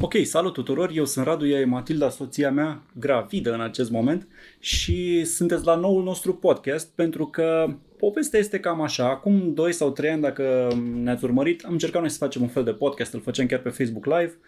Ok, 0.00 0.14
salut 0.24 0.52
tuturor, 0.52 0.90
eu 0.94 1.04
sunt 1.04 1.24
Radu, 1.24 1.46
ea 1.46 1.60
e 1.60 1.64
Matilda, 1.64 2.08
soția 2.08 2.50
mea, 2.50 2.82
gravidă 2.98 3.52
în 3.52 3.60
acest 3.60 3.90
moment 3.90 4.28
și 4.58 5.24
sunteți 5.24 5.64
la 5.64 5.74
noul 5.74 6.02
nostru 6.02 6.34
podcast 6.34 6.90
pentru 6.94 7.26
că 7.26 7.76
povestea 7.98 8.38
este 8.38 8.60
cam 8.60 8.80
așa. 8.80 9.08
Acum 9.08 9.54
2 9.54 9.72
sau 9.72 9.90
3 9.90 10.10
ani, 10.10 10.22
dacă 10.22 10.68
ne-ați 10.94 11.24
urmărit, 11.24 11.64
am 11.64 11.72
încercat 11.72 12.00
noi 12.00 12.10
să 12.10 12.18
facem 12.18 12.42
un 12.42 12.48
fel 12.48 12.64
de 12.64 12.72
podcast, 12.72 13.12
îl 13.12 13.20
făceam 13.20 13.46
chiar 13.46 13.60
pe 13.60 13.68
Facebook 13.68 14.06
Live 14.06 14.38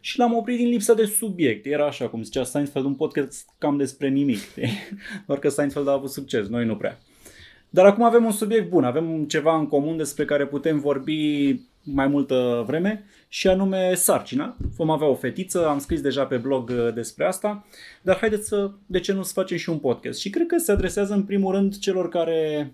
și 0.00 0.18
l-am 0.18 0.34
oprit 0.34 0.56
din 0.56 0.68
lipsa 0.68 0.94
de 0.94 1.04
subiect. 1.04 1.66
Era 1.66 1.86
așa, 1.86 2.08
cum 2.08 2.22
zicea 2.22 2.44
Seinfeld, 2.44 2.84
un 2.84 2.94
podcast 2.94 3.48
cam 3.58 3.76
despre 3.76 4.08
nimic. 4.08 4.40
Doar 5.26 5.38
că 5.38 5.48
Seinfeld 5.48 5.88
a 5.88 5.92
avut 5.92 6.10
succes, 6.10 6.48
noi 6.48 6.64
nu 6.64 6.76
prea. 6.76 6.98
Dar 7.74 7.86
acum 7.86 8.04
avem 8.04 8.24
un 8.24 8.30
subiect 8.30 8.68
bun, 8.68 8.84
avem 8.84 9.24
ceva 9.24 9.56
în 9.56 9.66
comun 9.66 9.96
despre 9.96 10.24
care 10.24 10.46
putem 10.46 10.78
vorbi 10.78 11.60
mai 11.82 12.06
multă 12.06 12.64
vreme 12.66 13.04
și 13.28 13.48
anume 13.48 13.94
sarcina. 13.94 14.56
Vom 14.76 14.90
avea 14.90 15.06
o 15.06 15.14
fetiță, 15.14 15.68
am 15.68 15.78
scris 15.78 16.00
deja 16.00 16.24
pe 16.24 16.36
blog 16.36 16.70
uh, 16.70 16.94
despre 16.94 17.24
asta, 17.24 17.66
dar 18.02 18.16
haideți 18.16 18.48
să, 18.48 18.70
de 18.86 19.00
ce 19.00 19.12
nu 19.12 19.22
să 19.22 19.32
facem 19.32 19.56
și 19.56 19.70
un 19.70 19.78
podcast? 19.78 20.20
Și 20.20 20.30
cred 20.30 20.46
că 20.46 20.58
se 20.58 20.72
adresează 20.72 21.14
în 21.14 21.22
primul 21.22 21.54
rând 21.54 21.78
celor 21.78 22.08
care 22.08 22.72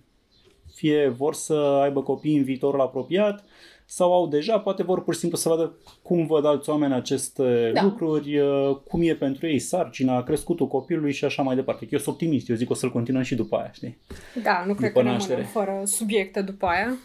fie 0.74 1.08
vor 1.08 1.34
să 1.34 1.55
aibă 1.82 2.02
copii 2.02 2.36
în 2.36 2.44
viitorul 2.44 2.80
apropiat 2.80 3.44
sau 3.92 4.12
au 4.12 4.26
deja, 4.26 4.58
poate 4.58 4.82
vor 4.82 5.02
pur 5.02 5.14
și 5.14 5.20
simplu 5.20 5.38
să 5.38 5.48
vadă 5.48 5.78
cum 6.02 6.26
văd 6.26 6.44
alți 6.44 6.70
oameni 6.70 6.94
aceste 6.94 7.70
da. 7.74 7.82
lucruri, 7.82 8.38
uh, 8.38 8.76
cum 8.88 9.00
e 9.02 9.14
pentru 9.14 9.46
ei 9.46 9.58
sarcina, 9.58 10.22
crescutul 10.22 10.66
copilului 10.66 11.12
și 11.12 11.24
așa 11.24 11.42
mai 11.42 11.54
departe. 11.54 11.86
Eu 11.90 11.98
sunt 11.98 12.14
optimist, 12.14 12.48
eu 12.48 12.56
zic 12.56 12.66
că 12.66 12.72
o 12.72 12.76
să-l 12.76 12.90
continuăm 12.90 13.22
și 13.22 13.34
după 13.34 13.56
aia, 13.56 13.70
știi? 13.72 13.98
Da, 14.42 14.64
nu 14.66 14.74
cred 14.74 14.92
după 14.92 15.02
că 15.02 15.08
rămânem 15.08 15.44
fără 15.44 15.82
subiecte 15.84 16.42
după 16.42 16.66
aia. 16.66 16.96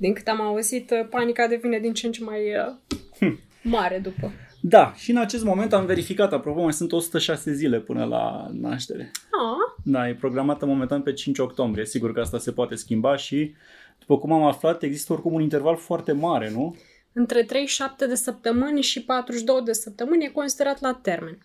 Din 0.00 0.12
cât 0.12 0.28
am 0.28 0.40
auzit, 0.40 0.90
uh, 0.90 1.08
panica 1.10 1.46
devine 1.46 1.78
din 1.78 1.92
ce 1.92 2.06
în 2.06 2.12
ce 2.12 2.24
mai 2.24 2.40
uh, 2.40 2.96
hm. 3.18 3.38
mare 3.62 3.98
după. 3.98 4.32
Da, 4.60 4.92
și 4.96 5.10
în 5.10 5.16
acest 5.16 5.44
moment 5.44 5.72
am 5.72 5.86
verificat, 5.86 6.32
apropo, 6.32 6.62
mai 6.62 6.72
sunt 6.72 6.92
106 6.92 7.52
zile 7.52 7.80
până 7.80 8.04
la 8.04 8.48
naștere. 8.52 9.10
Ah. 9.14 9.82
Da, 9.84 10.08
e 10.08 10.14
programată 10.14 10.66
momentan 10.66 11.02
pe 11.02 11.12
5 11.12 11.38
octombrie. 11.38 11.84
Sigur 11.84 12.12
că 12.12 12.20
asta 12.20 12.38
se 12.38 12.52
poate 12.52 12.74
schimba 12.74 13.16
și, 13.16 13.54
după 13.98 14.18
cum 14.18 14.32
am 14.32 14.42
aflat, 14.42 14.82
există 14.82 15.12
oricum 15.12 15.32
un 15.32 15.40
interval 15.40 15.76
foarte 15.76 16.12
mare, 16.12 16.50
nu? 16.50 16.76
Între 17.12 17.42
37 17.42 18.06
de 18.06 18.14
săptămâni 18.14 18.82
și 18.82 19.04
42 19.04 19.60
de 19.64 19.72
săptămâni 19.72 20.24
e 20.24 20.28
considerat 20.28 20.80
la 20.80 20.98
termen. 21.02 21.38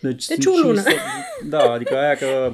Deci, 0.00 0.26
deci 0.26 0.46
o 0.46 0.50
lună. 0.62 0.80
Să... 0.80 0.90
Da, 1.48 1.72
adică 1.72 1.96
aia 1.96 2.14
că 2.14 2.52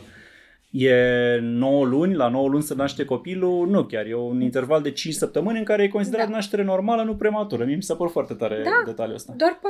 e 0.70 1.38
9 1.40 1.84
luni, 1.84 2.14
la 2.14 2.28
9 2.28 2.48
luni 2.48 2.62
să 2.62 2.74
naște 2.74 3.04
copilul, 3.04 3.68
nu 3.68 3.84
chiar, 3.84 4.06
e 4.06 4.14
un 4.14 4.40
interval 4.40 4.82
de 4.82 4.90
5 4.90 5.14
săptămâni 5.14 5.58
în 5.58 5.64
care 5.64 5.82
e 5.82 5.88
considerat 5.88 6.28
da. 6.28 6.34
naștere 6.34 6.62
normală, 6.62 7.02
nu 7.02 7.16
prematură. 7.16 7.64
Mie 7.64 7.76
mi 7.76 7.82
s-a 7.82 7.94
părut 7.94 8.12
foarte 8.12 8.34
tare 8.34 8.62
da, 8.64 8.82
detaliul 8.84 9.14
ăsta. 9.14 9.34
doar 9.36 9.60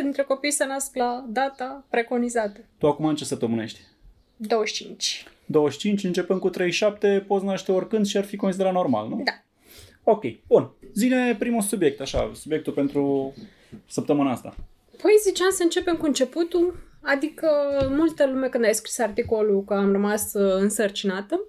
4% 0.00 0.02
dintre 0.02 0.22
copii 0.22 0.50
se 0.50 0.64
nasc 0.64 0.96
la 0.96 1.24
data 1.28 1.84
preconizată. 1.90 2.60
Tu 2.78 2.86
acum 2.86 3.04
în 3.04 3.14
ce 3.14 3.24
săptămână 3.24 3.62
ești? 3.62 3.80
25. 4.36 5.26
25, 5.46 6.04
începând 6.04 6.40
cu 6.40 6.50
37, 6.50 7.24
poți 7.26 7.44
naște 7.44 7.72
oricând 7.72 8.06
și 8.06 8.16
ar 8.16 8.24
fi 8.24 8.36
considerat 8.36 8.72
normal, 8.72 9.08
nu? 9.08 9.20
Da. 9.24 9.32
Ok, 10.12 10.24
bun. 10.46 10.70
Zine 10.94 11.36
primul 11.38 11.62
subiect, 11.62 12.00
așa, 12.00 12.30
subiectul 12.34 12.72
pentru 12.72 13.34
săptămâna 13.86 14.30
asta. 14.30 14.54
Păi 15.02 15.12
ziceam 15.22 15.50
să 15.50 15.62
începem 15.62 15.96
cu 15.96 16.06
începutul, 16.06 16.76
adică 17.00 17.48
multă 17.90 18.26
lume 18.26 18.48
când 18.48 18.64
ai 18.64 18.74
scris 18.74 18.98
articolul 18.98 19.64
că 19.64 19.74
am 19.74 19.92
rămas 19.92 20.32
uh, 20.34 20.54
însărcinată, 20.54 21.40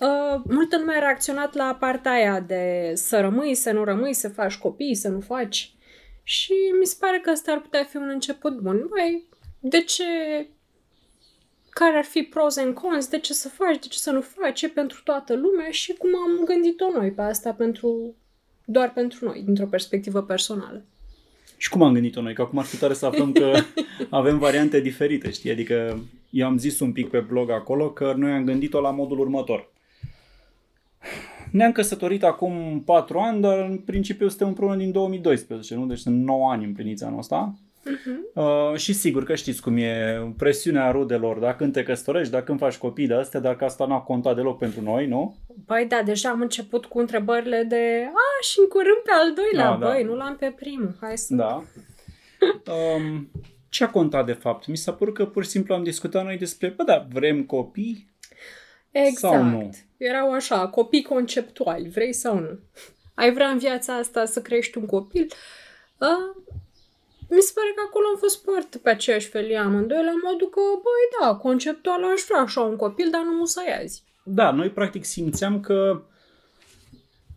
Uh, 0.00 0.40
multă 0.44 0.78
lume 0.78 0.94
a 0.94 0.98
reacționat 0.98 1.54
la 1.54 1.76
partea 1.80 2.12
aia 2.12 2.40
de 2.40 2.92
să 2.94 3.20
rămâi, 3.20 3.54
să 3.54 3.72
nu 3.72 3.84
rămâi, 3.84 4.14
să 4.14 4.28
faci 4.28 4.56
copii, 4.56 4.94
să 4.94 5.08
nu 5.08 5.20
faci. 5.20 5.74
Și 6.22 6.52
mi 6.78 6.86
se 6.86 6.96
pare 7.00 7.18
că 7.18 7.30
ăsta 7.30 7.52
ar 7.52 7.60
putea 7.60 7.84
fi 7.84 7.96
un 7.96 8.08
început 8.08 8.58
bun. 8.60 8.86
Băi, 8.88 9.28
de 9.60 9.80
ce 9.80 10.04
care 11.74 11.96
ar 11.96 12.04
fi 12.04 12.22
pros 12.22 12.56
and 12.56 12.74
cons, 12.74 13.08
de 13.08 13.18
ce 13.18 13.32
să 13.32 13.48
faci, 13.48 13.78
de 13.78 13.86
ce 13.88 13.98
să 13.98 14.10
nu 14.10 14.20
faci, 14.20 14.62
e 14.62 14.68
pentru 14.68 15.00
toată 15.04 15.34
lumea 15.34 15.70
și 15.70 15.92
cum 15.92 16.10
am 16.16 16.44
gândit-o 16.44 16.90
noi 16.98 17.10
pe 17.10 17.22
asta 17.22 17.52
pentru, 17.52 18.14
doar 18.64 18.92
pentru 18.92 19.24
noi, 19.24 19.42
dintr-o 19.44 19.66
perspectivă 19.66 20.22
personală. 20.22 20.84
Și 21.56 21.68
cum 21.68 21.82
am 21.82 21.92
gândit-o 21.92 22.20
noi? 22.20 22.34
Că 22.34 22.42
acum 22.42 22.58
ar 22.58 22.64
fi 22.64 22.76
tare 22.76 22.94
să 22.94 23.06
aflăm 23.06 23.32
că 23.32 23.52
avem 24.10 24.38
variante 24.38 24.80
diferite, 24.80 25.30
știi? 25.30 25.50
Adică 25.50 26.04
eu 26.30 26.46
am 26.46 26.58
zis 26.58 26.80
un 26.80 26.92
pic 26.92 27.10
pe 27.10 27.18
blog 27.18 27.50
acolo 27.50 27.90
că 27.90 28.14
noi 28.16 28.32
am 28.32 28.44
gândit-o 28.44 28.80
la 28.80 28.90
modul 28.90 29.18
următor. 29.18 29.72
Ne-am 31.50 31.72
căsătorit 31.72 32.22
acum 32.22 32.82
4 32.84 33.18
ani, 33.18 33.40
dar 33.40 33.58
în 33.58 33.78
principiu 33.78 34.28
suntem 34.28 34.48
împreună 34.48 34.76
din 34.76 34.92
2012, 34.92 35.74
nu? 35.74 35.86
Deci 35.86 35.98
sunt 35.98 36.24
9 36.24 36.50
ani 36.50 36.64
împliniți 36.64 37.04
anul 37.04 37.18
ăsta. 37.18 37.54
Uh-huh. 37.84 38.34
Uh, 38.34 38.76
și 38.76 38.92
sigur 38.92 39.24
că 39.24 39.34
știți 39.34 39.62
cum 39.62 39.76
e 39.76 40.18
presiunea 40.36 40.90
rudelor, 40.90 41.38
dacă 41.38 41.56
când 41.56 41.72
te 41.72 41.82
căsătorești, 41.82 42.32
dacă 42.32 42.44
când 42.44 42.58
faci 42.58 42.76
copii 42.76 43.06
de 43.06 43.14
astea, 43.14 43.40
dacă 43.40 43.64
asta 43.64 43.86
n-a 43.86 43.98
contat 44.00 44.34
deloc 44.34 44.58
pentru 44.58 44.82
noi, 44.82 45.06
nu? 45.06 45.36
Păi 45.66 45.86
da, 45.86 46.02
deja 46.04 46.30
am 46.30 46.40
început 46.40 46.84
cu 46.84 46.98
întrebările 46.98 47.62
de 47.62 48.04
a, 48.06 48.42
și 48.42 48.58
în 48.60 48.68
curând 48.68 49.02
pe 49.04 49.10
al 49.10 49.34
doilea, 49.34 49.70
da, 49.70 49.86
băi, 49.86 50.02
da. 50.02 50.08
nu 50.08 50.16
l-am 50.16 50.36
pe 50.36 50.52
primul, 50.56 50.96
hai 51.00 51.18
să... 51.18 51.34
Da. 51.34 51.62
um, 52.72 53.30
ce 53.68 53.84
a 53.84 53.90
contat 53.90 54.26
de 54.26 54.32
fapt? 54.32 54.66
Mi 54.66 54.76
s-a 54.76 54.92
părut 54.92 55.14
că 55.14 55.26
pur 55.26 55.44
și 55.44 55.50
simplu 55.50 55.74
am 55.74 55.82
discutat 55.82 56.24
noi 56.24 56.36
despre, 56.36 56.68
bă 56.68 56.82
da, 56.82 57.06
vrem 57.12 57.44
copii 57.44 58.10
exact. 58.90 59.34
sau 59.34 59.42
nu? 59.42 59.70
Erau 59.96 60.32
așa, 60.32 60.68
copii 60.68 61.02
conceptuali, 61.02 61.88
vrei 61.88 62.12
sau 62.12 62.38
nu? 62.38 62.58
Ai 63.14 63.32
vrea 63.32 63.48
în 63.48 63.58
viața 63.58 63.94
asta 63.94 64.24
să 64.24 64.42
crești 64.42 64.78
un 64.78 64.86
copil? 64.86 65.26
Uh, 65.98 66.42
mi 67.28 67.40
se 67.40 67.52
pare 67.54 67.72
că 67.74 67.82
acolo 67.86 68.06
am 68.12 68.18
fost 68.18 68.42
foarte 68.42 68.78
pe 68.78 68.90
aceeași 68.90 69.28
felie 69.28 69.56
amândoi, 69.56 70.04
la 70.04 70.12
modul 70.30 70.48
că, 70.48 70.60
băi, 70.60 71.06
da, 71.20 71.34
conceptual 71.34 72.04
aș 72.04 72.20
vrea 72.28 72.40
așa 72.40 72.60
un 72.60 72.76
copil, 72.76 73.08
dar 73.10 73.22
nu 73.22 73.44
să 73.44 73.60
azi. 73.82 74.02
Da, 74.24 74.50
noi 74.50 74.70
practic 74.70 75.04
simțeam 75.04 75.60
că, 75.60 76.02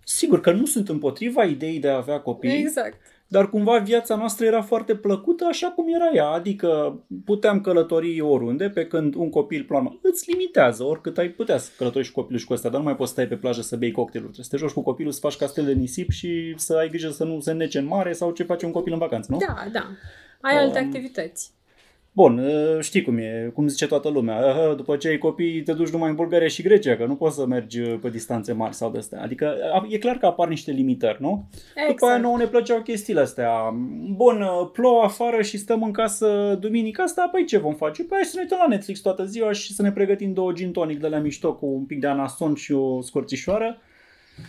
sigur 0.04 0.42
că 0.42 0.52
nu 0.52 0.66
sunt 0.66 0.90
împotriva 0.90 1.44
ideii 1.44 1.80
de 1.80 1.90
a 1.90 1.96
avea 1.96 2.20
copii. 2.20 2.58
Exact 2.58 3.02
dar 3.28 3.50
cumva 3.50 3.78
viața 3.78 4.16
noastră 4.16 4.46
era 4.46 4.62
foarte 4.62 4.96
plăcută 4.96 5.46
așa 5.46 5.68
cum 5.68 5.86
era 5.94 6.10
ea, 6.14 6.28
adică 6.28 7.00
puteam 7.26 7.62
călători 7.62 8.22
oriunde, 8.22 8.70
pe 8.70 8.86
când 8.86 9.16
un 9.16 9.30
copil, 9.30 9.64
plan, 9.64 10.00
îți 10.02 10.32
limitează, 10.32 10.84
oricât 10.84 11.18
ai 11.18 11.30
putea 11.30 11.58
să 11.58 11.72
călătorești 11.78 12.14
cu 12.14 12.20
copilul 12.20 12.40
și 12.40 12.46
cu 12.46 12.54
ăsta, 12.54 12.70
dar 12.70 12.80
nu 12.80 12.86
mai 12.86 12.96
poți 12.96 13.12
stai 13.12 13.28
pe 13.28 13.36
plajă 13.36 13.62
să 13.62 13.76
bei 13.76 13.92
cocktailuri, 13.92 14.34
trebuie 14.34 14.50
să 14.50 14.66
te 14.66 14.74
joci 14.74 14.84
cu 14.84 14.92
copilul, 14.92 15.12
să 15.12 15.20
faci 15.20 15.38
castel 15.38 15.66
de 15.66 15.74
nisip 15.74 16.10
și 16.10 16.54
să 16.58 16.74
ai 16.74 16.90
grijă 16.90 17.10
să 17.10 17.24
nu 17.24 17.40
se 17.40 17.52
nece 17.52 17.80
în 17.80 17.86
mare 17.86 18.14
sau 18.14 18.32
ce 18.32 18.44
face 18.44 18.66
un 18.66 18.72
copil 18.72 18.94
în 18.94 19.00
vacanță, 19.00 19.32
nu? 19.32 19.38
Da, 19.38 19.68
da. 19.72 19.88
Ai 20.42 20.58
alte 20.58 20.80
um, 20.80 20.86
activități. 20.86 21.57
Bun, 22.18 22.38
ă, 22.38 22.82
știi 22.82 23.02
cum 23.02 23.18
e, 23.18 23.52
cum 23.54 23.68
zice 23.68 23.88
toată 23.88 24.10
lumea, 24.10 24.74
după 24.74 24.96
ce 24.96 25.08
ai 25.08 25.18
copii 25.18 25.62
te 25.62 25.74
duci 25.74 25.90
numai 25.90 26.10
în 26.10 26.16
Bulgaria 26.16 26.48
și 26.48 26.62
Grecia, 26.62 26.96
că 26.96 27.06
nu 27.06 27.16
poți 27.16 27.36
să 27.36 27.46
mergi 27.46 27.82
ă, 27.82 27.98
pe 28.02 28.10
distanțe 28.10 28.54
mari 28.54 28.76
sau 28.76 28.92
de 28.92 28.98
astea. 28.98 29.22
Adică 29.22 29.56
e 29.90 29.98
clar 29.98 30.18
că 30.18 30.26
apar 30.26 30.48
niște 30.48 30.72
limitări, 30.72 31.18
nu? 31.22 31.50
Exact. 31.76 31.90
După 31.90 32.06
aia 32.06 32.18
nouă 32.18 32.38
ne 32.38 32.46
plăceau 32.46 32.82
chestiile 32.82 33.20
astea. 33.20 33.50
Bun, 34.16 34.42
ă, 34.42 34.70
plouă 34.74 35.02
afară 35.04 35.42
și 35.42 35.58
stăm 35.58 35.84
în 35.84 35.92
casă 35.92 36.58
duminica 36.60 37.04
asta, 37.04 37.30
păi 37.32 37.46
ce 37.46 37.58
vom 37.58 37.74
face? 37.74 38.04
Păi 38.04 38.26
să 38.26 38.32
ne 38.36 38.42
uităm 38.42 38.58
la 38.62 38.68
Netflix 38.68 39.00
toată 39.00 39.26
ziua 39.26 39.52
și 39.52 39.74
să 39.74 39.82
ne 39.82 39.92
pregătim 39.92 40.34
două 40.34 40.52
gin 40.52 40.72
tonic 40.72 41.00
de 41.00 41.08
la 41.08 41.18
mișto 41.18 41.56
cu 41.56 41.66
un 41.66 41.84
pic 41.86 42.00
de 42.00 42.08
anason 42.08 42.56
și 42.56 42.74
o 42.74 43.02
scorțișoară 43.02 43.78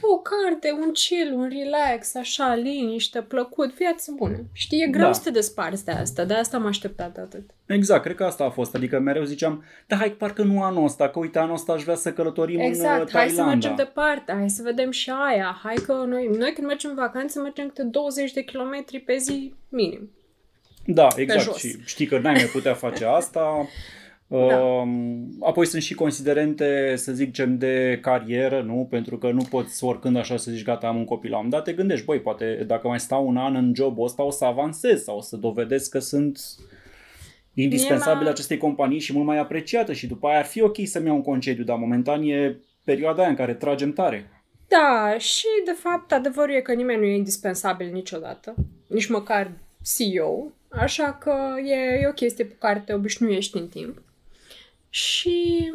o 0.00 0.19
carte, 0.19 0.72
un 0.81 0.93
chill, 0.93 1.34
un 1.34 1.49
relax, 1.49 2.15
așa, 2.15 2.54
liniște, 2.54 3.21
plăcut, 3.22 3.75
viață 3.75 4.12
bună. 4.16 4.38
Știi, 4.53 4.82
e 4.82 4.87
greu 4.87 5.06
da. 5.06 5.12
să 5.12 5.21
te 5.25 5.31
desparți 5.31 5.84
de 5.84 5.91
asta, 5.91 6.25
de 6.25 6.34
asta 6.34 6.56
am 6.56 6.66
așteptat 6.66 7.16
atât. 7.16 7.50
Exact, 7.66 8.03
cred 8.03 8.16
că 8.16 8.25
asta 8.25 8.44
a 8.44 8.50
fost. 8.50 8.75
Adică 8.75 8.98
mereu 8.98 9.25
ziceam, 9.25 9.65
da, 9.87 9.97
hai, 9.97 10.10
parcă 10.10 10.43
nu 10.43 10.62
anul 10.62 10.84
ăsta, 10.84 11.09
că 11.09 11.19
uite, 11.19 11.38
anul 11.38 11.54
ăsta 11.54 11.72
aș 11.72 11.82
vrea 11.82 11.94
să 11.94 12.12
călătorim 12.12 12.60
exact, 12.60 12.97
în 12.97 13.03
Exact, 13.03 13.10
hai 13.13 13.28
să 13.28 13.42
mergem 13.42 13.74
departe, 13.77 14.33
hai 14.33 14.51
să 14.51 14.63
vedem 14.63 14.91
și 14.91 15.10
aia, 15.28 15.60
hai 15.63 15.74
că 15.86 15.92
noi, 15.92 16.30
noi 16.39 16.53
când 16.53 16.66
mergem 16.66 16.91
în 16.91 16.97
vacanță 16.97 17.41
mergem 17.41 17.66
câte 17.66 17.83
20 17.83 18.33
de 18.33 18.42
kilometri 18.42 19.01
pe 19.01 19.16
zi 19.16 19.54
minim. 19.68 20.10
Da, 20.86 21.09
exact. 21.16 21.54
Și 21.54 21.77
știi 21.84 22.07
că 22.07 22.18
n-ai 22.18 22.33
mai 22.33 22.48
putea 22.53 22.74
face 22.74 23.04
asta. 23.04 23.41
Da. 24.30 24.84
Apoi 25.41 25.66
sunt 25.66 25.83
și 25.83 25.95
considerente, 25.95 26.97
să 26.97 27.13
zicem, 27.13 27.59
de 27.59 27.98
carieră, 28.03 28.63
nu? 28.63 28.86
Pentru 28.91 29.19
că 29.19 29.30
nu 29.30 29.42
poți 29.51 29.84
oricând 29.84 30.16
așa 30.16 30.36
să 30.36 30.51
zici, 30.51 30.65
gata, 30.65 30.86
am 30.86 30.97
un 30.97 31.04
copil 31.04 31.30
la 31.30 31.39
un 31.39 31.48
dat, 31.48 31.65
te 31.65 31.72
gândești, 31.72 32.04
băi, 32.04 32.21
poate 32.21 32.65
dacă 32.66 32.89
mai 32.89 33.01
stau 33.01 33.27
un 33.27 33.36
an 33.36 33.54
în 33.54 33.72
jobul 33.75 34.04
ăsta 34.04 34.22
o 34.22 34.30
să 34.30 34.45
avansez 34.45 35.03
sau 35.03 35.16
o 35.16 35.21
să 35.21 35.36
dovedesc 35.36 35.91
că 35.91 35.98
sunt 35.98 36.41
indispensabil 37.54 38.25
la... 38.25 38.30
acestei 38.30 38.57
companii 38.57 38.98
și 38.98 39.13
mult 39.13 39.27
mai 39.27 39.39
apreciată 39.39 39.92
și 39.92 40.07
după 40.07 40.28
aia 40.28 40.39
ar 40.39 40.45
fi 40.45 40.63
ok 40.63 40.77
să-mi 40.84 41.07
iau 41.07 41.16
un 41.16 41.22
concediu, 41.22 41.65
dar 41.65 41.77
momentan 41.77 42.22
e 42.22 42.57
perioada 42.84 43.21
aia 43.21 43.30
în 43.30 43.36
care 43.36 43.54
tragem 43.54 43.92
tare. 43.92 44.30
Da, 44.69 45.19
și 45.19 45.47
de 45.65 45.77
fapt 45.78 46.13
adevărul 46.13 46.54
e 46.54 46.60
că 46.60 46.72
nimeni 46.72 47.01
nu 47.01 47.07
e 47.07 47.16
indispensabil 47.16 47.92
niciodată, 47.92 48.54
nici 48.86 49.09
măcar 49.09 49.51
CEO, 49.95 50.53
așa 50.69 51.13
că 51.13 51.34
e, 51.65 52.01
e 52.03 52.09
o 52.09 52.13
chestie 52.13 52.45
pe 52.45 52.57
care 52.59 52.83
te 52.86 52.95
obișnuiești 52.95 53.57
în 53.57 53.69
timp. 53.69 54.03
Și 54.91 55.73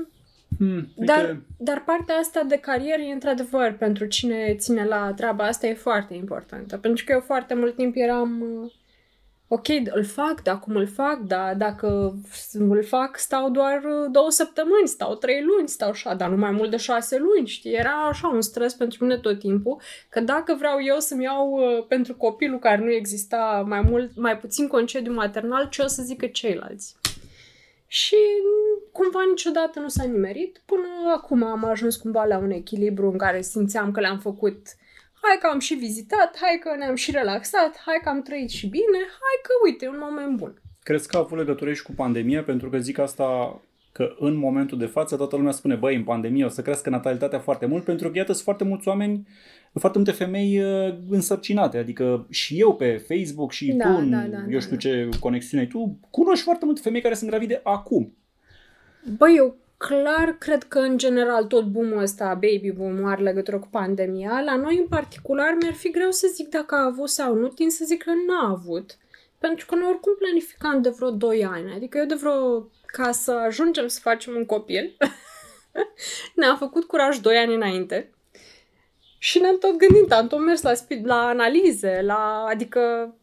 Hmm, 0.58 0.88
Dar, 0.96 1.20
uite, 1.20 1.42
dar 1.58 1.84
partea 1.86 2.16
asta 2.16 2.44
de 2.44 2.58
carieră 2.58 3.02
e 3.02 3.14
într-adevăr 3.14 3.72
pentru 3.72 4.06
cine 4.06 4.56
ține 4.56 4.86
la 4.86 5.14
treaba 5.16 5.44
asta 5.44 5.68
e 5.68 5.74
foarte 5.74 6.14
importantă. 6.14 6.78
Pentru 6.78 7.04
că 7.06 7.12
eu 7.12 7.20
foarte 7.20 7.54
mult 7.54 7.76
timp 7.76 7.94
eram 7.96 8.42
uh, 8.42 8.72
ok, 9.48 9.68
îl 9.94 10.04
fac, 10.04 10.42
dar 10.42 10.60
cum 10.60 10.76
îl 10.76 10.88
fac, 10.88 11.20
dar 11.20 11.56
dacă 11.56 12.18
îl 12.54 12.84
fac 12.84 13.18
stau 13.18 13.50
doar 13.50 13.84
uh, 13.84 14.08
două 14.12 14.30
săptămâni, 14.30 14.88
stau 14.88 15.16
trei 15.16 15.44
luni, 15.44 15.68
stau 15.68 15.90
așa, 15.90 16.14
dar 16.14 16.30
nu 16.30 16.38
mai 16.38 16.52
mult 16.52 16.70
de 16.70 16.78
șase 16.78 17.18
luni, 17.18 17.48
știi? 17.48 17.74
Era 17.74 18.08
așa 18.10 18.28
un 18.28 18.42
stres 18.42 18.74
pentru 18.74 19.04
mine 19.04 19.18
tot 19.18 19.40
timpul, 19.40 19.82
că 20.10 20.20
dacă 20.20 20.56
vreau 20.58 20.78
eu 20.84 21.00
să-mi 21.00 21.24
iau 21.24 21.52
uh, 21.52 21.86
pentru 21.88 22.16
copilul 22.16 22.60
care 22.60 22.82
nu 22.82 22.92
exista 22.92 23.64
mai 23.68 23.82
mult, 23.82 24.16
mai 24.16 24.38
puțin 24.38 24.68
concediu 24.68 25.14
maternal, 25.14 25.68
ce 25.70 25.82
o 25.82 25.88
să 25.88 26.02
zică 26.04 26.26
ceilalți? 26.28 26.96
Și 28.00 28.16
mm, 28.44 28.90
cumva 28.92 29.20
niciodată 29.30 29.80
nu 29.80 29.88
s-a 29.88 30.04
nimerit. 30.04 30.62
Până 30.66 30.88
acum 31.16 31.44
am 31.44 31.64
ajuns 31.66 31.96
cumva 31.96 32.24
la 32.26 32.38
un 32.38 32.52
echilibru 32.52 33.10
în 33.12 33.18
care 33.18 33.42
simțeam 33.42 33.92
că 33.92 34.00
le-am 34.00 34.20
făcut 34.20 34.58
hai 35.22 35.38
că 35.40 35.48
am 35.48 35.60
și 35.60 35.74
vizitat, 35.74 36.38
hai 36.42 36.60
că 36.64 36.76
ne-am 36.78 36.96
și 36.96 37.12
relaxat, 37.12 37.82
hai 37.86 38.00
că 38.04 38.10
am 38.10 38.22
trăit 38.22 38.50
și 38.50 38.68
bine, 38.68 38.98
hai 38.98 39.38
că 39.42 39.52
uite, 39.64 39.86
e 39.86 39.90
un 39.90 40.06
moment 40.10 40.38
bun. 40.38 40.62
crezi 40.84 41.08
că 41.08 41.18
a 41.18 41.20
avut 41.20 41.38
legătură 41.38 41.74
și 41.74 41.84
cu 41.84 41.92
pandemia? 41.92 42.44
Pentru 42.44 42.70
că 42.70 42.78
zic 42.78 42.98
asta 42.98 43.62
că 43.94 44.16
în 44.20 44.36
momentul 44.36 44.78
de 44.78 44.86
față 44.86 45.16
toată 45.16 45.36
lumea 45.36 45.52
spune, 45.52 45.76
băi, 45.76 45.96
în 45.96 46.04
pandemie 46.04 46.46
o 46.46 46.50
să 46.50 46.62
crească 46.62 46.90
natalitatea 46.90 47.40
foarte 47.40 47.66
mult, 47.66 47.84
pentru 47.84 48.10
că 48.10 48.18
iată 48.18 48.32
sunt 48.32 48.44
foarte 48.44 48.64
mulți 48.64 48.88
oameni, 48.88 49.28
foarte 49.74 49.98
multe 49.98 50.14
femei 50.14 50.62
uh, 50.64 50.96
însărcinate, 51.10 51.78
adică 51.78 52.26
și 52.30 52.60
eu 52.60 52.76
pe 52.76 53.06
Facebook 53.08 53.52
și 53.52 53.72
Da, 53.72 53.86
tu, 53.86 53.98
în, 53.98 54.10
da, 54.10 54.18
da, 54.18 54.38
eu 54.38 54.52
da, 54.52 54.60
știu 54.60 54.76
ce 54.76 55.10
conexiune 55.20 55.64
ai 55.64 55.70
tu, 55.70 56.00
cunoști 56.10 56.44
foarte 56.44 56.66
multe 56.66 56.82
femei 56.84 57.02
care 57.02 57.14
sunt 57.14 57.30
gravide 57.30 57.60
acum. 57.64 58.16
Băi, 59.18 59.34
eu 59.38 59.56
clar 59.78 60.36
cred 60.40 60.64
că 60.64 60.80
în 60.80 60.98
general 60.98 61.44
tot 61.46 61.66
boom-ul 61.66 62.02
ăsta, 62.02 62.26
baby 62.26 62.72
boom 62.72 63.06
are 63.06 63.22
legătură 63.22 63.60
cu 63.60 63.68
pandemia. 63.72 64.42
La 64.46 64.56
noi 64.56 64.78
în 64.78 64.88
particular 64.88 65.58
mi-ar 65.62 65.74
fi 65.74 65.92
greu 65.92 66.12
să 66.12 66.28
zic 66.34 66.50
dacă 66.50 66.76
a 66.76 66.86
avut 66.86 67.10
sau 67.10 67.36
nu, 67.36 67.48
tin 67.48 67.70
să 67.70 67.84
zic 67.86 68.04
că 68.04 68.12
n-a 68.28 68.50
avut. 68.50 68.98
Pentru 69.38 69.66
că 69.66 69.76
noi 69.76 69.88
oricum 69.90 70.16
planificam 70.18 70.82
de 70.82 70.90
vreo 70.90 71.10
2 71.10 71.46
ani. 71.46 71.74
Adică 71.76 71.98
eu 71.98 72.06
de 72.06 72.16
vreo... 72.16 72.70
ca 72.98 73.12
să 73.12 73.32
ajungem 73.32 73.88
să 73.88 74.00
facem 74.02 74.36
un 74.36 74.46
copil, 74.46 74.98
ne-am 76.36 76.58
făcut 76.58 76.84
curaj 76.84 77.18
2 77.18 77.36
ani 77.36 77.54
înainte. 77.54 78.14
Și 79.18 79.40
ne-am 79.40 79.58
tot 79.58 79.78
gândit, 79.78 80.12
am 80.12 80.28
tot 80.28 80.40
mers 80.40 80.62
la, 80.62 80.74
speed, 80.74 81.06
la 81.06 81.26
analize, 81.28 82.02
la, 82.02 82.46
adică, 82.50 83.14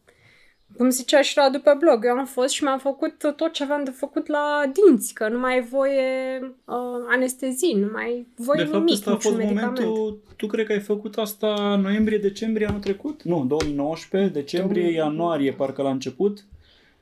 cum 0.77 0.89
zicea 0.89 1.21
și 1.21 1.33
Radu 1.35 1.59
pe 1.59 1.75
blog, 1.79 2.05
eu 2.05 2.17
am 2.17 2.25
fost 2.25 2.53
și 2.53 2.63
mi-am 2.63 2.79
făcut 2.79 3.33
tot 3.35 3.51
ce 3.51 3.63
aveam 3.63 3.83
de 3.83 3.89
făcut 3.91 4.27
la 4.27 4.71
dinți, 4.73 5.13
că 5.13 5.27
nu 5.27 5.39
mai 5.39 5.57
e 5.57 5.67
voie 5.69 6.39
uh, 6.65 7.05
anestezii, 7.09 7.73
nu 7.73 7.89
mai 7.91 8.11
e 8.11 8.43
voie 8.43 8.63
de 8.63 8.69
fapt, 8.69 8.77
nimic, 8.77 8.93
ăsta 8.93 9.09
a 9.09 9.13
niciun 9.13 9.31
fost 9.31 9.43
medicament. 9.43 9.79
momentul, 9.79 10.21
tu 10.35 10.47
cred 10.47 10.65
că 10.65 10.71
ai 10.71 10.79
făcut 10.79 11.17
asta 11.17 11.79
noiembrie-decembrie 11.81 12.67
anul 12.67 12.79
trecut? 12.79 13.23
Nu, 13.23 13.45
2019, 13.47 14.31
decembrie, 14.31 14.81
2000. 14.81 14.97
ianuarie, 14.97 15.53
parcă 15.53 15.81
la 15.81 15.89
început. 15.89 16.45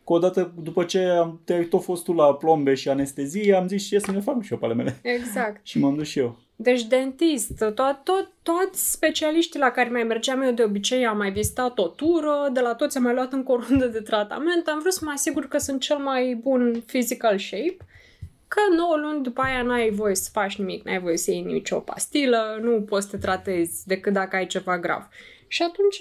Că 0.10 0.16
odată 0.16 0.54
după 0.62 0.84
ce 0.84 1.00
am, 1.00 1.42
te-ai 1.44 1.64
tot 1.64 1.84
fost 1.84 2.04
tu 2.04 2.14
la 2.14 2.36
plombe 2.36 2.74
și 2.74 2.90
anestezie, 2.90 3.56
am 3.56 3.68
zis 3.68 3.86
și 3.86 3.96
e 3.96 4.00
să 4.00 4.12
ne 4.12 4.20
fac 4.20 4.42
și 4.42 4.52
eu 4.52 4.58
pe 4.58 4.66
ale 4.66 4.74
mele. 4.74 5.00
Exact. 5.02 5.66
Și 5.70 5.80
m-am 5.80 5.96
dus 5.96 6.08
și 6.08 6.20
eu. 6.20 6.38
Deci 6.56 6.84
dentist, 6.84 7.58
tot, 7.58 7.76
tot, 8.04 8.32
toți 8.44 8.92
specialiștii 8.92 9.60
la 9.60 9.70
care 9.70 9.90
mai 9.90 10.04
mergeam 10.04 10.42
eu 10.42 10.52
de 10.52 10.64
obicei 10.64 11.06
am 11.06 11.18
mai 11.18 11.32
vizitat 11.32 11.80
o 11.80 11.88
tură, 11.88 12.50
de 12.54 12.60
la 12.60 12.76
toți 12.76 12.98
am 12.98 13.04
mai 13.04 13.14
luat 13.14 13.34
încă 13.34 13.52
o 13.52 13.60
rundă 13.60 13.86
de 13.86 14.00
tratament, 14.00 14.68
am 14.68 14.80
vrut 14.80 14.94
să 14.94 15.02
mă 15.04 15.12
asigur 15.12 15.48
că 15.48 15.58
sunt 15.58 15.82
cel 15.82 15.98
mai 15.98 16.40
bun 16.42 16.84
physical 16.86 17.38
shape, 17.38 17.78
că 18.48 18.60
9 18.76 18.96
luni 18.96 19.24
după 19.24 19.42
aia 19.42 19.62
n-ai 19.62 19.90
voie 19.90 20.16
să 20.16 20.30
faci 20.34 20.58
nimic, 20.58 20.86
n-ai 20.86 21.00
voie 21.00 21.18
să 21.18 21.32
iei 21.32 21.42
nicio 21.42 21.80
pastilă, 21.80 22.60
nu 22.62 22.82
poți 22.82 23.10
să 23.10 23.12
te 23.12 23.22
tratezi 23.22 23.88
decât 23.88 24.14
dacă 24.14 24.36
ai 24.36 24.48
ceva 24.48 24.80
grav. 24.80 25.08
Și 25.48 25.62
atunci, 25.64 25.98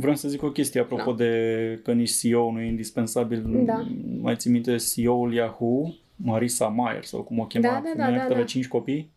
Vreau 0.00 0.14
să 0.16 0.28
zic 0.28 0.42
o 0.42 0.50
chestie 0.50 0.80
apropo 0.80 1.10
Da. 1.12 1.16
de 1.24 1.80
că 1.84 1.92
nici 1.92 2.10
CEO 2.20 2.52
nu 2.52 2.60
e 2.60 2.66
indispensabil. 2.66 3.42
Da. 3.64 3.86
Mai 4.20 4.36
ții 4.36 4.50
minte 4.50 4.76
CEO-ul 4.76 5.34
Yahoo, 5.34 5.94
Marisa 6.16 6.66
Mayer 6.66 7.04
sau 7.04 7.22
cum 7.22 7.38
o 7.38 7.44
chema, 7.46 7.62
Da, 7.68 7.70
da, 7.74 7.80
da, 7.96 8.04
femeia 8.04 8.18
da, 8.22 8.26
care 8.26 8.40
da. 8.40 8.44
5 8.46 8.68
copii? 8.68 9.10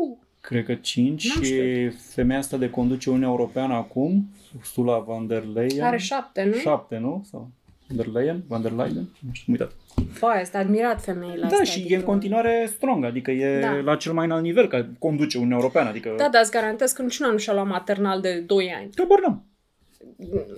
uu, 0.00 0.18
Cred 0.40 0.64
că 0.64 0.74
5 0.74 1.28
N-am 1.34 1.42
și 1.44 1.88
femeia 1.88 2.38
asta 2.38 2.56
de 2.56 2.70
conduce 2.70 3.08
Uniunea 3.10 3.30
Europeană 3.30 3.74
acum, 3.74 4.28
Ursula 4.56 4.98
von 4.98 5.26
der 5.26 5.44
Leyen. 5.54 5.84
are 5.84 5.98
șapte, 5.98 6.44
nu? 6.44 6.52
Șapte, 6.52 6.98
nu? 6.98 7.24
Sau 7.30 7.50
von 7.88 7.96
der 7.96 8.06
Leyen? 8.06 8.42
Von 8.48 8.62
der 8.62 8.72
Leyen? 8.72 8.94
Nu 8.94 9.32
știu, 9.32 9.54
am 9.54 9.60
uitat. 9.60 9.72
Băi, 10.20 10.38
este 10.40 10.56
admirat 10.56 11.02
femeile 11.02 11.40
Da, 11.40 11.46
astea. 11.46 11.64
și 11.64 11.78
adică... 11.78 11.92
e 11.94 11.96
în 11.96 12.02
continuare 12.02 12.64
strong, 12.74 13.04
adică 13.04 13.30
e 13.30 13.60
Da. 13.60 13.72
la 13.84 13.96
cel 13.96 14.12
mai 14.12 14.24
înalt 14.24 14.42
nivel, 14.42 14.68
că 14.68 14.86
conduce 14.98 15.36
Uniunea 15.36 15.58
Europeană, 15.58 15.88
adică... 15.88 16.14
Da, 16.16 16.28
dar 16.28 16.40
îți 16.42 16.50
garantez 16.50 16.92
că 16.92 17.02
niciuna 17.02 17.30
nu 17.30 17.38
și-a 17.38 17.52
luat 17.52 17.66
maternal 17.66 18.20
de 18.20 18.40
2 18.40 18.72
ani. 18.78 18.90
Habar 18.96 19.20
n-am. 19.20 19.44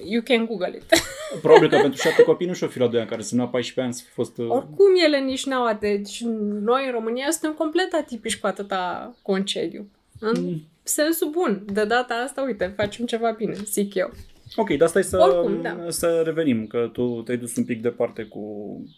You 0.04 0.22
can 0.24 0.44
Google 0.46 0.74
it. 0.76 0.84
Probabil 1.42 1.68
că 1.68 1.76
pentru 1.76 2.00
șapte 2.00 2.22
copii 2.22 2.46
nu 2.46 2.52
și-o 2.52 2.66
fi 2.66 2.78
la 2.78 2.86
2 2.86 3.00
ani, 3.00 3.08
care 3.08 3.22
sunt 3.22 3.40
la 3.40 3.48
14 3.48 3.80
ani, 3.84 3.92
să 3.94 4.02
fi 4.06 4.10
fost... 4.12 4.38
uh, 4.38 4.46
Oricum 4.48 4.86
ele 5.04 5.18
nici 5.20 5.46
n-au 5.46 5.64
atât. 5.66 5.80
Deci 5.80 6.20
noi 6.60 6.86
în 6.86 6.92
România 6.92 7.30
suntem 7.30 7.52
complet 7.52 7.92
atipici 7.92 8.38
cu 8.38 8.46
atâta 8.46 9.14
concediu. 9.22 9.88
În 10.20 10.34
Mm. 10.44 10.62
sensul 10.82 11.30
bun. 11.30 11.62
De 11.72 11.84
data 11.84 12.14
asta, 12.14 12.42
uite, 12.42 12.72
facem 12.76 13.06
ceva 13.06 13.30
bine, 13.30 13.52
zic 13.64 13.94
eu. 13.94 14.10
Ok, 14.56 14.70
dar 14.76 14.88
stai 14.88 15.04
să, 15.04 15.18
Oricum, 15.18 15.62
da. 15.62 15.76
să 15.88 16.22
revenim, 16.24 16.66
că 16.66 16.90
tu 16.92 17.22
te-ai 17.24 17.36
dus 17.38 17.56
un 17.56 17.64
pic 17.64 17.82
departe 17.82 18.22
cu 18.22 18.40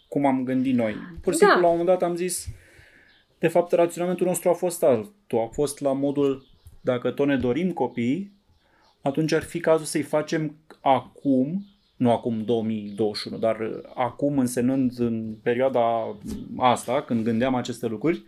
cum 0.07 0.25
am 0.25 0.43
gândit 0.43 0.75
noi. 0.75 0.95
Pur 1.21 1.33
și 1.33 1.39
Da. 1.39 1.45
simplu, 1.45 1.61
la 1.65 1.71
un 1.71 1.77
moment 1.77 1.99
dat 1.99 2.09
am 2.09 2.15
zis, 2.15 2.45
de 3.39 3.47
fapt, 3.47 3.71
raționamentul 3.71 4.25
nostru 4.27 4.49
a 4.49 4.53
fost 4.53 4.83
altul. 4.83 5.39
A 5.39 5.49
fost 5.53 5.79
la 5.79 5.93
modul, 5.93 6.45
dacă 6.81 7.11
tot 7.11 7.27
ne 7.27 7.37
dorim 7.37 7.71
copii, 7.71 8.31
atunci 9.01 9.31
ar 9.31 9.41
fi 9.41 9.59
cazul 9.59 9.85
să-i 9.85 10.01
facem 10.01 10.55
acum, 10.81 11.65
nu 11.95 12.11
acum 12.11 12.43
2021, 12.45 13.37
dar 13.37 13.59
uh, 13.59 13.79
acum 13.95 14.37
însemnând 14.37 14.99
în 14.99 15.35
perioada 15.43 16.17
asta, 16.57 17.01
când 17.01 17.23
gândeam 17.23 17.55
aceste 17.55 17.87
lucruri, 17.87 18.23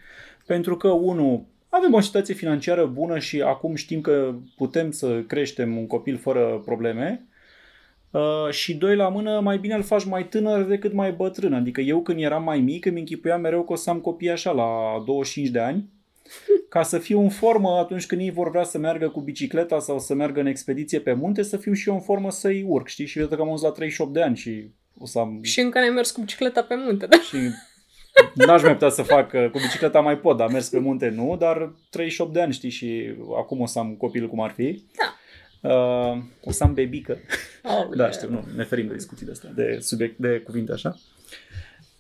pentru 0.46 0.78
că, 0.78 0.88
unul, 0.88 1.46
avem 1.70 1.94
o 1.94 2.00
situație 2.00 2.34
financiară 2.34 2.86
bună 2.86 3.20
și 3.20 3.42
acum 3.42 3.76
știm 3.76 4.02
că 4.02 4.34
putem 4.56 4.92
să 4.92 5.22
creștem 5.28 5.78
un 5.78 5.88
copil 5.88 6.18
fără 6.18 6.62
probleme. 6.66 7.26
Uh, 8.12 8.50
și 8.50 8.76
doi 8.76 8.96
la 8.96 9.10
mână, 9.10 9.40
mai 9.40 9.58
bine 9.58 9.74
îl 9.74 9.84
faci 9.84 10.06
mai 10.06 10.28
tânăr 10.28 10.64
decât 10.64 10.94
mai 10.94 11.12
bătrân. 11.12 11.54
Adică 11.54 11.82
eu 11.82 12.02
când 12.02 12.22
eram 12.22 12.44
mai 12.44 12.60
mic, 12.60 12.86
îmi 12.86 13.00
închipuiam 13.00 13.42
mereu 13.42 13.64
că 13.64 13.72
o 13.72 13.76
să 13.76 13.90
am 13.90 14.00
copii 14.00 14.30
așa 14.30 14.52
la 14.52 15.04
25 15.06 15.52
de 15.52 15.60
ani, 15.60 15.90
ca 16.70 16.84
să 16.84 16.98
fiu 16.98 17.20
în 17.20 17.30
formă 17.30 17.70
atunci 17.70 18.06
când 18.06 18.22
ei 18.22 18.32
vor 18.32 18.50
vrea 18.50 18.64
să 18.64 18.78
meargă 18.78 19.10
cu 19.10 19.22
bicicleta 19.22 19.80
sau 19.80 20.00
să 20.00 20.14
meargă 20.14 20.40
în 20.40 20.46
expediție 20.46 21.00
pe 21.00 21.14
munte, 21.14 21.44
să 21.44 21.58
fiu 21.58 21.74
și 21.74 21.90
eu 21.90 21.96
în 21.96 22.02
formă 22.02 22.32
să-i 22.32 22.66
urc, 22.68 22.88
știi? 22.88 23.06
Și 23.06 23.18
iată 23.18 23.36
că 23.36 23.42
am 23.42 23.48
ajuns 23.48 23.62
la 23.62 23.72
38 23.72 24.14
de 24.14 24.22
ani 24.22 24.36
și 24.36 24.70
o 24.98 25.06
să 25.06 25.20
am... 25.20 25.40
Și 25.42 25.60
încă 25.60 25.80
n-ai 25.80 25.90
mers 25.90 26.12
cu 26.12 26.22
bicicleta 26.22 26.64
pe 26.64 26.76
munte, 26.76 27.06
da? 27.06 27.18
Și 27.18 27.38
n-aș 28.34 28.62
mai 28.62 28.74
putea 28.74 28.90
să 28.90 29.02
fac, 29.02 29.34
uh, 29.34 29.50
cu 29.50 29.58
bicicleta 29.58 30.00
mai 30.00 30.18
pot, 30.18 30.38
dar 30.38 30.50
mers 30.50 30.70
pe 30.70 30.80
munte 30.80 31.10
nu, 31.10 31.36
dar 31.40 31.74
38 31.90 32.34
de 32.34 32.42
ani, 32.42 32.54
știi, 32.54 32.70
și 32.70 33.16
acum 33.38 33.60
o 33.60 33.66
să 33.66 33.80
am 33.80 33.96
copil 33.96 34.28
cum 34.28 34.42
ar 34.42 34.52
fi. 34.52 34.86
Da. 34.98 35.16
Uh, 35.70 36.18
o 36.44 36.52
să 36.52 36.64
am 36.64 36.74
bebică. 36.74 37.18
Oh, 37.64 37.96
Da, 37.96 38.10
știu, 38.10 38.30
nu, 38.30 38.44
ne 38.56 38.64
ferim 38.64 38.88
de 38.88 38.94
discuții 38.94 39.26
de 39.26 39.32
astea, 39.32 39.50
de 39.56 39.78
subiect, 39.82 40.18
de 40.18 40.40
cuvinte 40.40 40.72
așa. 40.72 40.96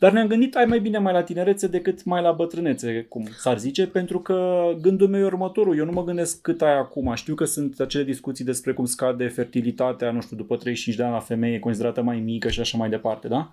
Dar 0.01 0.11
ne-am 0.11 0.27
gândit, 0.27 0.55
ai 0.55 0.65
mai 0.65 0.79
bine 0.79 0.97
mai 0.97 1.13
la 1.13 1.23
tinerețe 1.23 1.67
decât 1.67 2.03
mai 2.03 2.21
la 2.21 2.31
bătrânețe, 2.31 3.05
cum 3.09 3.27
s-ar 3.37 3.59
zice, 3.59 3.87
pentru 3.87 4.19
că 4.19 4.63
gândul 4.81 5.07
meu 5.07 5.21
e 5.21 5.25
următorul. 5.25 5.77
Eu 5.77 5.85
nu 5.85 5.91
mă 5.91 6.03
gândesc 6.03 6.41
cât 6.41 6.61
ai 6.61 6.77
acum. 6.77 7.13
Știu 7.15 7.35
că 7.35 7.45
sunt 7.45 7.79
acele 7.79 8.03
discuții 8.03 8.45
despre 8.45 8.73
cum 8.73 8.85
scade 8.85 9.27
fertilitatea, 9.27 10.11
nu 10.11 10.21
știu, 10.21 10.37
după 10.37 10.55
35 10.55 10.97
de 10.97 11.03
ani 11.03 11.11
la 11.13 11.19
femeie, 11.19 11.59
considerată 11.59 12.01
mai 12.01 12.19
mică 12.19 12.49
și 12.49 12.59
așa 12.59 12.77
mai 12.77 12.89
departe, 12.89 13.27
da? 13.27 13.51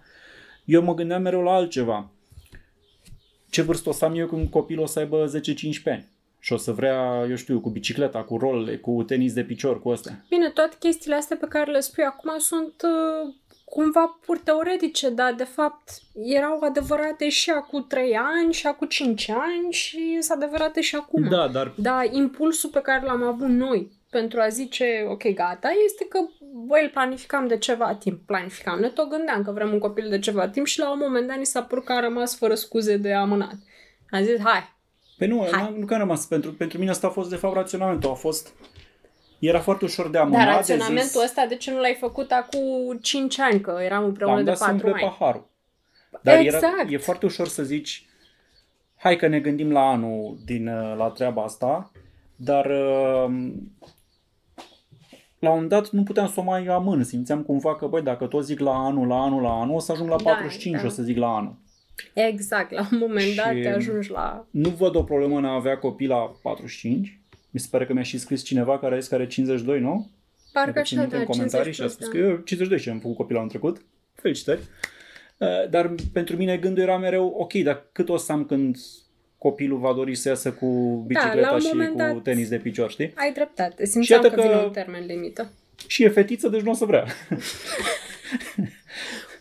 Eu 0.64 0.82
mă 0.82 0.94
gândeam 0.94 1.22
mereu 1.22 1.42
la 1.42 1.52
altceva. 1.52 2.10
Ce 3.50 3.62
vârstă 3.62 3.88
o 3.88 3.92
să 3.92 4.04
am 4.04 4.14
eu 4.14 4.26
când 4.26 4.50
copilul 4.50 4.82
o 4.82 4.86
să 4.86 4.98
aibă 4.98 5.30
10-15 5.40 5.82
ani? 5.84 6.06
Și 6.38 6.52
o 6.52 6.56
să 6.56 6.72
vrea, 6.72 7.26
eu 7.28 7.36
știu, 7.36 7.60
cu 7.60 7.70
bicicleta, 7.70 8.22
cu 8.22 8.36
rolele, 8.36 8.76
cu 8.76 9.02
tenis 9.06 9.32
de 9.32 9.44
picior, 9.44 9.80
cu 9.82 9.90
astea. 9.90 10.24
Bine, 10.28 10.50
toate 10.50 10.76
chestiile 10.78 11.16
astea 11.16 11.36
pe 11.40 11.46
care 11.48 11.70
le 11.70 11.80
spui 11.80 12.04
acum 12.04 12.38
sunt 12.38 12.74
uh, 12.82 13.34
cumva 13.68 14.18
pur 14.26 14.38
teoretice, 14.38 15.10
dar 15.10 15.34
de 15.34 15.44
fapt 15.44 15.90
erau 16.14 16.60
adevărate 16.60 17.28
și 17.28 17.50
acum 17.50 17.86
3 17.86 18.16
ani, 18.16 18.52
și 18.52 18.66
acum 18.66 18.86
5 18.86 19.28
ani 19.28 19.72
și 19.72 20.18
sunt 20.20 20.42
adevărate 20.42 20.80
și 20.80 20.96
acum. 20.96 21.28
Da, 21.28 21.48
dar 21.48 21.72
Dar 21.76 22.08
impulsul 22.10 22.70
pe 22.70 22.80
care 22.80 23.04
l-am 23.04 23.22
avut 23.22 23.48
noi 23.48 23.96
pentru 24.10 24.40
a 24.40 24.48
zice, 24.48 25.06
ok, 25.08 25.34
gata, 25.34 25.68
este 25.84 26.06
că, 26.08 26.18
băi, 26.66 26.82
îl 26.82 26.88
planificam 26.88 27.46
de 27.46 27.58
ceva 27.58 27.94
timp. 27.94 28.26
Planificam, 28.26 28.78
ne 28.78 28.88
tot 28.88 29.10
gândeam 29.10 29.42
că 29.42 29.50
vrem 29.50 29.72
un 29.72 29.78
copil 29.78 30.08
de 30.08 30.18
ceva 30.18 30.48
timp 30.48 30.66
și 30.66 30.78
la 30.78 30.92
un 30.92 30.98
moment 31.02 31.26
dat 31.26 31.36
ni 31.36 31.46
s-a 31.46 31.62
părut 31.62 31.84
că 31.84 31.92
a 31.92 32.00
rămas 32.00 32.36
fără 32.36 32.54
scuze 32.54 32.96
de 32.96 33.12
amânat. 33.12 33.54
Am 34.10 34.22
zis, 34.22 34.38
hai, 34.42 34.76
Pe 35.18 35.26
nu, 35.26 35.46
Hai. 35.50 35.74
nu 35.78 35.86
că 35.86 35.94
am 35.94 36.00
rămas. 36.00 36.26
Pentru, 36.26 36.52
pentru 36.52 36.78
mine 36.78 36.90
asta 36.90 37.06
a 37.06 37.10
fost 37.10 37.30
de 37.30 37.36
fapt 37.36 37.54
raționamentul. 37.54 38.10
A 38.10 38.14
fost 38.14 38.54
era 39.38 39.60
foarte 39.60 39.84
ușor 39.84 40.10
de 40.10 40.18
amânat. 40.18 40.38
dar 40.38 40.48
de 40.48 40.54
raționamentul 40.56 41.20
zis, 41.20 41.22
ăsta 41.22 41.46
de 41.48 41.56
ce 41.56 41.70
nu 41.70 41.80
l-ai 41.80 41.96
făcut 42.00 42.30
acum 42.30 42.98
5 43.02 43.38
ani, 43.38 43.60
că 43.60 43.78
eram 43.82 44.04
împreună 44.04 44.34
am 44.36 44.44
de 44.44 44.50
dat 44.50 44.56
să 44.58 44.64
4 44.64 44.86
umple 44.86 45.02
ani? 45.04 45.14
paharul. 45.18 45.46
Dar 46.22 46.38
Exact. 46.38 46.62
era, 46.62 46.90
e 46.90 46.96
foarte 46.98 47.26
ușor 47.26 47.48
să 47.48 47.62
zici 47.62 48.06
hai 48.96 49.16
că 49.16 49.26
ne 49.26 49.40
gândim 49.40 49.72
la 49.72 49.80
anul 49.80 50.38
din, 50.44 50.68
uh, 50.68 50.94
la 50.96 51.08
treaba 51.08 51.42
asta, 51.42 51.92
dar 52.36 52.66
uh, 52.66 53.50
la 55.38 55.50
un 55.50 55.68
dat 55.68 55.88
nu 55.90 56.02
puteam 56.02 56.26
să 56.28 56.40
o 56.40 56.42
mai 56.42 56.66
amân. 56.66 57.04
Simțeam 57.04 57.42
cumva 57.42 57.76
că, 57.76 57.86
băi, 57.86 58.02
dacă 58.02 58.26
tot 58.26 58.44
zic 58.44 58.58
la 58.58 58.74
anul, 58.74 59.06
la 59.06 59.22
anul, 59.22 59.42
la 59.42 59.50
anul, 59.60 59.74
o 59.74 59.78
să 59.78 59.92
ajung 59.92 60.08
la 60.08 60.16
Da, 60.16 60.22
45 60.22 60.80
da. 60.80 60.86
o 60.86 60.90
să 60.90 61.02
zic 61.02 61.16
la 61.16 61.36
anul. 61.36 61.56
Exact, 62.14 62.70
la 62.70 62.88
un 62.92 62.98
moment 62.98 63.34
dat 63.34 63.54
Și- 63.54 63.60
te 63.62 63.68
ajungi 63.68 64.10
la... 64.10 64.46
Nu 64.50 64.68
văd 64.68 64.94
o 64.94 65.02
problemă 65.02 65.36
în 65.36 65.44
a 65.44 65.52
avea 65.54 65.78
copii 65.78 66.06
la 66.06 66.32
45. 66.42 67.20
Mi 67.58 67.64
se 67.64 67.70
pare 67.70 67.86
că 67.86 67.92
mi-a 67.92 68.02
și 68.02 68.18
scris 68.18 68.42
cineva 68.42 68.78
care 68.78 68.96
este 68.96 69.10
care 69.16 69.26
52, 69.26 69.80
nu? 69.80 70.10
Parcă 70.52 70.70
Dacă 70.70 70.86
țin 70.86 70.98
așa, 70.98 71.06
minte 71.08 71.14
da, 71.14 71.20
în 71.20 71.26
comentarii 71.26 71.72
50 71.72 71.74
și 71.74 71.82
a 71.82 71.88
spus 71.88 72.06
da. 72.06 72.10
că 72.12 72.18
eu 72.18 72.36
52 72.36 72.78
și 72.78 72.88
am 72.88 72.98
făcut 72.98 73.16
copil 73.16 73.36
anul 73.36 73.48
trecut. 73.48 73.80
Felicitări. 74.14 74.60
Uh, 75.38 75.68
Dar 75.70 75.94
pentru 76.12 76.36
mine 76.36 76.56
gândul 76.56 76.82
era 76.82 76.98
mereu, 76.98 77.26
ok, 77.38 77.52
dar 77.52 77.84
cât 77.92 78.08
o 78.08 78.16
să 78.16 78.32
am 78.32 78.44
când 78.44 78.76
copilul 79.38 79.78
va 79.78 79.92
dori 79.92 80.14
să 80.14 80.28
iasă 80.28 80.52
cu 80.52 80.66
bicicleta 81.06 81.40
Da, 81.40 81.48
la 81.48 81.52
un 81.54 81.60
și 81.60 81.66
moment 81.66 81.90
cu 81.90 81.96
dat- 81.96 82.22
tenis 82.22 82.48
de 82.48 82.56
picior, 82.58 82.90
știi? 82.90 83.12
Ai 83.14 83.32
dreptate. 83.32 83.84
Simțeam 83.86 84.22
iată 84.22 84.34
că, 84.34 84.40
că- 84.40 84.48
vine 84.48 84.62
un 84.64 84.70
termen 84.70 85.04
limită. 85.06 85.52
Și 85.86 86.02
e 86.04 86.08
fetiță, 86.08 86.48
deci 86.48 86.60
nu 86.60 86.70
o 86.70 86.74
să 86.74 86.84
vrea. 86.84 87.04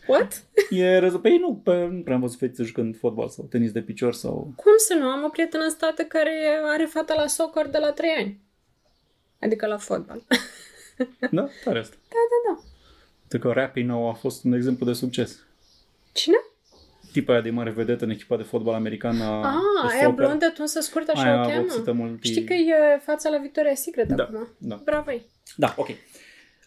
What? 0.08 0.44
E 0.70 0.98
răză... 0.98 1.18
Păi 1.18 1.38
nu, 1.38 1.56
pe, 1.64 1.86
nu 1.86 2.02
prea 2.02 2.16
am 2.16 2.22
văzut 2.22 2.38
fetițe 2.40 2.64
jucând 2.64 2.98
fotbal 2.98 3.30
sau 3.30 3.46
tenis 3.46 3.72
de 3.72 3.82
picior 3.82 4.14
sau... 4.14 4.54
Cum 4.56 4.72
să 4.78 4.94
nu? 4.94 5.06
Am 5.08 5.24
o 5.24 5.30
prietenă 5.30 5.64
în 5.64 5.70
state 5.70 6.04
care 6.06 6.60
are 6.66 6.86
fata 6.86 7.14
la 7.14 7.28
soccer 7.28 7.68
de 7.68 7.78
la 7.78 7.92
3 7.92 8.10
ani. 8.18 8.40
Adică 9.42 9.66
la 9.68 9.78
fotbal. 9.78 10.24
Da? 11.32 11.48
Tare 11.64 11.80
asta. 11.80 11.96
Da, 12.10 12.16
da, 12.30 12.54
da. 12.54 12.62
Uite 13.22 13.40
că 13.48 13.52
Rappi 13.54 13.82
nou 13.82 14.10
a 14.10 14.14
fost 14.14 14.44
un 14.44 14.54
exemplu 14.54 14.86
de 14.86 14.94
succes. 14.94 15.40
Cine? 16.14 16.36
Tipa 17.12 17.32
aia 17.34 17.42
de 17.42 17.50
mare 17.50 17.70
vedetă 17.70 18.04
în 18.04 18.10
echipa 18.10 18.38
de 18.38 18.44
fotbal 18.44 18.74
american 18.74 19.22
a 19.22 19.42
Ah, 19.48 19.54
de 19.88 19.94
aia 19.94 20.04
soccer. 20.04 20.26
blondă, 20.26 20.50
tunsă 20.50 20.80
scurtă, 20.80 21.12
așa 21.16 21.24
Aia 21.24 21.42
o 21.44 21.48
cheamă? 21.48 21.62
vopsită 21.62 21.92
mult. 21.92 22.24
Știi 22.24 22.44
că 22.44 22.54
e 22.54 22.74
fața 23.06 23.30
la 23.30 23.38
Victoria's 23.48 23.74
Secret 23.76 24.08
Da, 24.08 24.24
acum. 24.24 24.48
da. 24.58 24.82
Bravo 24.84 25.12
Da, 25.56 25.74
ok. 25.78 25.88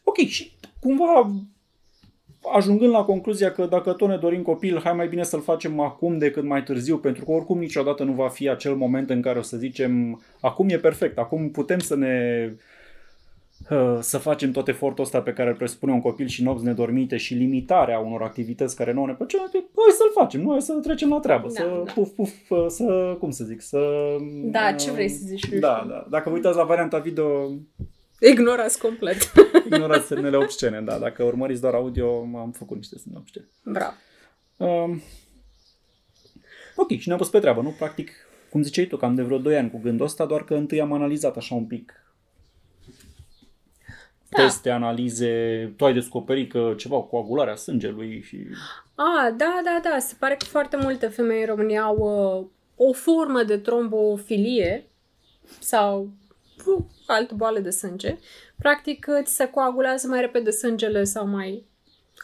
Ok, 0.04 0.16
și 0.16 0.52
cumva 0.80 1.30
ajungând 2.54 2.90
la 2.92 3.04
concluzia 3.04 3.52
că 3.52 3.66
dacă 3.66 3.92
tot 3.92 4.08
ne 4.08 4.16
dorim 4.16 4.42
copil, 4.42 4.80
hai 4.84 4.92
mai 4.92 5.08
bine 5.08 5.22
să-l 5.22 5.40
facem 5.40 5.80
acum 5.80 6.18
decât 6.18 6.44
mai 6.44 6.62
târziu, 6.62 6.96
pentru 6.96 7.24
că 7.24 7.30
oricum 7.30 7.58
niciodată 7.58 8.04
nu 8.04 8.12
va 8.12 8.28
fi 8.28 8.48
acel 8.48 8.74
moment 8.74 9.10
în 9.10 9.20
care 9.20 9.38
o 9.38 9.42
să 9.42 9.56
zicem 9.56 10.22
acum 10.40 10.68
e 10.68 10.76
perfect, 10.76 11.18
acum 11.18 11.50
putem 11.50 11.78
să 11.78 11.96
ne 11.96 12.48
uh, 13.70 13.98
să 14.00 14.18
facem 14.18 14.50
tot 14.50 14.68
efortul 14.68 15.04
ăsta 15.04 15.20
pe 15.20 15.32
care 15.32 15.48
îl 15.48 15.54
presupune 15.56 15.92
un 15.92 16.00
copil 16.00 16.26
și 16.26 16.42
nopți 16.42 16.64
nedormite 16.64 17.16
și 17.16 17.34
limitarea 17.34 17.98
unor 17.98 18.22
activități 18.22 18.76
care 18.76 18.92
nu 18.92 19.04
ne 19.04 19.12
plăceau, 19.12 19.40
hai 19.52 19.90
să-l 19.96 20.22
facem, 20.22 20.40
nu 20.40 20.50
hai 20.50 20.62
să 20.62 20.72
trecem 20.72 21.08
la 21.08 21.18
treabă, 21.18 21.46
Da, 21.46 21.60
să 21.60 21.82
da. 21.84 21.92
puf, 21.92 22.08
puf, 22.08 22.50
uh, 22.50 22.64
să, 22.68 23.16
cum 23.18 23.30
să 23.30 23.44
zic, 23.44 23.60
să... 23.60 23.78
Da, 24.42 24.72
ce 24.72 24.88
uh, 24.88 24.94
vrei 24.94 25.08
să 25.08 25.22
zici? 25.24 25.52
Nu 25.52 25.58
Da, 25.58 25.76
știu. 25.76 25.90
da. 25.90 26.06
Dacă 26.10 26.28
vă 26.28 26.34
uitați 26.34 26.56
la 26.56 26.64
varianta 26.64 26.98
video, 26.98 27.50
Ignorați 28.20 28.78
complet. 28.78 29.32
Ignorați 29.66 30.06
semnele 30.06 30.36
obscene, 30.36 30.80
da. 30.80 30.98
Dacă 30.98 31.22
urmăriți 31.24 31.60
doar 31.60 31.74
audio, 31.74 32.20
am 32.20 32.52
făcut 32.56 32.76
niște 32.76 32.98
semne 32.98 33.18
obscene. 33.18 33.48
Bravo. 33.64 33.94
Um, 34.56 35.02
ok, 36.76 36.88
și 36.98 37.06
ne-am 37.06 37.18
pus 37.18 37.28
pe 37.28 37.38
treabă, 37.38 37.60
nu? 37.62 37.74
Practic, 37.78 38.10
cum 38.50 38.62
ziceai 38.62 38.86
tu, 38.86 38.96
cam 38.96 39.14
de 39.14 39.22
vreo 39.22 39.38
2 39.38 39.56
ani 39.56 39.70
cu 39.70 39.78
gândul 39.78 40.06
ăsta, 40.06 40.26
doar 40.26 40.44
că 40.44 40.54
întâi 40.54 40.80
am 40.80 40.92
analizat 40.92 41.36
așa 41.36 41.54
un 41.54 41.64
pic 41.66 42.04
Da. 44.28 44.42
teste, 44.42 44.70
analize, 44.70 45.72
tu 45.76 45.84
ai 45.84 45.92
descoperit 45.92 46.50
că 46.50 46.74
ceva 46.76 46.96
cu 46.96 47.06
coagularea 47.06 47.56
sângelui 47.56 48.22
și... 48.22 48.46
A, 48.94 49.30
da, 49.36 49.60
da, 49.64 49.80
da. 49.90 49.98
Se 49.98 50.14
pare 50.18 50.34
că 50.36 50.44
foarte 50.44 50.76
multe 50.76 51.06
femei 51.06 51.40
în 51.40 51.46
România 51.46 51.82
au 51.82 51.96
uh, 52.76 52.86
o 52.88 52.92
formă 52.92 53.42
de 53.42 53.58
trombofilie 53.58 54.84
sau 55.58 56.02
uh, 56.02 56.08
altă 57.06 57.34
boală 57.34 57.58
de 57.58 57.70
sânge. 57.70 58.18
Practic, 58.58 59.06
îți 59.06 59.34
se 59.34 59.46
coagulează 59.46 60.06
mai 60.06 60.20
repede 60.20 60.50
sângele 60.50 61.04
sau 61.04 61.26
mai 61.26 61.66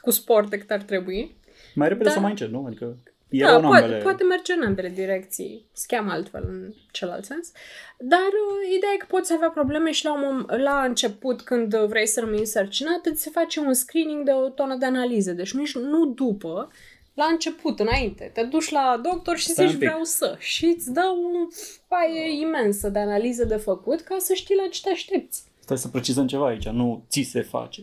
cu 0.00 0.10
sport 0.10 0.50
decât 0.50 0.70
ar 0.70 0.82
trebui. 0.82 1.36
Mai 1.74 1.88
repede 1.88 2.04
Da. 2.04 2.10
sau 2.10 2.20
mai 2.22 2.30
încet, 2.30 2.50
nu? 2.50 2.64
Adică 2.66 2.96
e 3.28 3.44
da, 3.44 3.54
în 3.56 3.62
poate, 3.62 3.82
ambele. 3.82 4.02
poate 4.02 4.24
merge 4.24 4.52
în 4.52 4.62
ambele 4.62 4.88
direcții. 4.88 5.66
Se 5.72 5.84
cheamă 5.88 6.10
altfel 6.10 6.44
în 6.48 6.72
celălalt 6.90 7.24
sens. 7.24 7.52
Dar 7.98 8.18
uh, 8.18 8.76
ideea 8.76 8.92
e 8.94 8.96
că 8.96 9.06
poți 9.08 9.32
avea 9.32 9.48
probleme 9.48 9.90
și 9.90 10.04
la, 10.04 10.12
un 10.12 10.20
mom- 10.22 10.60
la 10.62 10.82
început, 10.82 11.42
când 11.42 11.74
uh, 11.74 11.84
vrei 11.86 12.06
să 12.06 12.20
rămâi 12.20 12.38
însărcinat, 12.38 13.06
îți 13.06 13.22
se 13.22 13.30
face 13.30 13.60
un 13.60 13.74
screening 13.74 14.24
de 14.24 14.30
o 14.30 14.48
tonă 14.48 14.76
de 14.76 14.86
analize. 14.86 15.32
Deci 15.32 15.54
nici 15.54 15.74
nu 15.74 16.06
după, 16.06 16.70
la 17.16 17.24
început, 17.30 17.80
înainte. 17.80 18.30
Te 18.34 18.42
duci 18.42 18.70
la 18.70 19.00
doctor 19.02 19.36
și 19.36 19.48
Stai 19.48 19.64
zici 19.64 19.74
un 19.74 19.80
pic. 19.80 19.88
vreau 19.88 20.04
să. 20.04 20.36
Și 20.38 20.64
îți 20.76 20.92
dă 20.92 21.00
o 21.00 21.48
foaie 21.88 22.40
imensă 22.40 22.88
de 22.88 22.98
analize 22.98 23.44
de 23.44 23.56
făcut 23.56 24.00
ca 24.00 24.16
să 24.18 24.32
știi 24.34 24.54
la 24.56 24.68
ce 24.70 24.80
te 24.82 24.90
aștepți. 24.90 25.44
Stai 25.60 25.78
să 25.78 25.88
precizăm 25.88 26.26
ceva 26.26 26.46
aici, 26.46 26.68
nu 26.68 27.04
ți 27.08 27.20
se 27.22 27.40
face. 27.42 27.82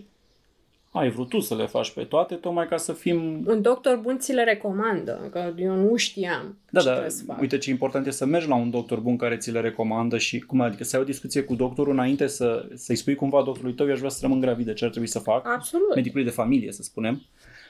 Ai 0.91 1.09
vrut 1.09 1.29
tu 1.29 1.39
să 1.39 1.55
le 1.55 1.65
faci 1.65 1.91
pe 1.91 2.03
toate, 2.03 2.35
tocmai 2.35 2.67
ca 2.67 2.77
să 2.77 2.93
fim 2.93 3.43
Un 3.47 3.61
doctor 3.61 3.95
bun 3.97 4.17
ți 4.19 4.33
le 4.33 4.43
recomandă, 4.43 5.27
că 5.31 5.53
eu 5.57 5.73
nu 5.75 5.95
știam 5.95 6.57
Da, 6.69 6.79
ce 6.79 6.85
da, 6.85 6.91
trebuie 6.91 7.11
să 7.11 7.23
fac. 7.23 7.41
uite 7.41 7.57
ce 7.57 7.69
important 7.69 8.07
e 8.07 8.11
să 8.11 8.25
mergi 8.25 8.47
la 8.47 8.55
un 8.55 8.69
doctor 8.69 8.99
bun 8.99 9.17
care 9.17 9.37
ți 9.37 9.51
le 9.51 9.59
recomandă 9.59 10.17
și 10.17 10.39
cum 10.39 10.61
adică 10.61 10.83
să 10.83 10.95
ai 10.95 11.01
o 11.01 11.05
discuție 11.05 11.41
cu 11.43 11.55
doctorul 11.55 11.93
înainte 11.93 12.27
să, 12.27 12.67
să-i 12.73 12.95
spui 12.95 13.15
cumva 13.15 13.41
doctorului 13.43 13.75
tău, 13.75 13.85
eu 13.85 13.91
aș 13.91 13.97
vrea 13.97 14.09
să 14.09 14.19
rămân 14.21 14.39
gravidă, 14.39 14.73
ce 14.73 14.83
ar 14.85 14.89
trebui 14.91 15.07
să 15.09 15.19
fac, 15.19 15.47
Absolut. 15.47 15.95
medicului 15.95 16.23
de 16.25 16.29
familie, 16.31 16.71
să 16.71 16.83
spunem, 16.83 17.21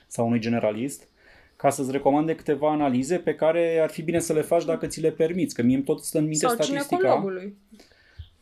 sau 0.07 0.25
unui 0.27 0.39
generalist, 0.39 1.07
ca 1.63 1.69
să-ți 1.69 1.91
recomande 1.91 2.35
câteva 2.35 2.71
analize 2.71 3.17
pe 3.17 3.35
care 3.35 3.79
ar 3.81 3.89
fi 3.89 4.01
bine 4.01 4.19
să 4.19 4.33
le 4.33 4.41
faci 4.41 4.65
dacă 4.65 4.87
ți 4.87 5.01
le 5.01 5.11
permiți, 5.11 5.55
că 5.55 5.61
mie 5.61 5.75
îmi 5.75 5.83
tot 5.83 6.03
stă 6.03 6.17
în 6.17 6.23
minte 6.23 6.45
Sau 6.45 6.53
statistica, 6.53 6.97
ginecologului. 6.97 7.55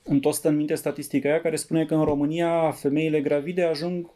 îmi 0.04 0.20
tot 0.20 0.34
stă 0.34 0.48
în 0.48 0.56
minte 0.56 0.76
statistica 0.76 1.30
aia 1.30 1.42
care 1.42 1.56
spune 1.56 1.86
că 1.86 1.96
în 1.96 2.04
România 2.04 2.72
femeile 2.72 3.22
gravide 3.22 3.64
ajung 3.64 4.10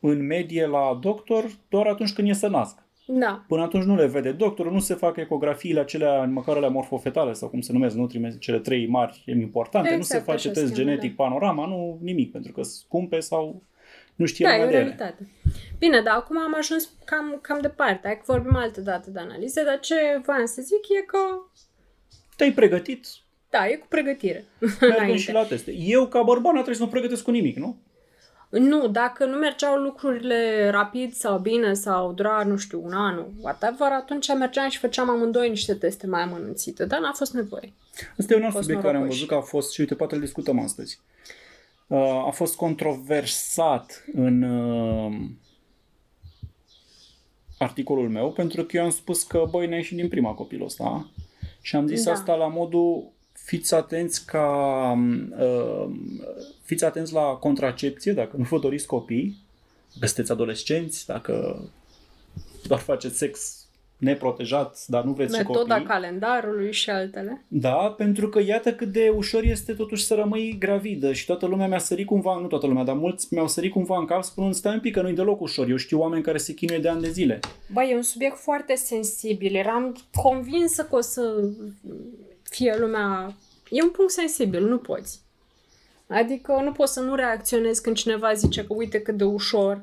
în 0.00 0.26
medie 0.26 0.66
la 0.66 0.98
doctor 1.00 1.44
doar 1.68 1.86
atunci 1.86 2.12
când 2.12 2.28
e 2.28 2.32
să 2.32 2.48
nasc. 2.48 2.78
Da. 3.06 3.44
Până 3.48 3.62
atunci 3.62 3.84
nu 3.84 3.96
le 3.96 4.06
vede 4.06 4.32
doctorul, 4.32 4.72
nu 4.72 4.80
se 4.80 4.94
fac 4.94 5.16
ecografiile 5.16 5.80
acelea, 5.80 6.24
măcar 6.24 6.56
alea 6.56 6.68
morfofetale 6.68 7.32
sau 7.32 7.48
cum 7.48 7.60
se 7.60 7.72
numesc, 7.72 7.96
nu 7.96 8.06
trimite 8.06 8.36
cele 8.38 8.58
trei 8.58 8.86
mari 8.86 9.22
importante, 9.26 9.96
nu 9.96 10.02
se 10.02 10.16
Exact, 10.16 10.24
face 10.24 10.48
așa 10.48 10.54
se 10.54 10.60
test 10.60 10.74
cheamă, 10.74 10.90
genetic, 10.90 11.16
panorama, 11.16 11.66
nu 11.66 11.98
nimic, 12.02 12.32
pentru 12.32 12.52
că 12.52 12.62
sunt 12.62 12.74
scumpe 12.74 13.20
sau 13.20 13.62
nu 14.14 14.26
știe 14.26 14.46
Da, 14.46 14.50
lumea 14.52 14.64
e 14.64 14.68
o 14.68 14.70
de 14.70 14.76
ele. 14.76 14.84
realitate. 14.84 15.28
Bine, 15.78 16.00
dar 16.00 16.14
acum 16.16 16.38
am 16.38 16.54
ajuns 16.56 16.88
cam, 17.04 17.38
cam 17.42 17.60
departe. 17.60 18.00
Hai 18.06 18.16
că 18.16 18.22
vorbim 18.26 18.56
altă 18.56 18.80
dată 18.80 19.10
de 19.10 19.18
analize, 19.18 19.64
dar 19.64 19.80
ce 19.80 19.94
voiam 20.24 20.46
să 20.46 20.62
zic 20.62 20.88
e 20.98 21.04
că, 21.06 21.18
Te-ai 22.36 22.52
pregătit, 22.52 23.06
da, 23.50 23.68
e 23.68 23.74
cu 23.76 23.86
pregătire. 23.88 24.44
mergem 24.58 24.88
înainte. 24.98 25.16
și 25.18 25.32
la 25.32 25.44
teste. 25.44 25.72
Eu, 25.72 26.06
ca 26.06 26.22
bărbat, 26.22 26.44
nu 26.44 26.52
trebuie 26.52 26.74
să 26.76 26.82
mă 26.82 26.88
pregătesc 26.88 27.22
cu 27.22 27.30
nimic, 27.30 27.56
nu? 27.56 27.76
Nu, 28.50 28.88
dacă 28.88 29.24
nu 29.24 29.36
mergeau 29.36 29.76
lucrurile 29.76 30.68
rapid 30.70 31.12
sau 31.12 31.38
bine 31.38 31.72
sau 31.72 32.12
dura, 32.12 32.42
nu 32.46 32.56
știu, 32.56 32.80
un 32.84 32.92
an, 32.92 33.24
whatever, 33.40 33.88
atunci 33.92 34.34
mergeam 34.34 34.68
și 34.68 34.78
făceam 34.78 35.10
amândoi 35.10 35.48
niște 35.48 35.74
teste 35.74 36.06
mai 36.06 36.22
amănunțite, 36.22 36.84
dar 36.84 37.00
n-a 37.00 37.12
fost 37.12 37.32
nevoie. 37.34 37.72
Asta 38.18 38.34
e 38.34 38.36
un 38.36 38.42
alt 38.42 38.52
Fost 38.52 38.62
subiect 38.64 38.82
care 38.82 38.94
am 38.96 39.02
norocoși. 39.02 39.20
văzut 39.24 39.28
că 39.38 39.44
a 39.44 39.46
fost, 39.46 39.72
și 39.72 39.80
uite, 39.80 39.94
poate 39.94 40.14
îl 40.14 40.20
discutăm 40.20 40.58
astăzi. 40.60 41.00
Uh, 41.86 42.24
a 42.26 42.30
fost 42.30 42.56
controversat 42.56 44.04
în 44.12 44.42
uh, 44.42 45.30
articolul 47.58 48.08
meu, 48.08 48.32
pentru 48.32 48.64
că 48.64 48.76
eu 48.76 48.84
am 48.84 48.90
spus 48.90 49.22
că, 49.22 49.46
băi, 49.50 49.66
ne 49.66 49.76
ieșit 49.76 49.96
din 49.96 50.08
prima 50.08 50.32
copilul 50.32 50.66
ăsta 50.66 51.10
și 51.60 51.76
am 51.76 51.86
zis 51.86 52.04
Da. 52.04 52.12
asta 52.12 52.34
la 52.34 52.46
modul 52.46 53.12
fiți 53.32 53.74
atenți 53.74 54.26
ca 54.26 54.48
uh, 55.38 55.90
fiți 56.62 56.84
atenți 56.84 57.12
la 57.12 57.22
contracepție 57.22 58.12
dacă 58.12 58.36
nu 58.36 58.44
vă 58.44 58.58
doriți 58.58 58.86
copii, 58.86 59.36
dacă 59.92 60.06
sunteți 60.06 60.32
adolescenți, 60.32 61.06
dacă 61.06 61.62
doar 62.66 62.80
faceți 62.80 63.16
sex 63.16 63.63
neprotejat, 64.04 64.84
dar 64.86 65.04
nu 65.04 65.12
vreți 65.12 65.36
și 65.36 65.42
Metoda 65.46 65.74
copii. 65.74 65.86
calendarului 65.86 66.72
și 66.72 66.90
altele. 66.90 67.44
Da, 67.48 67.94
pentru 67.96 68.28
că 68.28 68.40
iată 68.46 68.72
cât 68.72 68.92
de 68.92 69.12
ușor 69.16 69.42
este 69.42 69.72
totuși 69.72 70.04
să 70.04 70.14
rămâi 70.14 70.56
gravidă 70.58 71.12
și 71.12 71.26
toată 71.26 71.46
lumea 71.46 71.66
mi-a 71.66 71.78
sărit 71.78 72.06
cumva, 72.06 72.38
nu 72.40 72.46
toată 72.46 72.66
lumea, 72.66 72.84
dar 72.84 72.94
mulți 72.94 73.26
mi-au 73.30 73.48
sărit 73.48 73.72
cumva 73.72 73.98
în 73.98 74.04
cap 74.04 74.22
spunând 74.22 74.54
stai 74.54 74.74
un 74.74 74.80
pic 74.80 74.94
că 74.94 75.02
nu-i 75.02 75.14
deloc 75.14 75.40
ușor. 75.40 75.68
Eu 75.68 75.76
știu 75.76 76.00
oameni 76.00 76.22
care 76.22 76.38
se 76.38 76.54
chinuie 76.54 76.78
de 76.78 76.88
ani 76.88 77.02
de 77.02 77.10
zile. 77.10 77.40
Băi, 77.72 77.88
e 77.90 77.96
un 77.96 78.02
subiect 78.02 78.36
foarte 78.36 78.74
sensibil. 78.74 79.54
Eram 79.54 79.96
convinsă 80.22 80.84
că 80.84 80.96
o 80.96 81.00
să 81.00 81.50
fie 82.42 82.74
lumea... 82.78 83.34
E 83.70 83.82
un 83.82 83.90
punct 83.90 84.12
sensibil, 84.12 84.68
nu 84.68 84.78
poți. 84.78 85.20
Adică 86.06 86.60
nu 86.64 86.72
poți 86.72 86.92
să 86.92 87.00
nu 87.00 87.14
reacționezi 87.14 87.82
când 87.82 87.96
cineva 87.96 88.32
zice 88.32 88.64
că 88.64 88.74
uite 88.74 89.00
cât 89.00 89.16
de 89.16 89.24
ușor 89.24 89.82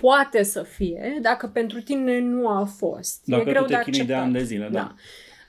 poate 0.00 0.42
să 0.42 0.62
fie, 0.62 1.18
dacă 1.22 1.46
pentru 1.46 1.80
tine 1.80 2.18
nu 2.18 2.48
a 2.48 2.64
fost. 2.64 3.22
Dacă 3.24 3.42
e 3.48 3.50
greu 3.50 3.62
tu 3.62 3.68
te 3.68 3.74
de 3.74 3.80
chinui 3.82 4.06
de 4.06 4.14
acceptat. 4.14 4.22
ani 4.22 4.32
de 4.32 4.42
zile, 4.44 4.68
da. 4.72 4.94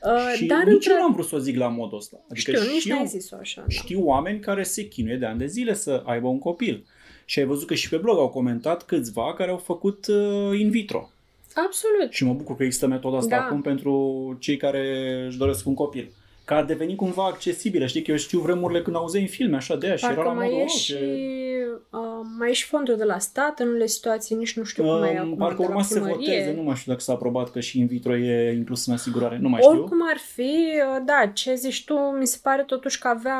Uh, 0.03 0.33
și 0.35 0.45
dar 0.45 0.63
nici 0.63 0.73
între... 0.73 0.91
eu 0.91 0.97
nu 0.97 1.03
am 1.03 1.13
vrut 1.13 1.25
să 1.25 1.35
o 1.35 1.37
zic 1.37 1.57
la 1.57 1.67
modul 1.67 1.97
ăsta. 1.97 2.17
Adică 2.29 2.51
Știu, 2.51 2.71
nici 2.71 2.79
știu, 2.79 2.95
n-ai 2.95 3.07
zis-o 3.07 3.35
așa. 3.39 3.61
Da. 3.61 3.67
știu 3.69 4.05
oameni 4.05 4.39
care 4.39 4.63
se 4.63 4.87
chinuie 4.87 5.15
de 5.15 5.25
ani 5.25 5.39
de 5.39 5.45
zile 5.45 5.73
să 5.73 6.03
aibă 6.05 6.27
un 6.27 6.39
copil. 6.39 6.85
Și 7.25 7.39
ai 7.39 7.45
văzut 7.45 7.67
că 7.67 7.73
și 7.73 7.89
pe 7.89 7.97
blog 7.97 8.17
au 8.17 8.29
comentat 8.29 8.83
câțiva 8.85 9.33
care 9.33 9.51
au 9.51 9.57
făcut 9.57 10.07
uh, 10.07 10.59
in 10.59 10.69
vitro. 10.69 11.09
Absolut. 11.53 12.11
Și 12.11 12.23
mă 12.25 12.33
bucur 12.33 12.55
că 12.55 12.63
există 12.63 12.87
metoda 12.87 13.17
asta 13.17 13.35
Da. 13.37 13.43
acum 13.43 13.61
pentru 13.61 14.37
cei 14.39 14.57
care 14.57 15.13
își 15.27 15.37
doresc 15.37 15.67
un 15.67 15.73
copil. 15.73 16.11
Că 16.49 16.55
a 16.55 16.63
devenit 16.63 16.97
cumva 16.97 17.25
accesibilă. 17.25 17.85
Știi 17.85 18.01
că 18.01 18.11
eu 18.11 18.17
știu 18.17 18.39
vremurile 18.39 18.81
când 18.81 18.95
auzeai 18.95 19.21
în 19.21 19.27
filme 19.29 19.55
așa 19.55 19.75
de 19.75 19.85
aia 19.87 19.95
și 19.95 20.05
era 20.05 20.13
Parcă 20.13 20.29
la 20.29 20.35
mai 20.35 20.45
modul, 20.45 20.59
e 20.59 20.63
"Oh, 20.63 20.69
și, 20.69 20.85
ce- 20.93 21.67
uh, 21.91 21.99
mai 22.37 22.49
e 22.49 22.53
și 22.53 22.65
fondul 22.65 22.95
de 22.97 23.03
la 23.03 23.19
stat 23.19 23.59
în 23.59 23.67
unele 23.67 23.85
situații, 23.85 24.35
nici 24.35 24.57
nu 24.57 24.63
știu 24.63 24.83
cum 24.83 25.03
e 25.03 25.09
Um, 25.09 25.17
acum, 25.17 25.35
Parcă 25.37 25.55
de 25.55 25.63
la 25.63 25.69
urma 25.69 25.81
să 25.81 25.93
se 25.93 25.99
primărie. 25.99 26.25
voteze, 26.39 26.51
nu 26.55 26.61
mai 26.63 26.75
știu 26.75 26.91
dacă 26.91 27.03
s-a 27.03 27.13
aprobat 27.13 27.51
că 27.51 27.59
și 27.59 27.79
in 27.79 27.87
vitro 27.87 28.15
e 28.15 28.51
inclus 28.53 28.85
în 28.85 28.93
asigurare, 28.93 29.37
nu 29.41 29.49
mai 29.49 29.61
știu. 29.61 29.73
Oricum 29.73 29.97
ar 30.09 30.17
fi, 30.17 30.71
uh, 30.95 31.01
da, 31.05 31.31
ce 31.33 31.53
zici 31.55 31.83
tu, 31.85 31.93
mi 31.97 32.27
se 32.27 32.39
pare 32.43 32.63
totuși 32.63 32.99
că 32.99 33.07
avea 33.07 33.39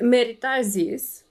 merita 0.00 0.58
zis, 0.62 1.22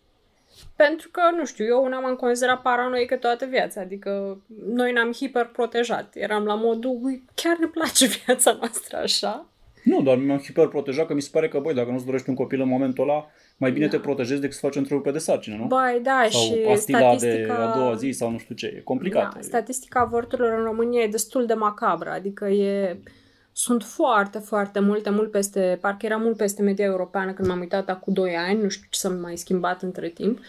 pentru 0.75 1.09
că, 1.11 1.21
nu 1.37 1.45
știu, 1.45 1.65
eu 1.65 1.83
una 1.83 1.99
m-am 1.99 2.15
considerat 2.15 2.61
paranoică 2.61 3.15
toată 3.15 3.45
viața, 3.45 3.81
adică 3.81 4.41
noi 4.67 4.91
ne-am 4.91 5.11
hiperprotejat. 5.11 6.15
Eram 6.15 6.43
la 6.45 6.55
modul, 6.55 6.99
"Ui, 7.01 7.23
chiar 7.35 7.57
ne 7.59 7.67
place 7.67 8.05
viața 8.25 8.57
noastră 8.59 8.97
așa. 8.97 9.49
Nu, 9.87 10.01
doar 10.01 10.17
mi-am 10.17 10.37
hiperprotejat 10.37 11.07
că 11.07 11.13
mi 11.13 11.21
se 11.21 11.29
pare 11.31 11.47
că, 11.47 11.59
băi, 11.59 11.73
dacă 11.73 11.91
nu-ți 11.91 12.05
dorești 12.05 12.29
un 12.29 12.35
copil 12.35 12.61
în 12.61 12.67
momentul 12.67 13.09
ăla, 13.09 13.27
mai 13.57 13.71
bine 13.71 13.85
Da. 13.85 13.91
te 13.91 13.99
protejezi 13.99 14.41
decât 14.41 14.55
să 14.55 14.65
faci 14.65 14.75
întrerupe 14.75 15.11
de 15.11 15.17
sarcină, 15.17 15.55
nu? 15.55 15.65
Băi, 15.65 15.99
da, 16.03 16.27
sau 16.29 16.41
și 16.41 16.53
pastila 16.53 16.97
statistica... 16.99 17.55
de 17.55 17.61
a 17.61 17.75
doua 17.75 17.95
zi 17.95 18.09
sau 18.11 18.31
nu 18.31 18.37
știu 18.37 18.55
ce. 18.55 18.73
E 18.77 18.81
complicat. 18.81 19.33
Da, 19.33 19.41
statistica 19.41 19.99
avorturilor 19.99 20.57
în 20.59 20.63
România 20.63 21.01
e 21.01 21.07
destul 21.07 21.45
de 21.45 21.53
macabră, 21.53 22.09
adică 22.09 22.47
e... 22.47 22.99
Sunt 23.51 23.83
foarte, 23.83 24.39
foarte 24.39 24.79
multe, 24.79 25.09
mult 25.09 25.31
peste, 25.31 25.77
parcă 25.81 26.05
era 26.05 26.17
mult 26.17 26.37
peste 26.37 26.61
media 26.61 26.85
europeană 26.85 27.33
când 27.33 27.47
m-am 27.47 27.59
uitat 27.59 27.89
acum 27.89 28.13
2 28.13 28.35
ani, 28.35 28.61
nu 28.61 28.69
știu 28.69 28.87
ce 28.89 28.99
s-a 28.99 29.09
mai 29.09 29.37
schimbat 29.37 29.81
între 29.81 30.09
timp, 30.09 30.39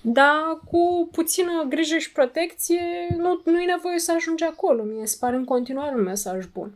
dar 0.00 0.60
cu 0.70 1.08
puțină 1.12 1.66
grijă 1.68 1.98
și 1.98 2.12
protecție 2.12 2.80
nu, 3.16 3.40
nu 3.44 3.60
e 3.60 3.64
nevoie 3.66 3.98
să 3.98 4.12
ajungi 4.16 4.44
acolo. 4.44 4.82
Mie 4.82 5.06
se 5.06 5.16
pare 5.20 5.36
în 5.36 5.44
continuare 5.44 5.94
un 5.96 6.02
mesaj 6.02 6.46
bun. 6.52 6.74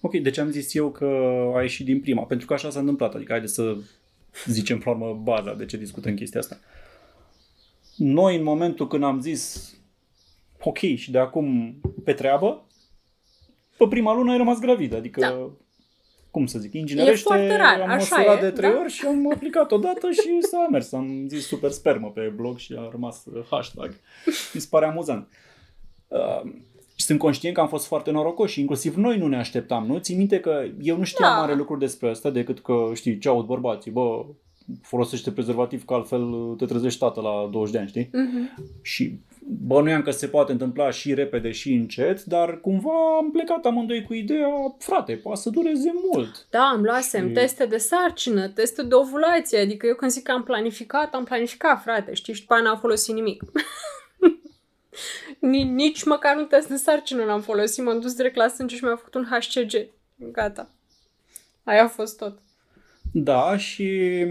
Ok, 0.00 0.16
deci 0.16 0.38
am 0.38 0.50
zis 0.50 0.74
eu 0.74 0.90
că 0.90 1.06
a 1.54 1.62
ieșit 1.62 1.84
din 1.84 2.00
prima, 2.00 2.22
pentru 2.22 2.46
că 2.46 2.52
așa 2.52 2.70
s-a 2.70 2.78
întâmplat. 2.78 3.14
Adică 3.14 3.32
haideți 3.32 3.54
să 3.54 3.76
zicem 4.46 4.78
pe 4.78 4.88
urmă 4.88 5.20
baza 5.22 5.54
de 5.54 5.64
ce 5.64 5.76
discutăm 5.76 6.14
chestia 6.14 6.40
asta. 6.40 6.58
Noi 7.96 8.36
în 8.36 8.42
momentul 8.42 8.86
când 8.86 9.02
am 9.02 9.20
zis 9.20 9.74
ok 10.60 10.78
și 10.78 11.10
de 11.10 11.18
acum 11.18 11.74
pe 12.04 12.12
treabă, 12.12 12.66
pe 13.76 13.86
prima 13.88 14.14
lună 14.14 14.30
ai 14.30 14.36
rămas 14.36 14.58
gravidă. 14.58 14.96
Adică, 14.96 15.20
Da. 15.20 15.50
cum 16.30 16.46
să 16.46 16.58
zic, 16.58 16.72
inginerește, 16.72 17.22
foarte 17.22 17.56
rar, 17.56 17.80
am 17.80 17.90
așa 17.90 18.16
măsurat 18.16 18.38
e, 18.38 18.40
de 18.40 18.50
trei 18.50 18.70
da? 18.70 18.78
ori 18.78 18.92
și 18.92 19.06
am 19.06 19.32
aplicat 19.32 19.72
odată 19.72 20.10
și 20.10 20.40
s-a 20.40 20.66
mers. 20.70 20.92
Am 20.92 21.26
zis 21.28 21.46
super 21.46 21.70
spermă 21.70 22.10
pe 22.10 22.32
blog 22.36 22.58
și 22.58 22.74
a 22.78 22.88
rămas 22.90 23.24
uh, 23.24 23.44
hashtag. 23.50 23.94
Mi 24.52 24.60
se 24.60 24.66
pare 24.70 24.86
amuzant. 24.86 25.28
Uh, 26.08 26.42
și 26.44 26.71
sunt 26.96 27.18
conștient 27.18 27.54
că 27.54 27.60
am 27.60 27.68
fost 27.68 27.86
foarte 27.86 28.10
norocoși 28.10 28.52
și 28.52 28.60
inclusiv 28.60 28.94
noi 28.94 29.18
nu 29.18 29.26
ne 29.26 29.36
așteptam, 29.36 29.86
nu? 29.86 29.98
Țin 29.98 30.16
minte 30.16 30.40
că 30.40 30.64
eu 30.80 30.96
nu 30.96 31.04
știam 31.04 31.30
Da. 31.34 31.40
mare 31.40 31.54
lucruri 31.54 31.80
despre 31.80 32.08
asta 32.08 32.30
decât 32.30 32.60
că, 32.60 32.90
știi, 32.94 33.18
ce 33.18 33.28
aud 33.28 33.46
bărbații, 33.46 33.90
bă, 33.90 34.24
folosește 34.82 35.30
prezervativ 35.32 35.84
că 35.84 35.94
altfel 35.94 36.54
te 36.58 36.64
trezești 36.64 36.98
tată 36.98 37.20
la 37.20 37.48
20 37.50 37.72
de 37.72 37.78
ani, 37.78 37.88
știi? 37.88 38.04
Mm-hmm. 38.06 38.62
Și 38.82 39.18
bănuiam 39.48 40.02
că 40.02 40.10
se 40.10 40.26
poate 40.26 40.52
întâmpla 40.52 40.90
și 40.90 41.14
repede 41.14 41.50
și 41.50 41.72
încet, 41.72 42.24
dar 42.24 42.60
cumva 42.60 43.16
am 43.18 43.30
plecat 43.30 43.64
amândoi 43.66 44.02
cu 44.02 44.14
ideea, 44.14 44.48
frate, 44.78 45.12
poate 45.14 45.40
să 45.40 45.50
dureze 45.50 45.92
mult. 46.12 46.46
Da, 46.50 46.70
am 46.74 46.82
luasem 46.82 47.26
Și- 47.26 47.32
teste 47.32 47.66
de 47.66 47.76
sarcină, 47.76 48.48
teste 48.48 48.82
de 48.82 48.94
ovulație, 48.94 49.58
adică 49.58 49.86
eu 49.86 49.94
când 49.94 50.10
zic 50.10 50.22
că 50.22 50.32
am 50.32 50.42
planificat, 50.42 51.14
am 51.14 51.24
planificat, 51.24 51.82
frate, 51.82 52.14
știi, 52.14 52.34
și 52.34 52.40
după 52.40 52.54
aia 52.54 52.62
n-am 52.62 52.78
folosit 52.78 53.14
nimic. 53.14 53.42
Ni- 55.42 55.62
Nici 55.64 56.04
măcar 56.04 56.36
un 56.36 56.46
test 56.46 56.68
de 56.68 56.76
sarcină 56.76 57.24
n-am 57.24 57.40
folosit, 57.40 57.84
m-am 57.84 58.00
dus 58.00 58.14
direct 58.14 58.36
la 58.36 58.48
sânge 58.48 58.76
și 58.76 58.84
mi-a 58.84 58.96
făcut 58.96 59.14
un 59.14 59.26
HCG. 59.30 59.88
Gata. 60.32 60.68
Aia 61.64 61.82
a 61.84 61.88
fost 61.88 62.16
tot. 62.18 62.38
Da, 63.12 63.56
și 63.56 64.24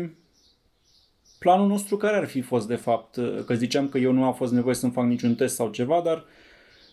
planul 1.40 1.68
nostru 1.68 1.98
care 1.98 2.16
ar 2.18 2.28
fi 2.28 2.42
fost 2.42 2.68
de 2.68 2.76
fapt? 2.76 3.18
Că 3.46 3.54
ziceam 3.54 3.90
că 3.90 3.98
eu 3.98 4.12
nu 4.12 4.24
a 4.26 4.32
fost 4.32 4.52
nevoie 4.54 4.76
să-mi 4.76 4.92
fac 4.92 5.06
niciun 5.06 5.36
test 5.36 5.56
sau 5.56 5.70
ceva, 5.70 6.02
dar 6.06 6.26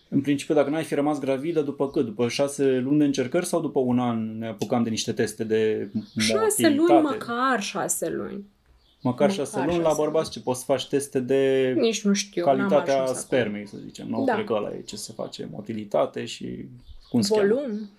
în 0.09 0.21
principiu 0.21 0.53
dacă 0.55 0.69
n-ai 0.69 0.83
fi 0.83 0.93
rămas 0.95 1.19
gravidă, 1.19 1.61
după 1.61 1.89
cât? 1.89 2.05
După 2.05 2.27
șase 2.27 2.77
luni 2.77 2.97
de 2.99 3.03
încercări 3.05 3.45
sau 3.45 3.61
după 3.61 3.79
un 3.79 3.99
an 3.99 4.37
ne 4.37 4.47
apucam 4.47 4.83
de 4.83 4.89
niște 4.89 5.13
teste 5.13 5.43
de 5.43 5.89
Șase 6.17 6.67
luni, 6.67 6.77
motilitate? 6.79 7.01
măcar 7.01 7.61
șase 7.61 8.09
luni. 8.09 8.43
Măcar 9.01 9.27
măcar 9.29 9.45
șase 9.45 9.57
luni, 9.59 9.71
șase 9.71 9.81
la 9.81 9.93
bărbați 9.93 10.31
ce 10.31 10.39
poți 10.41 10.59
să 10.59 10.65
faci 10.65 10.87
teste 10.87 11.19
de 11.19 11.73
Nici 11.77 12.01
nu 12.03 12.13
știu, 12.13 12.45
n-am 12.45 12.55
calitatea 12.57 12.93
ajuns 12.93 13.09
acolo. 13.09 13.23
spermei, 13.25 13.67
să 13.67 13.77
zicem. 13.85 14.07
Nu 14.09 14.23
Da. 14.25 14.33
cred 14.33 14.45
că 14.45 14.53
ăla 14.53 14.69
e 14.73 14.81
ce 14.81 14.95
se 14.95 15.13
face, 15.15 15.47
motilitate 15.51 16.25
și 16.25 16.65
cum 17.09 17.21
se 17.21 17.35
cheamă. 17.35 17.47
Volum? 17.53 17.89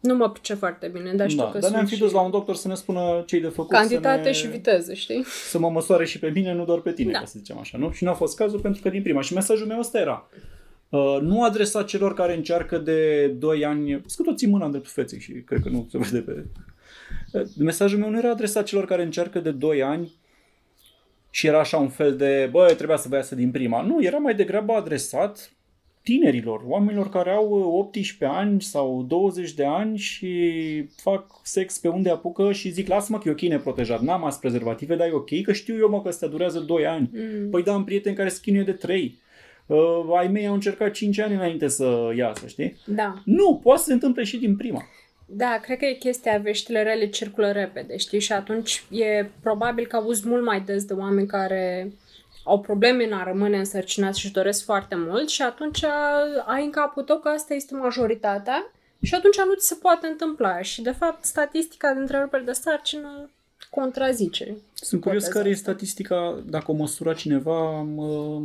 Nu 0.00 0.14
mă 0.14 0.30
pricep 0.30 0.58
foarte 0.58 0.88
bine, 0.88 1.12
dar 1.14 1.28
știu 1.30 1.42
Da, 1.42 1.50
că 1.50 1.58
dar 1.58 1.70
ne-am 1.70 1.86
sunt 1.86 1.92
fi 1.92 1.98
dus 1.98 2.08
și 2.08 2.14
la 2.14 2.20
un 2.20 2.30
doctor 2.30 2.54
să 2.54 2.68
ne 2.68 2.74
spună 2.74 3.22
ce 3.26 3.40
de 3.40 3.48
făcut. 3.48 3.70
cantitate 3.70 4.18
să 4.22 4.28
ne... 4.28 4.32
și 4.32 4.46
viteză, 4.46 4.94
știi? 4.94 5.24
să 5.50 5.58
mă 5.58 5.70
măsoare 5.70 6.04
și 6.04 6.18
pe 6.18 6.28
mine, 6.28 6.52
nu 6.54 6.64
doar 6.64 6.78
pe 6.80 6.92
tine, 6.92 7.12
Da. 7.12 7.18
ca 7.18 7.24
să 7.24 7.34
zicem 7.38 7.58
așa, 7.58 7.78
nu? 7.78 7.90
Și 7.92 8.04
n-a 8.04 8.14
fost 8.14 8.36
cazul 8.36 8.60
pentru 8.60 8.82
că 8.82 8.88
din 8.88 9.02
prima. 9.02 9.20
Și 9.20 9.34
mesajul 9.34 9.66
meu 9.66 9.78
ăsta 9.78 9.98
era, 9.98 10.28
uh, 10.88 11.18
nu 11.20 11.42
adresa 11.44 11.82
celor 11.82 12.14
care 12.14 12.36
încearcă 12.36 12.78
de 12.78 13.26
2 13.26 13.64
ani, 13.64 14.02
scot 14.06 14.26
o 14.26 14.34
ții 14.34 14.48
mâna 14.48 14.64
în 14.64 14.70
dreptul 14.70 14.92
feței 14.94 15.20
și 15.20 15.32
cred 15.32 15.60
că 15.62 15.68
nu 15.68 15.86
se 15.90 15.98
vede 15.98 16.18
pe... 16.20 16.44
Uh, 17.32 17.42
mesajul 17.58 17.98
meu 17.98 18.10
nu 18.10 18.18
era 18.18 18.30
adresat 18.30 18.64
celor 18.64 18.84
care 18.84 19.02
încearcă 19.02 19.40
de 19.40 19.50
2 19.50 19.82
ani 19.82 20.12
și 21.30 21.46
era 21.46 21.58
așa 21.58 21.76
un 21.76 21.88
fel 21.88 22.16
de, 22.16 22.48
bă, 22.50 22.72
trebuia 22.76 22.96
să 22.96 23.08
vă 23.08 23.16
iasă 23.16 23.34
din 23.34 23.50
prima. 23.50 23.82
Nu, 23.82 24.04
era 24.04 24.16
mai 24.16 24.34
degrabă 24.34 24.72
adresat 24.72 25.52
tinerilor, 26.02 26.62
oamenilor 26.66 27.08
care 27.08 27.30
au 27.30 27.48
uh, 27.50 27.84
18 27.84 28.24
ani 28.38 28.62
sau 28.62 29.04
20 29.08 29.52
de 29.52 29.64
ani 29.64 29.98
și 29.98 30.32
fac 30.96 31.26
sex 31.42 31.78
pe 31.78 31.88
unde 31.88 32.10
apucă 32.10 32.52
și 32.52 32.70
zic, 32.70 32.88
lasă-mă 32.88 33.18
că 33.18 33.28
e 33.28 33.32
ok 33.32 33.40
neprotejat, 33.40 34.00
n-am 34.00 34.24
as 34.24 34.38
prezervative, 34.38 34.96
dar 34.96 35.06
e 35.06 35.12
ok, 35.12 35.42
că 35.42 35.52
știu 35.52 35.76
eu 35.76 35.88
mă 35.88 36.02
că 36.02 36.08
ăsta 36.08 36.26
durează 36.26 36.58
2 36.58 36.86
ani. 36.86 37.10
Mm. 37.12 37.50
Păi 37.50 37.62
da, 37.62 37.72
am 37.72 37.84
prieteni 37.84 38.16
care 38.16 38.28
se 38.28 38.40
chinuie 38.42 38.62
de 38.62 38.72
3. 38.72 39.20
Uh, 39.66 39.78
ai 40.16 40.28
mei 40.28 40.46
au 40.46 40.54
încercat 40.54 40.90
5 40.90 41.18
ani 41.18 41.34
înainte 41.34 41.68
să 41.68 42.12
iasă, 42.16 42.46
știi? 42.46 42.76
Da. 42.86 43.22
Nu, 43.24 43.60
poate 43.62 43.80
să 43.80 43.86
se 43.86 43.92
întâmple 43.92 44.24
și 44.24 44.36
din 44.36 44.56
prima. 44.56 44.82
Da, 45.34 45.58
cred 45.62 45.78
că 45.78 45.84
e 45.84 45.92
chestia, 45.92 46.38
veștile 46.38 46.82
rele 46.82 47.08
circulă 47.08 47.50
repede, 47.50 47.96
știi? 47.96 48.20
Și 48.20 48.32
atunci 48.32 48.84
e 48.90 49.30
probabil 49.42 49.86
că 49.86 49.96
auzi 49.96 50.28
mult 50.28 50.44
mai 50.44 50.60
des 50.60 50.84
de 50.84 50.92
oameni 50.92 51.26
care 51.26 51.92
au 52.44 52.60
probleme 52.60 53.04
în 53.04 53.12
a 53.12 53.22
rămâne 53.22 53.58
însărcinați 53.58 54.18
și 54.18 54.24
își 54.24 54.34
doresc 54.34 54.64
foarte 54.64 54.94
mult 54.98 55.28
și 55.28 55.42
atunci 55.42 55.84
ai 56.46 56.64
în 56.64 56.70
capul 56.70 57.02
tău 57.02 57.18
că 57.18 57.28
asta 57.28 57.54
este 57.54 57.74
majoritatea 57.74 58.72
și 59.02 59.14
atunci 59.14 59.36
nu 59.36 59.54
ți 59.54 59.66
se 59.66 59.74
poate 59.74 60.06
întâmpla. 60.06 60.62
Și, 60.62 60.82
de 60.82 60.90
fapt, 60.90 61.24
statistica 61.24 61.92
de 61.92 62.00
întreruperi 62.00 62.44
de 62.44 62.52
sarcină 62.52 63.30
contrazice. 63.70 64.56
Sunt 64.74 65.00
curios 65.00 65.22
Ipoteza 65.22 65.38
care 65.38 65.48
e 65.48 65.52
asta. 65.52 65.70
statistica, 65.70 66.42
dacă 66.46 66.70
o 66.70 66.74
măsura 66.74 67.14
cineva, 67.14 67.82
mă, 67.82 68.40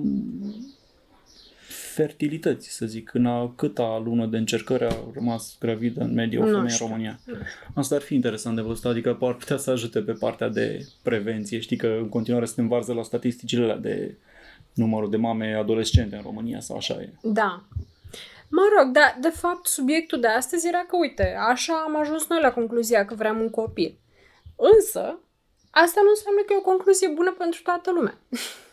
fertilități, 1.98 2.70
să 2.70 2.86
zic, 2.86 3.14
în 3.14 3.26
a 3.26 3.54
câta 3.56 4.02
lună 4.06 4.26
de 4.26 4.38
încercări 4.38 4.84
a 4.84 4.96
rămas 5.14 5.56
gravidă 5.60 6.02
în 6.02 6.14
medie 6.14 6.38
o 6.38 6.42
Nu 6.42 6.48
femeie 6.48 6.64
în 6.64 6.70
știu. 6.70 6.86
România. 6.86 7.20
Nu 7.26 7.36
Asta 7.76 7.96
ar 7.96 8.02
fi 8.02 8.16
interesant 8.16 8.56
de 8.56 8.62
văzut, 8.62 8.86
adică 8.86 9.18
ar 9.22 9.34
putea 9.34 9.58
să 9.58 9.72
ajute 9.72 10.00
pe 10.00 10.12
partea 10.12 10.48
de 10.48 10.88
prevenție. 11.02 11.60
Știi 11.60 11.78
că 11.78 11.88
în 11.88 12.10
continuare 12.10 12.46
suntem 12.46 12.68
varză 12.68 12.94
la 12.94 13.04
statisticile 13.04 13.64
alea 13.64 13.76
de 13.76 14.16
numărul 14.74 15.10
de 15.10 15.18
mame 15.18 15.56
adolescente 15.56 16.16
în 16.16 16.22
România 16.22 16.60
sau 16.60 16.78
așa 16.78 16.94
e. 16.94 17.10
Da. 17.22 17.64
Mă 18.50 18.62
rog, 18.78 18.92
dar 18.92 19.18
de 19.22 19.30
fapt 19.30 19.66
subiectul 19.68 20.20
de 20.20 20.28
astăzi 20.28 20.68
era 20.68 20.86
că, 20.90 20.96
uite, 20.96 21.36
așa 21.50 21.84
am 21.88 22.00
ajuns 22.00 22.28
noi 22.28 22.40
la 22.42 22.52
concluzia 22.52 23.06
că 23.06 23.16
vrem 23.16 23.40
un 23.40 23.50
copil. 23.50 23.98
Însă, 24.56 25.20
asta 25.70 26.00
nu 26.04 26.10
înseamnă 26.10 26.42
că 26.46 26.54
e 26.54 26.58
o 26.58 26.72
concluzie 26.72 27.08
bună 27.08 27.32
pentru 27.38 27.62
toată 27.64 27.92
lumea. 27.92 28.18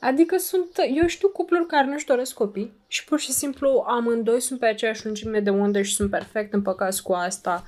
adică 0.00 0.36
sunt, 0.38 0.66
eu 0.94 1.06
știu 1.06 1.28
cupluri 1.28 1.66
care 1.66 1.86
nu-și 1.86 2.06
doresc 2.06 2.34
copii 2.34 2.72
și 2.86 3.04
pur 3.04 3.18
și 3.20 3.32
simplu 3.32 3.84
amândoi 3.86 4.40
sunt 4.40 4.58
pe 4.58 4.66
aceeași 4.66 5.04
lungime 5.04 5.40
de 5.40 5.50
undă 5.50 5.82
și 5.82 5.94
sunt 5.94 6.10
perfect 6.10 6.52
împăcați 6.52 7.02
cu 7.02 7.12
asta, 7.12 7.64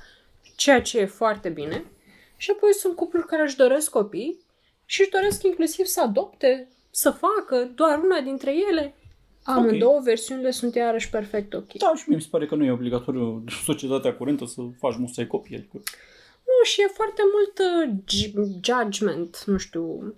ceea 0.55 0.81
ce 0.81 0.99
e 0.99 1.05
foarte 1.05 1.49
bine. 1.49 1.83
Și 2.37 2.51
apoi 2.51 2.73
sunt 2.73 2.95
cupluri 2.95 3.25
care 3.27 3.41
își 3.43 3.55
doresc 3.55 3.89
copii 3.89 4.39
și 4.85 5.01
își 5.01 5.09
doresc 5.09 5.43
inclusiv 5.43 5.85
să 5.85 6.01
adopte, 6.01 6.67
să 6.91 7.09
facă 7.09 7.71
doar 7.75 7.99
una 8.03 8.19
dintre 8.19 8.53
ele. 8.71 8.93
Amândouă 9.43 9.99
versiunile 10.03 10.51
sunt 10.51 10.75
iarăși 10.75 11.09
perfect 11.09 11.53
ok. 11.53 11.73
Da, 11.73 11.91
și 11.95 12.03
mie 12.07 12.15
mi 12.17 12.21
se 12.23 12.27
pare 12.31 12.45
că 12.45 12.55
nu 12.55 12.63
e 12.63 12.71
obligatoriu 12.71 13.21
în 13.21 13.43
societatea 13.65 14.13
curentă 14.15 14.45
să 14.45 14.61
faci 14.79 14.97
musai 14.97 15.27
copii. 15.27 15.55
Adică, 15.55 15.77
Nu, 16.45 16.63
și 16.63 16.81
e 16.81 16.87
foarte 16.87 17.21
mult 17.33 17.59
uh, 17.59 17.95
gi- 18.11 18.33
judgment, 18.65 19.43
nu 19.45 19.57
știu. 19.57 20.15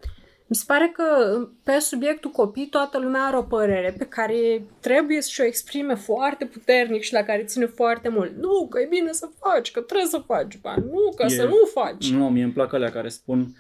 Mi 0.50 0.56
se 0.56 0.64
pare 0.68 0.92
că 0.94 1.38
uh, 1.42 1.50
pe 1.64 1.80
subiectul 1.80 2.32
copii 2.32 2.68
toată 2.68 3.00
lumea 3.00 3.22
are 3.22 3.38
o 3.38 3.42
părere 3.42 3.96
pe 3.98 4.06
care 4.06 4.64
trebuie 4.80 5.22
să-și 5.22 5.42
o 5.42 5.46
exprime 5.46 5.96
foarte 5.96 6.46
puternic 6.46 7.02
și 7.02 7.14
la 7.14 7.24
care 7.24 7.44
ține 7.44 7.66
foarte 7.66 8.10
mult. 8.10 8.36
Nu, 8.36 8.68
că 8.70 8.80
e 8.80 8.88
bine 8.90 9.12
să 9.12 9.30
faci, 9.40 9.72
că 9.72 9.80
trebuie 9.82 10.08
să 10.08 10.24
faci, 10.26 10.58
ba 10.62 10.76
nu, 10.76 11.14
că 11.16 11.24
E- 11.26 11.30
să 11.30 11.44
nu 11.44 11.56
faci. 11.74 12.12
nu, 12.12 12.30
mie 12.30 12.44
îmi 12.44 12.52
plac 12.54 12.74
alea 12.74 12.92
care 12.92 13.10
spun 13.10 13.56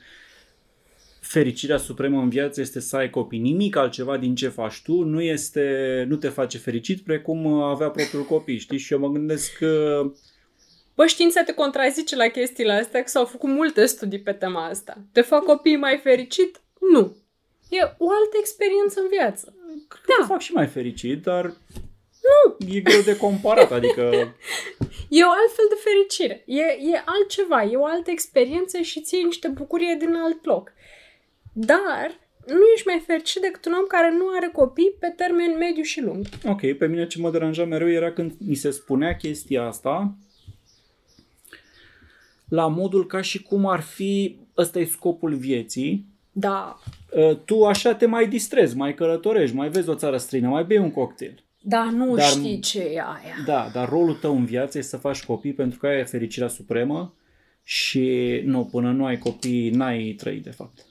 fericirea 1.19 1.77
supremă 1.77 2.21
în 2.21 2.29
viață 2.29 2.61
este 2.61 2.79
să 2.79 2.95
ai 2.95 3.09
copii. 3.09 3.39
Nimic 3.39 3.75
altceva 3.75 4.17
din 4.17 4.35
ce 4.35 4.47
faci 4.47 4.81
tu 4.81 5.03
nu 5.03 5.21
este, 5.21 6.05
nu 6.07 6.15
te 6.15 6.27
face 6.27 6.57
fericit 6.57 7.03
precum 7.03 7.47
avea 7.47 7.89
propriul 7.89 8.23
copii, 8.23 8.57
știi? 8.57 8.77
Și 8.77 8.93
eu 8.93 8.99
mă 8.99 9.09
gândesc 9.09 9.57
că 9.57 10.01
Bă, 10.95 11.05
știința 11.05 11.43
te 11.43 11.53
contrazice 11.53 12.15
la 12.15 12.27
chestiile 12.27 12.71
astea, 12.73 13.01
că 13.01 13.07
s-au 13.07 13.25
făcut 13.25 13.49
multe 13.49 13.85
studii 13.85 14.19
pe 14.19 14.31
tema 14.31 14.67
asta. 14.67 14.97
Te 15.11 15.21
fac 15.21 15.43
copiii 15.43 15.77
mai 15.77 15.99
fericit? 16.03 16.61
Nu. 16.91 17.15
E 17.69 17.81
o 17.97 18.09
altă 18.09 18.35
experiență 18.39 18.99
în 18.99 19.07
viață. 19.09 19.55
cred 19.87 20.01
că 20.05 20.21
te 20.21 20.27
fac 20.27 20.39
și 20.39 20.53
mai 20.53 20.67
fericit, 20.67 21.21
dar 21.21 21.45
nu. 22.27 22.67
e 22.67 22.79
greu 22.79 23.01
de 23.01 23.17
comparat, 23.17 23.71
adică 23.71 24.01
E 25.09 25.23
o 25.23 25.29
altfel 25.29 25.65
de 25.69 25.79
fericire. 25.83 26.43
E, 26.45 26.61
e 26.91 27.03
altceva, 27.05 27.63
e 27.63 27.75
o 27.75 27.85
altă 27.85 28.11
experiență 28.11 28.81
și 28.81 29.01
ție 29.01 29.23
niște 29.23 29.47
bucurie 29.47 29.95
din 29.99 30.15
alt 30.15 30.45
loc. 30.45 30.71
Dar 31.53 32.19
nu 32.45 32.65
ești 32.73 32.87
mai 32.87 33.03
fericit 33.05 33.41
decât 33.41 33.65
un 33.65 33.73
om 33.73 33.85
care 33.87 34.11
nu 34.11 34.25
are 34.35 34.49
copii 34.53 34.95
pe 34.99 35.07
termen 35.07 35.57
mediu 35.57 35.83
și 35.83 36.01
lung. 36.01 36.25
Ok, 36.45 36.77
pe 36.77 36.87
mine 36.87 37.07
ce 37.07 37.19
mă 37.19 37.31
deranja 37.31 37.65
mereu 37.65 37.89
era 37.89 38.11
când 38.11 38.33
mi 38.39 38.55
se 38.55 38.71
spunea 38.71 39.15
chestia 39.15 39.63
asta 39.63 40.15
la 42.49 42.67
modul 42.67 43.05
ca 43.05 43.21
și 43.21 43.41
cum 43.43 43.65
ar 43.65 43.81
fi 43.81 44.39
ăsta 44.57 44.79
e 44.79 44.85
scopul 44.85 45.35
vieții. 45.35 46.05
Da. 46.39 46.79
Uh, 47.11 47.37
Tu 47.45 47.65
așa 47.65 47.93
te 47.95 48.05
mai 48.05 48.27
distrezi, 48.27 48.75
mai 48.75 48.93
călătorești, 48.93 49.55
mai 49.55 49.69
vezi 49.69 49.89
o 49.89 49.95
țară 49.95 50.17
străină, 50.17 50.47
mai 50.49 50.63
bei 50.63 50.77
un 50.77 50.91
cocktail. 50.91 51.43
Da, 51.61 51.83
nu 51.83 52.15
Dar- 52.15 52.25
știi 52.29 52.59
ce 52.59 52.79
e 52.79 52.99
aia. 52.99 53.35
Da, 53.45 53.69
dar 53.73 53.89
rolul 53.89 54.15
tău 54.15 54.35
în 54.35 54.45
viață 54.45 54.77
este 54.77 54.89
să 54.89 54.97
faci 54.97 55.23
copii 55.25 55.53
pentru 55.53 55.79
că 55.79 55.87
aia 55.87 55.97
e 55.97 56.03
fericirea 56.03 56.47
supremă 56.47 57.13
și 57.63 58.41
nu, 58.45 58.65
până 58.65 58.91
nu 58.91 59.05
ai 59.05 59.17
copii, 59.17 59.69
n-ai 59.69 60.15
trăit 60.17 60.43
de 60.43 60.49
fapt. 60.49 60.85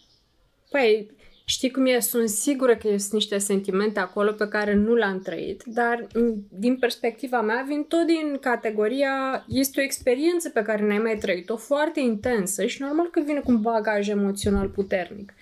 Păi, 0.70 1.11
știi 1.48 1.70
cum 1.70 1.87
e? 1.87 1.98
Sunt 2.00 2.28
sigură 2.28 2.76
că 2.76 2.88
sunt 2.88 3.12
niște 3.12 3.38
sentimente 3.38 4.00
acolo 4.00 4.32
pe 4.32 4.48
care 4.48 4.74
nu 4.74 4.94
le-am 4.94 5.20
trăit, 5.20 5.62
dar 5.66 6.06
m, 6.14 6.46
din 6.48 6.76
perspectiva 6.76 7.40
mea 7.40 7.64
vin 7.68 7.82
tot 7.82 8.06
din 8.06 8.38
categoria 8.40 9.44
este 9.48 9.80
o 9.80 9.85
experiență 9.85 10.50
pe 10.50 10.62
care 10.62 10.87
n-ai 10.87 10.98
mai 10.98 11.16
trăit-o 11.16 11.56
foarte 11.56 12.00
intensă 12.00 12.66
și 12.66 12.82
normal 12.82 13.06
că 13.11 13.20
vine 13.20 13.40
cu 13.40 13.50
un 13.50 13.61
bagaj 13.61 14.09
emoțional 14.09 14.68
puternic. 14.68 15.35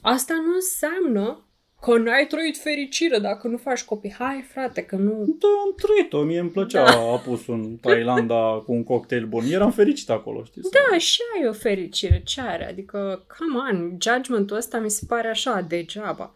Asta 0.00 0.34
nu 0.34 0.54
înseamnă 0.54 1.44
că 1.82 1.98
n-ai 1.98 2.26
trăit 2.26 2.58
fericire 2.58 3.18
dacă 3.18 3.48
nu 3.48 3.56
faci 3.56 3.82
copii. 3.82 4.14
Hai, 4.18 4.44
frate, 4.52 4.82
că 4.82 4.96
nu... 4.96 5.12
Da, 5.12 5.48
am 5.64 5.74
trăit-o, 5.76 6.22
mie 6.22 6.38
îmi 6.38 6.50
plăcea 6.50 6.84
da. 6.84 7.12
apusul 7.12 7.54
în 7.54 7.76
Thailanda 7.80 8.62
cu 8.66 8.72
un 8.72 8.84
cocktail 8.84 9.26
bun. 9.26 9.44
Eram 9.50 9.70
fericit 9.70 10.10
acolo, 10.10 10.44
știi? 10.44 10.62
Da, 10.62 10.98
și 10.98 11.20
ai 11.38 11.48
o 11.48 11.52
fericire, 11.52 12.22
ce 12.24 12.40
are? 12.40 12.68
Adică, 12.68 13.24
come 13.38 13.58
on, 13.70 13.96
judgmentul 14.00 14.56
ăsta 14.56 14.78
mi 14.78 14.90
se 14.90 15.04
pare 15.08 15.28
așa 15.28 15.64
degeaba. 15.68 16.34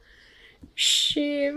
Și 0.72 1.52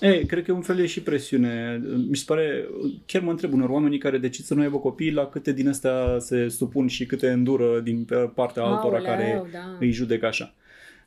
Ei, 0.00 0.26
cred 0.26 0.44
că 0.44 0.50
e 0.50 0.54
un 0.54 0.62
fel 0.62 0.76
de 0.76 0.86
și 0.86 1.02
presiune. 1.02 1.82
Mi 2.08 2.16
se 2.16 2.24
pare, 2.26 2.68
chiar 3.06 3.22
mă 3.22 3.30
întreb 3.30 3.52
unor 3.52 3.68
oamenii 3.68 3.98
care 3.98 4.18
decid 4.18 4.44
să 4.44 4.54
nu 4.54 4.60
aibă 4.60 4.78
copii, 4.78 5.12
la 5.12 5.26
câte 5.26 5.52
din 5.52 5.68
astea 5.68 6.16
se 6.18 6.48
supun 6.48 6.86
și 6.86 7.06
câte 7.06 7.30
îndură 7.30 7.80
din 7.80 8.04
pe 8.04 8.14
partea 8.14 8.62
altora 8.62 8.96
Aoleu, 8.96 9.10
care 9.10 9.42
da. 9.52 9.76
îi 9.80 9.90
judecă 9.90 10.26
așa. 10.26 10.54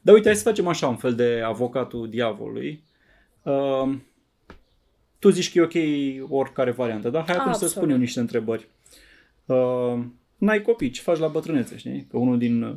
Dar 0.02 0.14
uite, 0.16 0.28
hai 0.28 0.38
să 0.38 0.44
facem 0.44 0.68
așa 0.68 0.88
un 0.88 0.96
fel 0.96 1.16
de 1.16 1.42
avocatul 1.46 2.10
diavolului. 2.10 2.84
Uh, 3.44 3.96
tu 5.20 5.30
zici 5.30 5.52
că 5.52 5.78
e 5.80 6.22
ok 6.22 6.32
oricare 6.32 6.72
variantă, 6.72 7.10
dar 7.10 7.24
hai 7.26 7.36
atunci 7.36 7.56
să 7.56 7.64
Absolut. 7.64 7.74
spun 7.74 7.90
eu 7.90 7.98
niște 7.98 8.20
întrebări. 8.20 8.68
Uh, 9.46 10.00
n-ai 10.38 10.62
copii, 10.62 10.90
ce 10.90 11.02
faci 11.02 11.18
la 11.18 11.28
bătrânețe, 11.28 11.78
știi? 11.78 12.08
Că 12.10 12.18
unul 12.18 12.38
din 12.38 12.76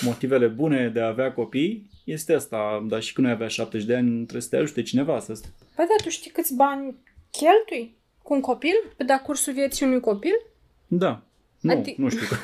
motivele 0.00 0.46
bune 0.46 0.88
de 0.88 1.00
a 1.00 1.06
avea 1.06 1.32
copii 1.32 1.90
este 2.04 2.32
asta, 2.32 2.86
dar 2.88 3.02
și 3.02 3.12
când 3.12 3.26
ai 3.26 3.32
avea 3.32 3.48
70 3.48 3.86
de 3.86 3.96
ani 3.96 4.14
trebuie 4.16 4.42
să 4.42 4.48
te 4.48 4.56
ajute 4.56 4.82
cineva 4.82 5.20
să 5.20 5.32
Păi 5.74 5.84
da, 5.88 6.02
tu 6.02 6.08
știi 6.08 6.30
câți 6.30 6.54
bani 6.54 6.96
cheltui 7.30 7.94
cu 8.22 8.34
un 8.34 8.40
copil 8.40 8.74
pe 8.96 9.04
da 9.04 9.18
cursul 9.18 9.52
vieții 9.52 9.86
unui 9.86 10.00
copil? 10.00 10.34
Da. 10.86 11.22
Nu, 11.60 11.74
Adi- 11.74 11.96
nu 11.96 12.08
știu. 12.08 12.26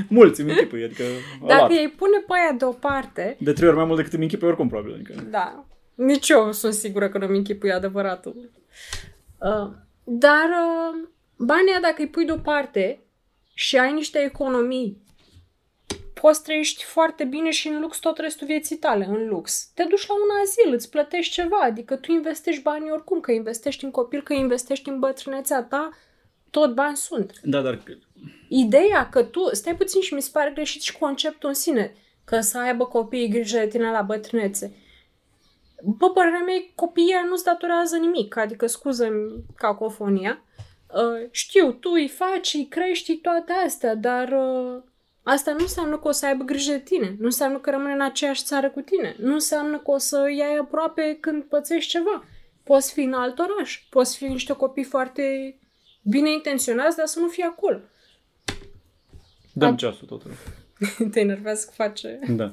Mulți 0.18 0.40
îmi 0.40 0.50
închipui, 0.50 0.84
adică 0.84 1.04
Dacă 1.46 1.60
alat. 1.60 1.70
ei 1.70 1.88
pune 1.88 2.18
pe 2.26 2.32
aia 2.32 2.52
deoparte, 2.58 3.36
De 3.40 3.52
trei 3.52 3.68
ori 3.68 3.76
mai 3.76 3.86
mult 3.86 3.96
decât 3.96 4.12
îmi 4.12 4.22
închipui 4.22 4.48
oricum, 4.48 4.68
probabil. 4.68 4.94
Adică. 4.94 5.14
da, 5.30 5.64
nici 5.94 6.28
eu 6.28 6.52
sunt 6.52 6.72
sigură 6.72 7.08
că 7.08 7.18
nu-mi 7.18 7.36
închipui 7.36 7.72
adevăratul. 7.72 8.50
Uh, 9.38 9.70
dar 10.04 10.48
uh, 10.48 11.08
banii 11.36 11.70
ăia, 11.70 11.80
dacă 11.80 11.96
îi 11.98 12.08
pui 12.08 12.24
deoparte 12.24 13.00
și 13.54 13.78
ai 13.78 13.92
niște 13.92 14.18
economii, 14.18 15.02
poți 16.20 16.42
trăiești 16.42 16.84
foarte 16.84 17.24
bine 17.24 17.50
și 17.50 17.68
în 17.68 17.80
lux 17.80 17.98
tot 17.98 18.18
restul 18.18 18.46
vieții 18.46 18.76
tale, 18.76 19.04
în 19.04 19.28
lux. 19.28 19.70
Te 19.74 19.84
duci 19.84 20.06
la 20.06 20.14
un 20.14 20.42
azil, 20.42 20.72
îți 20.72 20.90
plătești 20.90 21.32
ceva, 21.32 21.58
adică 21.62 21.96
tu 21.96 22.12
investești 22.12 22.62
banii 22.62 22.90
oricum, 22.90 23.20
că 23.20 23.32
investești 23.32 23.84
în 23.84 23.90
copil, 23.90 24.22
că 24.22 24.32
investești 24.32 24.88
în 24.88 24.98
bătrânețea 24.98 25.62
ta, 25.62 25.90
tot 26.50 26.74
bani 26.74 26.96
sunt. 26.96 27.32
Da, 27.42 27.60
dar 27.60 27.82
Ideea 28.48 29.08
că 29.08 29.22
tu, 29.22 29.48
stai 29.52 29.76
puțin 29.76 30.00
și 30.00 30.14
mi 30.14 30.22
se 30.22 30.30
pare 30.32 30.50
greșit 30.54 30.82
și 30.82 30.98
conceptul 30.98 31.48
în 31.48 31.54
sine, 31.54 31.94
că 32.24 32.40
să 32.40 32.58
aibă 32.58 32.84
copiii 32.84 33.28
grijă 33.28 33.58
de 33.58 33.66
tine 33.66 33.90
la 33.90 34.02
bătrânețe. 34.02 34.76
Bă, 35.84 36.10
părerea 36.10 36.38
mea, 36.38 36.54
e, 36.54 36.70
copiii 36.74 37.12
ăia 37.12 37.24
nu-ți 37.28 37.44
datorează 37.44 37.96
nimic, 37.96 38.36
adică 38.36 38.66
scuză-mi 38.66 39.44
cacofonia. 39.56 40.44
Uh, 40.94 41.28
știu, 41.30 41.72
tu 41.72 41.90
îi 41.92 42.08
faci, 42.08 42.54
îi 42.54 42.66
crești 42.66 43.16
toate 43.16 43.52
astea, 43.52 43.94
dar 43.94 44.28
uh, 44.28 44.82
asta 45.22 45.50
nu 45.50 45.58
înseamnă 45.60 45.98
că 45.98 46.08
o 46.08 46.10
să 46.10 46.26
aibă 46.26 46.44
grijă 46.44 46.72
de 46.72 46.78
tine, 46.78 47.16
nu 47.18 47.24
înseamnă 47.24 47.58
că 47.58 47.70
rămâne 47.70 47.92
în 47.92 48.00
aceeași 48.00 48.44
țară 48.44 48.70
cu 48.70 48.80
tine, 48.80 49.16
nu 49.18 49.32
înseamnă 49.32 49.78
că 49.78 49.90
o 49.90 49.98
să 49.98 50.26
iei 50.28 50.58
aproape 50.60 51.18
când 51.20 51.42
pățești 51.42 51.90
ceva. 51.90 52.24
Poți 52.64 52.92
fi 52.92 53.00
în 53.00 53.12
alt 53.12 53.38
oraș, 53.38 53.86
poți 53.90 54.16
fi 54.16 54.24
niște 54.24 54.52
copii 54.52 54.84
foarte 54.84 55.56
bine 56.02 56.30
intenționați, 56.30 56.96
dar 56.96 57.06
să 57.06 57.18
nu 57.18 57.28
fie 57.28 57.44
acolo. 57.44 57.80
Dăm 59.52 59.68
Am- 59.68 59.76
ceasul 59.76 60.06
totul. 60.06 60.30
Te 61.12 61.20
enervează 61.20 61.66
că 61.66 61.72
face... 61.74 62.18
Da. 62.28 62.52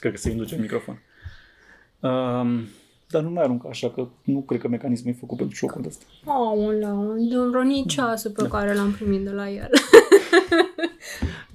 Cred 0.00 0.12
că 0.12 0.18
se 0.18 0.30
induce 0.30 0.54
în 0.54 0.60
microfon. 0.60 1.02
Um, 2.00 2.66
dar 3.10 3.22
nu 3.22 3.30
mai 3.30 3.42
arunca 3.42 3.68
așa, 3.68 3.90
că 3.90 4.08
nu 4.24 4.40
cred 4.40 4.60
că 4.60 4.68
mecanismul 4.68 5.12
e 5.12 5.16
făcut 5.18 5.36
pentru 5.36 5.56
șocul 5.56 5.84
ăsta. 5.86 6.04
Aoleu, 6.24 7.14
de 7.28 7.34
roni 7.52 7.84
ceasul 7.86 8.30
pe 8.30 8.48
care 8.48 8.74
l-am 8.74 8.92
primit 8.92 9.24
de 9.24 9.30
la 9.30 9.50
el. 9.50 9.70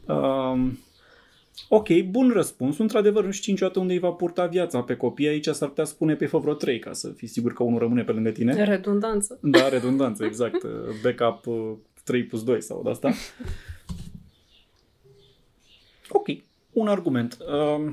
Um, 0.07 0.79
ok, 1.69 2.01
bun 2.09 2.31
răspuns. 2.33 2.77
Într-adevăr, 2.77 3.25
nu 3.25 3.31
știi 3.31 3.51
niciodată 3.51 3.79
unde 3.79 3.93
îi 3.93 3.99
va 3.99 4.09
purta 4.09 4.45
viața 4.45 4.81
pe 4.81 4.95
copii. 4.95 5.27
Aici 5.27 5.47
s-ar 5.47 5.67
putea 5.67 5.83
spune 5.83 6.15
pe 6.15 6.25
fă 6.25 6.37
vreo 6.37 6.53
3 6.53 6.79
ca 6.79 6.93
să 6.93 7.09
fii 7.09 7.27
sigur 7.27 7.53
că 7.53 7.63
unul 7.63 7.79
rămâne 7.79 8.03
pe 8.03 8.11
lângă 8.11 8.29
tine. 8.29 8.63
Redundanță. 8.63 9.39
Da, 9.41 9.69
redundanță, 9.69 10.25
exact. 10.25 10.65
Backup 11.03 11.45
uh, 11.45 11.71
3 12.03 12.23
plus 12.23 12.43
2 12.43 12.61
sau 12.61 12.81
de 12.83 12.89
asta. 12.89 13.11
Ok, 16.15 16.27
un 16.71 16.87
argument. 16.87 17.37
Um, 17.39 17.83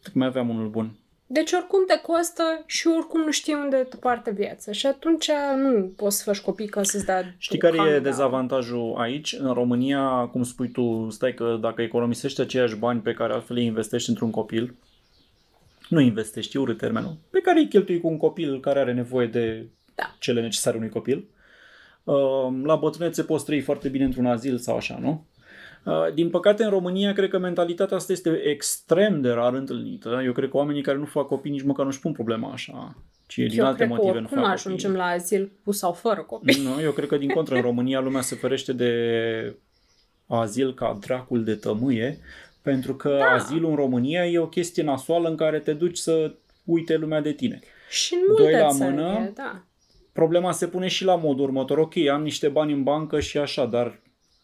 cred 0.00 0.12
că 0.12 0.18
mai 0.18 0.26
aveam 0.26 0.48
unul 0.48 0.68
bun. 0.68 0.90
Deci 1.26 1.52
oricum 1.52 1.78
te 1.86 2.00
costă 2.00 2.42
și 2.66 2.86
oricum 2.86 3.20
nu 3.20 3.30
știi 3.30 3.54
unde 3.54 3.76
te 3.76 3.96
poartă 3.96 4.30
viața. 4.30 4.72
Și 4.72 4.86
atunci 4.86 5.30
nu 5.56 5.92
poți 5.96 6.16
să 6.16 6.22
faci 6.24 6.40
copii 6.40 6.66
ca 6.68 6.82
să-ți 6.82 7.04
dea 7.04 7.34
Știi 7.38 7.58
tu 7.58 7.66
care 7.66 7.76
e 7.76 7.80
handă. 7.80 7.98
dezavantajul 8.08 8.94
aici? 8.98 9.36
În 9.38 9.52
România, 9.52 10.28
cum 10.32 10.42
spui 10.42 10.68
tu, 10.68 11.06
stai 11.10 11.34
că 11.34 11.58
dacă 11.60 11.82
economisești 11.82 12.40
aceiași 12.40 12.76
bani 12.76 13.00
pe 13.00 13.12
care 13.12 13.32
altfel 13.32 13.56
îi 13.56 13.64
investești 13.64 14.08
într-un 14.08 14.30
copil, 14.30 14.74
nu 15.88 16.00
investești, 16.00 16.56
e 16.56 16.60
urât 16.60 16.78
termenul, 16.78 17.16
pe 17.30 17.40
care 17.40 17.58
îi 17.58 17.68
cheltui 17.68 18.00
cu 18.00 18.08
un 18.08 18.16
copil 18.16 18.60
care 18.60 18.78
are 18.78 18.92
nevoie 18.92 19.26
de 19.26 19.66
Da. 19.94 20.14
cele 20.18 20.40
necesare 20.40 20.76
unui 20.76 20.88
copil. 20.88 21.24
Uh, 22.04 22.14
La 22.62 22.76
bătrânețe 22.76 23.22
poți 23.22 23.44
trăi 23.44 23.60
foarte 23.60 23.88
bine 23.88 24.04
într-un 24.04 24.26
azil 24.26 24.58
sau 24.58 24.76
așa, 24.76 24.98
nu? 25.00 25.24
Uh, 25.84 26.12
Din 26.14 26.30
păcate, 26.30 26.64
în 26.64 26.70
România, 26.70 27.12
cred 27.12 27.28
că 27.28 27.38
mentalitatea 27.38 27.96
asta 27.96 28.12
este 28.12 28.30
extrem 28.44 29.20
de 29.20 29.30
rar 29.30 29.54
întâlnită. 29.54 30.20
Eu 30.24 30.32
cred 30.32 30.48
că 30.50 30.56
oamenii 30.56 30.82
care 30.82 30.98
nu 30.98 31.04
fac 31.04 31.26
copii 31.26 31.50
nici 31.50 31.62
măcar 31.62 31.84
nu-și 31.84 32.00
pun 32.00 32.12
problema 32.12 32.50
așa, 32.52 32.96
ci 33.26 33.36
din 33.36 33.58
Eu 33.58 33.66
alte 33.66 33.76
cred 33.76 33.88
că 33.88 33.94
motive 33.94 34.18
nu 34.18 34.24
oricum 34.24 34.42
fac 34.42 34.52
ajungem 34.52 34.90
copii. 34.90 35.04
la 35.04 35.10
azil 35.12 35.52
cu 35.64 35.72
sau 35.72 35.92
fără 35.92 36.20
copii. 36.20 36.62
Nu, 36.62 36.82
eu 36.82 36.90
cred 36.92 37.08
că 37.08 37.16
din 37.16 37.28
contră 37.28 37.54
în 37.54 37.60
România 37.60 38.00
lumea 38.00 38.20
se 38.20 38.34
ferește 38.34 38.72
de 38.72 38.92
azil 40.26 40.74
ca 40.74 40.98
dracul 41.00 41.44
de 41.44 41.54
tămâie, 41.54 42.18
pentru 42.62 42.94
că 42.94 43.16
da. 43.18 43.24
azilul 43.24 43.70
în 43.70 43.76
România 43.76 44.26
e 44.26 44.38
o 44.38 44.46
chestie 44.46 44.82
nasoală 44.82 45.28
în 45.28 45.36
care 45.36 45.58
te 45.58 45.72
duci 45.72 45.96
să 45.96 46.34
uite 46.64 46.96
lumea 46.96 47.20
de 47.20 47.32
tine. 47.32 47.60
Și 47.90 48.14
în 48.14 48.20
multe 48.28 48.42
Doi 48.42 48.60
la 48.60 48.68
țări, 48.68 48.90
mână. 48.90 49.18
e, 49.26 49.32
da. 49.34 49.64
Problema 50.12 50.52
se 50.52 50.66
pune 50.66 50.88
și 50.88 51.04
la 51.04 51.16
modul 51.16 51.44
următor. 51.44 51.78
Ok, 51.78 51.96
am 52.12 52.22
niște 52.22 52.48
bani 52.48 52.72
în 52.72 52.82
bancă 52.82 53.20
și 53.20 53.38
așa, 53.38 53.66
dar 53.66 54.00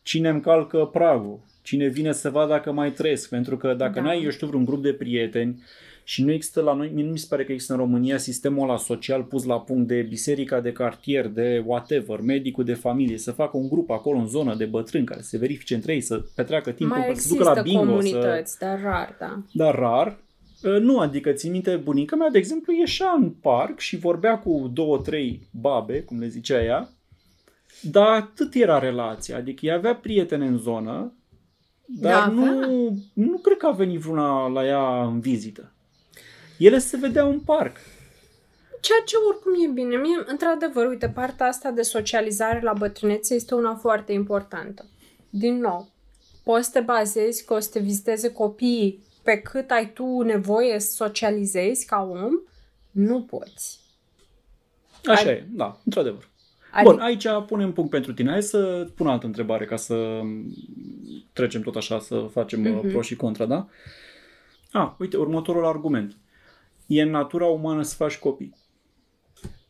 cine 0.06 0.28
îmi 0.28 0.40
calcă 0.40 0.78
pragul? 0.92 1.40
cine 1.62 1.86
vine 1.86 2.12
să 2.12 2.30
vadă 2.30 2.50
dacă 2.50 2.72
mai 2.72 2.92
trăiesc, 2.92 3.28
pentru 3.28 3.56
că 3.56 3.74
dacă 3.74 3.92
Da. 3.94 4.00
n-ai, 4.00 4.22
eu 4.22 4.30
știu, 4.30 4.46
vreun 4.46 4.64
grup 4.64 4.82
de 4.82 4.92
prieteni 4.92 5.62
și 6.04 6.24
nu 6.24 6.32
există 6.32 6.60
la 6.60 6.74
noi, 6.74 6.90
mie 6.94 7.04
nu 7.04 7.10
mi 7.10 7.18
se 7.18 7.26
pare 7.28 7.44
că 7.44 7.52
există 7.52 7.72
în 7.72 7.78
România 7.78 8.18
sistemul 8.18 8.68
ăla 8.68 8.76
social 8.76 9.22
pus 9.22 9.44
la 9.44 9.60
punct 9.60 9.88
de 9.88 10.02
biserica 10.02 10.60
de 10.60 10.72
cartier, 10.72 11.26
de 11.28 11.62
whatever, 11.66 12.20
medicul 12.20 12.64
de 12.64 12.74
familie, 12.74 13.18
să 13.18 13.32
facă 13.32 13.56
un 13.56 13.68
grup 13.68 13.90
acolo 13.90 14.18
în 14.18 14.26
zonă 14.26 14.54
de 14.54 14.64
bătrâni 14.64 15.04
care 15.04 15.20
se 15.20 15.38
verifice 15.38 15.74
între 15.74 15.92
ei, 15.92 16.00
să 16.00 16.24
petreacă 16.34 16.70
timpul, 16.70 16.96
Mai 16.98 17.16
să 17.16 17.28
ducă 17.28 17.44
la 17.44 17.50
există 17.50 17.78
bingo, 17.78 18.00
să... 18.00 18.10
comunități, 18.10 18.58
dar 18.58 18.80
rar, 18.82 19.16
da. 19.18 19.42
dar 19.52 19.74
rar. 19.74 20.18
Uh, 20.62 20.80
Nu, 20.80 20.98
adică 20.98 21.32
țin 21.32 21.50
minte, 21.52 21.76
bunica 21.76 22.16
mea, 22.16 22.28
de 22.30 22.38
exemplu, 22.38 22.72
ieșea 22.72 23.14
în 23.20 23.30
parc 23.30 23.78
și 23.78 23.96
vorbea 23.96 24.38
cu 24.38 24.70
două, 24.72 24.98
trei 24.98 25.40
babe, 25.50 26.00
cum 26.00 26.18
le 26.18 26.28
zicea 26.28 26.62
ea, 26.62 26.90
dar 27.82 28.06
atât 28.06 28.54
era 28.54 28.78
relația, 28.78 29.36
adică 29.36 29.66
ea 29.66 29.74
avea 29.74 29.94
prietene 29.96 30.46
în 30.46 30.58
zonă, 30.58 31.12
dar 31.86 32.12
Da, 32.28 32.32
nu, 32.32 32.42
avea. 32.56 32.68
nu 33.12 33.38
cred 33.42 33.56
că 33.56 33.66
a 33.66 33.70
venit 33.70 34.00
vreuna 34.00 34.46
la 34.48 34.64
ea 34.66 35.02
în 35.02 35.20
vizită. 35.20 35.72
Ele 36.58 36.78
se 36.78 36.96
vedeau 36.96 37.30
în 37.30 37.40
parc. 37.40 37.76
Ceea 38.80 38.98
ce 39.04 39.16
oricum 39.28 39.52
e 39.64 39.72
bine. 39.72 39.96
Mie, 39.96 40.22
într-adevăr, 40.26 40.86
uite, 40.86 41.08
partea 41.08 41.46
asta 41.46 41.70
de 41.70 41.82
socializare 41.82 42.60
la 42.60 42.72
bătrânețe 42.72 43.34
este 43.34 43.54
una 43.54 43.74
foarte 43.74 44.12
importantă. 44.12 44.84
Din 45.30 45.58
nou, 45.60 45.88
poți 46.44 46.64
să 46.64 46.70
te 46.72 46.80
bazezi 46.80 47.44
că 47.44 47.54
o 47.54 47.58
să 47.58 47.70
te 47.72 47.78
viziteze 47.78 48.32
copiii 48.32 49.04
pe 49.22 49.36
cât 49.38 49.70
ai 49.70 49.92
tu 49.92 50.20
nevoie 50.22 50.78
să 50.78 50.92
socializezi 50.92 51.86
ca 51.86 52.08
om? 52.10 52.32
Nu 52.90 53.22
poți. 53.22 53.80
Așa 55.04 55.22
Ad- 55.24 55.36
e, 55.36 55.46
da, 55.50 55.80
într-adevăr. 55.84 56.28
Adică, 56.76 56.92
Bun, 56.92 57.00
aici 57.00 57.26
punem 57.46 57.72
punct 57.72 57.90
pentru 57.90 58.12
tine. 58.12 58.30
Hai 58.30 58.42
să 58.42 58.88
pun 58.94 59.06
altă 59.06 59.26
întrebare 59.26 59.64
ca 59.64 59.76
să 59.76 60.20
trecem 61.32 61.60
tot 61.60 61.76
așa, 61.76 61.98
să 61.98 62.28
facem 62.30 62.60
Mhm. 62.60 62.76
uh 62.76 62.90
pro 62.90 63.00
și 63.00 63.16
contra, 63.16 63.46
da? 63.46 63.68
Ah, 64.72 64.92
uite, 64.98 65.16
următorul 65.16 65.64
argument. 65.64 66.16
E 66.86 67.02
în 67.02 67.10
natura 67.10 67.44
umană 67.46 67.82
să 67.82 67.94
faci 67.94 68.18
copii. 68.18 68.54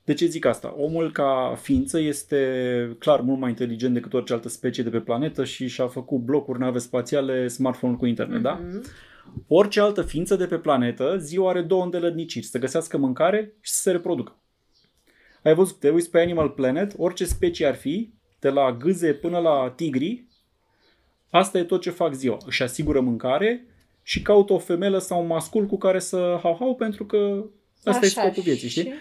De 0.04 0.14
ce 0.14 0.26
zic 0.26 0.44
asta? 0.44 0.74
Omul 0.78 1.12
ca 1.12 1.54
ființă 1.60 1.98
este 2.00 2.96
clar 2.98 3.20
mult 3.20 3.40
mai 3.40 3.50
inteligent 3.50 3.94
decât 3.94 4.12
orice 4.12 4.32
altă 4.32 4.48
specie 4.48 4.82
de 4.82 4.90
pe 4.90 5.00
planetă 5.00 5.44
și 5.44 5.66
și-a 5.66 5.86
făcut 5.86 6.18
blocuri, 6.20 6.58
nave 6.58 6.78
spațiale, 6.78 7.48
smartphone 7.48 7.94
cu 7.96 8.06
internet, 8.06 8.40
da? 8.42 8.60
Mhm. 8.68 8.82
Orice 9.48 9.80
altă 9.80 10.02
ființă 10.02 10.36
de 10.36 10.46
pe 10.46 10.56
planetă, 10.58 11.16
ziua 11.18 11.50
are 11.50 11.62
două 11.62 11.82
îndelădniciri, 11.84 12.44
să 12.46 12.58
găsească 12.58 12.96
mâncare 12.96 13.52
și 13.60 13.72
să 13.72 13.80
se 13.80 13.90
reproducă. 13.90 14.36
Ai 15.46 15.54
văzut, 15.54 15.78
te 15.78 15.90
uiți 15.90 16.10
pe 16.10 16.20
Animal 16.20 16.48
Planet, 16.48 16.94
orice 16.98 17.24
specie 17.24 17.66
ar 17.66 17.74
fi, 17.74 18.12
de 18.40 18.48
la 18.48 18.72
gâze 18.72 19.12
până 19.12 19.38
la 19.38 19.72
tigri, 19.76 20.24
asta 21.30 21.58
e 21.58 21.64
tot 21.64 21.80
ce 21.80 21.90
fac 21.90 22.14
ziua. 22.14 22.36
Își 22.46 22.62
asigură 22.62 23.00
mâncare 23.00 23.66
și 24.02 24.22
caută 24.22 24.52
o 24.52 24.58
femelă 24.58 24.98
sau 24.98 25.20
un 25.20 25.26
mascul 25.26 25.66
cu 25.66 25.78
care 25.78 25.98
să 25.98 26.38
hau-hau 26.42 26.74
pentru 26.78 27.04
că 27.04 27.44
asta 27.84 28.04
e 28.04 28.08
Așa, 28.08 28.20
scopul 28.20 28.42
vieții, 28.42 28.68
știi? 28.68 28.82
și- 28.82 28.92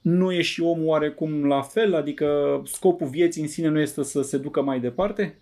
Nu 0.00 0.32
e 0.32 0.42
și 0.42 0.60
omul 0.62 0.86
oarecum 0.86 1.46
la 1.46 1.62
fel? 1.62 1.94
Adică 1.94 2.60
scopul 2.66 3.06
vieții 3.06 3.42
în 3.42 3.48
sine 3.48 3.68
nu 3.68 3.80
este 3.80 4.02
să 4.02 4.22
se 4.22 4.38
ducă 4.38 4.62
mai 4.62 4.80
departe? 4.80 5.38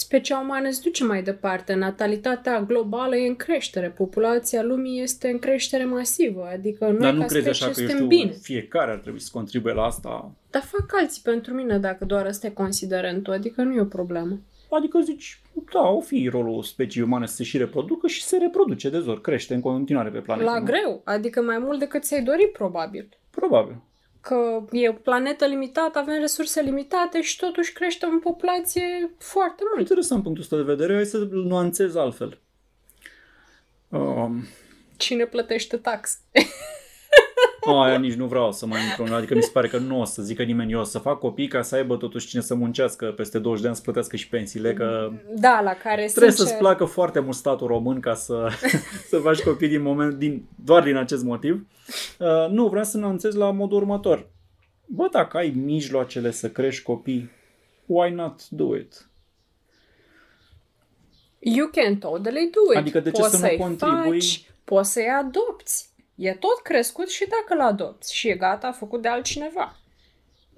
Specia 0.00 0.38
umană 0.38 0.70
se 0.70 0.80
duce 0.84 1.04
mai 1.04 1.22
departe. 1.22 1.74
Natalitatea 1.74 2.62
globală 2.62 3.16
e 3.16 3.28
în 3.28 3.36
creștere. 3.36 3.88
Populația 3.88 4.62
lumii 4.62 5.02
este 5.02 5.28
în 5.28 5.38
creștere 5.38 5.84
masivă. 5.84 6.48
Adică 6.52 6.84
noi 6.84 6.98
Dar 6.98 7.12
nu 7.12 7.20
ca 7.20 7.26
crezi 7.26 7.44
specie 7.44 7.64
așa 7.64 7.74
că, 7.74 7.80
eu 7.80 7.86
suntem 7.86 8.06
știu, 8.06 8.06
bine. 8.06 8.30
fiecare 8.30 8.90
ar 8.90 8.98
trebui 8.98 9.20
să 9.20 9.28
contribuie 9.32 9.74
la 9.74 9.82
asta? 9.82 10.32
Dar 10.50 10.62
fac 10.62 11.00
alții 11.00 11.22
pentru 11.24 11.54
mine 11.54 11.78
dacă 11.78 12.04
doar 12.04 12.26
ăsta 12.26 12.46
e 12.46 12.50
considerentul. 12.50 13.32
Adică 13.32 13.62
nu 13.62 13.74
e 13.74 13.80
o 13.80 13.84
problemă. 13.84 14.40
Adică 14.70 15.00
zici, 15.00 15.40
da, 15.72 15.88
o 15.88 16.00
fi 16.00 16.28
rolul 16.28 16.62
speciei 16.62 17.04
umane 17.04 17.26
să 17.26 17.34
se 17.34 17.44
și 17.44 17.56
reproducă 17.58 18.06
și 18.06 18.22
se 18.22 18.36
reproduce 18.36 18.90
de 18.90 19.00
zor, 19.00 19.20
crește 19.20 19.54
în 19.54 19.60
continuare 19.60 20.10
pe 20.10 20.18
planetă. 20.18 20.50
La 20.50 20.58
nu? 20.58 20.64
greu. 20.64 21.00
Adică 21.04 21.42
mai 21.42 21.58
mult 21.58 21.78
decât 21.78 22.04
ți-ai 22.04 22.22
dori, 22.22 22.50
probabil. 22.52 23.08
Probabil. 23.30 23.76
Că 24.20 24.64
e 24.70 24.88
o 24.88 24.92
planetă 24.92 25.46
limitată, 25.46 25.98
avem 25.98 26.20
resurse 26.20 26.60
limitate 26.60 27.20
și 27.20 27.36
totuși 27.36 27.72
creștem 27.72 28.10
în 28.10 28.18
populație 28.18 29.14
foarte 29.18 29.62
mult. 29.68 29.80
Interesant 29.80 30.22
punctul 30.22 30.42
ăsta 30.42 30.56
de 30.56 30.62
vedere, 30.62 30.94
hai 30.94 31.04
să 31.04 31.28
nuanțez 31.30 31.94
altfel. 31.94 32.38
Um, 33.88 34.46
Cine 34.96 35.24
plătește 35.26 35.76
taxe? 35.76 36.16
Aia 37.76 37.98
nici 37.98 38.14
nu 38.14 38.26
vreau 38.26 38.52
să 38.52 38.66
mai 38.66 38.80
intru, 38.88 39.02
în- 39.04 39.12
adică 39.12 39.34
mi 39.34 39.42
se 39.42 39.50
pare 39.52 39.68
că 39.68 39.78
nu 39.78 40.00
o 40.00 40.04
să 40.04 40.22
zică 40.22 40.42
nimeni 40.42 40.72
eu 40.72 40.80
o 40.80 40.82
să 40.84 40.98
fac 40.98 41.18
copii 41.18 41.48
ca 41.48 41.62
să 41.62 41.74
aibă 41.74 41.96
totuși 41.96 42.26
cine 42.26 42.42
să 42.42 42.54
muncească 42.54 43.06
peste 43.06 43.38
20 43.38 43.62
de 43.62 43.66
ani 43.68 43.76
să 43.76 43.82
plătească 43.82 44.16
și 44.16 44.28
pensiile, 44.28 44.72
că 44.74 45.12
Da, 45.34 45.60
la 45.60 45.72
care 45.74 46.04
trebuie 46.06 46.30
sincer... 46.30 46.46
să-ți 46.46 46.58
placă 46.58 46.84
foarte 46.84 47.20
mult 47.20 47.34
statul 47.36 47.66
român 47.66 48.00
ca 48.00 48.14
să, 48.14 48.48
să 49.10 49.16
faci 49.18 49.40
copii 49.42 49.68
din 49.68 49.82
moment, 49.82 50.14
din, 50.14 50.44
doar 50.64 50.82
din 50.82 50.96
acest 50.96 51.24
motiv. 51.24 51.66
Uh, 52.18 52.48
nu, 52.50 52.68
vreau 52.68 52.84
să 52.84 52.98
nuanțez 52.98 53.34
la 53.34 53.50
modul 53.50 53.76
următor. 53.76 54.26
Bă, 54.86 55.08
dacă 55.12 55.36
ai 55.36 55.52
mijloacele 55.64 56.30
să 56.30 56.50
crești 56.50 56.82
copii, 56.82 57.30
why 57.86 58.10
not 58.10 58.48
do 58.48 58.76
it? 58.76 59.08
You 61.38 61.66
can 61.68 61.96
totally 61.96 62.50
do 62.52 62.72
it. 62.72 62.76
Adică 62.78 63.00
de 63.00 63.10
ce 63.10 63.20
poți 63.20 63.30
să 63.36 63.40
nu 63.40 63.46
să-i 63.46 63.56
contribui? 63.56 64.20
Faci, 64.20 64.50
poți 64.64 64.92
să-i 64.92 65.08
adopți. 65.22 65.87
E 66.18 66.32
tot 66.32 66.58
crescut 66.62 67.08
și 67.08 67.26
dacă 67.28 67.62
îl 67.62 67.68
adopți. 67.68 68.14
Și 68.14 68.28
e 68.28 68.34
gata, 68.34 68.72
făcut 68.72 69.02
de 69.02 69.08
altcineva. 69.08 69.76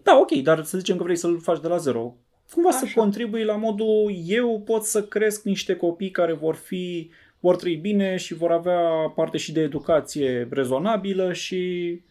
Da, 0.03 0.17
ok, 0.17 0.31
dar 0.31 0.65
să 0.65 0.79
zicem 0.79 0.97
că 0.97 1.03
vrei 1.03 1.17
să-l 1.17 1.41
faci 1.41 1.61
de 1.61 1.69
la 1.69 1.77
zero. 1.77 2.15
Cumva 2.53 2.71
să 2.71 2.85
Așa. 2.85 3.01
contribui 3.01 3.45
la 3.45 3.57
modul 3.57 4.15
eu 4.27 4.61
pot 4.61 4.85
să 4.85 5.03
cresc 5.03 5.43
niște 5.43 5.77
copii 5.77 6.11
care 6.11 6.33
vor 6.33 6.55
fi 6.55 7.11
vor 7.41 7.57
trăi 7.57 7.75
bine 7.77 8.17
și 8.17 8.35
vor 8.35 8.53
avea 8.53 8.81
parte 9.15 9.37
și 9.37 9.53
de 9.53 9.61
educație 9.61 10.49
rezonabilă 10.51 11.33
și 11.33 12.03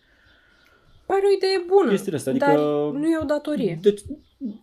Pare 1.05 1.21
o 1.25 1.35
idee 1.35 1.63
bună, 1.67 1.89
Chestiile 1.89 2.17
astea, 2.17 2.31
adică- 2.31 2.45
dar 2.45 2.57
nu 3.01 3.09
e 3.09 3.17
o 3.21 3.25
datorie. 3.25 3.79
Deci, 3.81 4.01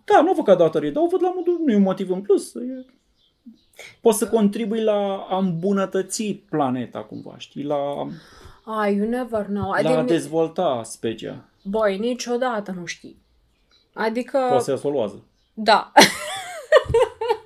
da, 0.05 0.21
nu 0.23 0.31
o 0.31 0.35
văd 0.35 0.45
ca 0.45 0.55
datorie, 0.55 0.91
dar 0.91 1.03
o 1.03 1.07
văd 1.07 1.23
la 1.23 1.33
modul, 1.37 1.61
nu 1.65 1.73
e 1.73 1.77
un 1.77 1.83
motiv 1.83 2.11
în 2.11 2.21
plus. 2.21 2.55
E... 2.55 2.85
Poți 4.01 4.19
să 4.19 4.29
contribui 4.29 4.83
la 4.83 5.27
a 5.29 5.39
îmbunătăți 5.39 6.43
planeta, 6.51 7.03
cumva, 7.03 7.35
știi, 7.39 7.63
la, 7.63 8.07
Ah, 8.69 8.91
you 8.93 9.09
never 9.09 9.45
know. 9.45 9.71
la 9.71 9.75
a 9.77 9.79
Adică, 9.79 10.03
dezvolta 10.03 10.83
specia. 10.83 11.45
băi, 11.63 11.99
niciodată 11.99 12.71
nu 12.79 12.85
știi. 12.85 13.23
Adică, 13.93 14.39
Poate 14.49 14.63
să 14.65 14.71
ia 14.71 14.77
să 14.77 14.87
o 14.87 14.91
luază, 14.91 15.25
da. 15.55 15.93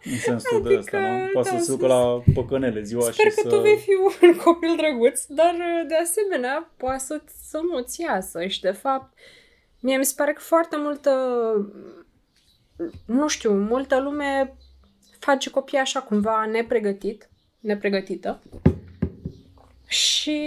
în 0.05 0.19
sensul 0.19 0.63
de 0.63 0.69
Adică, 0.69 0.79
ăsta, 0.81 0.99
nu? 0.99 1.29
Poate 1.33 1.51
da, 1.51 1.57
să 1.57 1.63
se 1.65 1.71
să- 1.71 1.77
ducă 1.77 1.87
la 1.87 2.23
păcănele 2.35 2.83
ziua 2.83 3.03
Sper 3.03 3.15
și 3.15 3.23
că 3.37 3.41
să... 3.43 3.49
tu 3.49 3.61
vei 3.61 3.77
fi 3.77 3.91
un 4.25 4.37
copil 4.45 4.77
drăguț, 4.77 5.25
dar 5.29 5.55
de 5.89 5.95
asemenea 5.97 6.71
poate 6.77 6.99
să, 6.99 7.21
să 7.49 7.61
nu-ți 7.73 8.01
iasă 8.01 8.47
și 8.47 8.61
de 8.61 8.71
fapt 8.71 9.19
mie 9.81 9.97
mi 9.97 10.05
se 10.05 10.15
pare 10.17 10.33
că 10.33 10.41
foarte 10.41 10.77
multă 10.77 11.11
nu 13.07 13.29
știu, 13.29 13.53
multă 13.53 14.01
lume 14.01 14.57
face 15.19 15.51
copii 15.51 15.79
așa 15.79 16.01
cumva 16.01 16.47
nepregătit, 16.47 17.29
nepregătită 17.61 18.41
și 19.87 20.41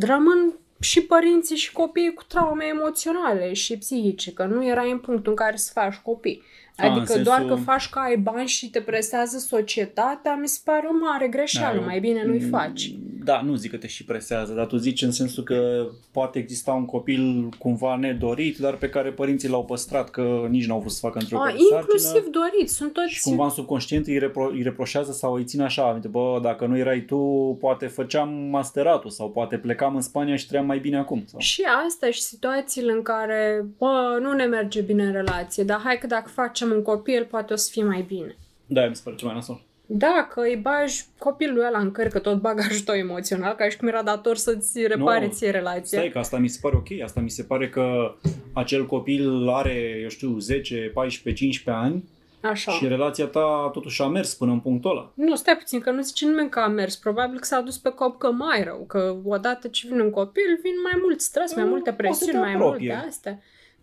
rămân 0.00 0.58
și 0.80 1.02
părinții 1.02 1.56
și 1.56 1.72
copiii 1.72 2.14
cu 2.14 2.22
traume 2.28 2.64
emoționale 2.64 3.52
și 3.52 3.78
psihice, 3.78 4.32
că 4.32 4.44
nu 4.44 4.66
era 4.66 4.82
în 4.82 4.98
punctul 4.98 5.30
în 5.30 5.36
care 5.36 5.56
să 5.56 5.70
faci 5.72 5.94
copii. 5.94 6.42
A, 6.78 6.86
în 6.86 6.92
Adică 6.92 7.18
doar 7.22 7.38
sensul- 7.38 7.56
că 7.56 7.62
faci 7.62 7.88
că 7.88 7.98
ai 7.98 8.16
bani 8.16 8.48
și 8.48 8.70
te 8.70 8.80
presează 8.80 9.38
societatea, 9.38 10.34
mi 10.34 10.48
se 10.48 10.60
pare 10.64 10.86
o 10.90 10.96
mare 11.10 11.28
greșeală. 11.28 11.74
Da, 11.74 11.80
eu- 11.80 11.86
Mai 11.86 12.00
bine 12.00 12.24
nu-i 12.26 12.42
Mm, 12.42 12.48
faci. 12.48 12.92
Da, 13.24 13.40
nu 13.44 13.54
zic 13.54 13.70
că 13.70 13.76
te 13.76 13.86
și 13.86 14.04
presează, 14.04 14.52
dar 14.52 14.66
tu 14.66 14.76
zici 14.76 15.02
în 15.02 15.10
sensul 15.10 15.42
că 15.42 15.86
poate 16.12 16.38
exista 16.38 16.72
un 16.72 16.84
copil 16.84 17.48
cumva 17.58 17.96
nedorit, 17.96 18.58
dar 18.58 18.74
pe 18.74 18.88
care 18.88 19.10
părinții 19.10 19.48
l-au 19.48 19.64
păstrat 19.64 20.10
că 20.10 20.46
nici 20.50 20.66
n-au 20.66 20.78
vrut 20.78 20.92
să 20.92 20.98
facă 21.00 21.18
într-o 21.18 21.38
A, 21.38 21.40
sarcină. 21.48 21.76
inclusiv 21.78 22.24
dorit. 22.30 22.70
Sunt 22.70 22.92
toți... 22.92 23.12
Și 23.12 23.20
cumva 23.20 23.44
în 23.44 23.50
subconștient 23.50 24.06
îi, 24.06 24.18
repro- 24.18 24.50
îi 24.52 24.62
reproșează 24.62 25.12
sau 25.12 25.32
îi 25.34 25.44
țin 25.44 25.60
așa, 25.60 25.82
uite, 25.82 26.08
bă, 26.08 26.38
dacă 26.42 26.66
nu 26.66 26.76
erai 26.78 27.00
tu, 27.00 27.16
poate 27.60 27.86
făceam 27.86 28.28
masteratul 28.50 29.10
sau 29.10 29.30
poate 29.30 29.56
plecam 29.58 29.94
în 29.94 30.00
Spania 30.00 30.36
și 30.36 30.46
trăiam 30.46 30.66
mai 30.66 30.78
bine 30.78 30.96
acum. 30.98 31.22
Sau... 31.26 31.40
Și 31.40 31.62
asta 31.86 32.10
și 32.10 32.20
situațiile 32.20 32.92
în 32.92 33.02
care, 33.02 33.64
bă, 33.78 34.18
nu 34.20 34.32
ne 34.32 34.44
merge 34.44 34.80
bine 34.80 35.04
în 35.04 35.12
relație, 35.12 35.64
dar 35.64 35.80
hai 35.84 35.98
că 35.98 36.06
dacă 36.06 36.28
facem 36.34 36.67
un 36.70 36.82
copil, 36.82 37.26
poate 37.30 37.52
o 37.52 37.56
să 37.56 37.68
fie 37.72 37.84
mai 37.84 38.04
bine. 38.08 38.36
Da, 38.66 38.86
mi 38.86 38.96
se 38.96 39.00
pare 39.04 39.16
cel 39.16 39.26
mai 39.26 39.36
nasol. 39.36 39.60
Da, 39.90 40.28
că 40.32 40.40
îi 40.40 40.56
bagi 40.56 41.04
copilul 41.18 41.64
ăla 41.64 41.78
în 41.78 41.90
cărcă 41.90 42.18
tot 42.18 42.40
bagajul 42.40 42.80
tău 42.84 42.94
emoțional, 42.94 43.54
ca 43.54 43.68
și 43.68 43.76
cum 43.76 43.88
era 43.88 44.02
dator 44.02 44.36
să-ți 44.36 44.86
repare 44.86 45.26
Nu, 45.26 45.32
ție 45.32 45.50
relația. 45.50 45.98
Stai 45.98 46.10
că 46.10 46.18
asta 46.18 46.38
mi 46.38 46.48
se 46.48 46.58
pare 46.62 46.76
ok, 46.76 47.02
asta 47.04 47.20
mi 47.20 47.30
se 47.30 47.42
pare 47.42 47.68
că 47.68 48.14
acel 48.52 48.86
copil 48.86 49.48
are, 49.48 49.98
eu 50.02 50.08
știu, 50.08 50.38
10, 50.38 50.90
14, 50.94 51.44
15 51.44 51.84
ani 51.84 52.04
Așa. 52.40 52.72
și 52.72 52.88
relația 52.88 53.26
ta 53.26 53.70
totuși 53.72 54.02
a 54.02 54.06
mers 54.06 54.34
până 54.34 54.52
în 54.52 54.60
punctul 54.60 54.90
ăla. 54.90 55.12
Nu, 55.14 55.34
stai 55.34 55.56
puțin, 55.56 55.80
că 55.80 55.90
nu 55.90 56.02
zice 56.02 56.24
nimeni 56.26 56.48
că 56.48 56.58
a 56.60 56.68
mers. 56.68 56.96
Probabil 56.96 57.38
că 57.38 57.44
s-a 57.44 57.60
dus 57.60 57.78
pe 57.78 57.88
cop 57.90 58.18
că 58.18 58.30
mai 58.30 58.64
rău, 58.64 58.84
că 58.88 59.16
odată 59.24 59.68
ce 59.68 59.86
vine 59.88 60.02
un 60.02 60.10
copil, 60.10 60.58
vin 60.62 60.74
mai 60.82 61.00
mult 61.02 61.20
stres, 61.20 61.54
mai 61.54 61.64
Mm, 61.64 61.70
multe 61.70 61.90
o 61.90 61.92
să 61.92 61.96
te 61.96 62.02
presiuni, 62.02 62.38
mai 62.38 62.52
apropie. 62.54 62.92
multe 62.92 63.06
astea. 63.08 63.38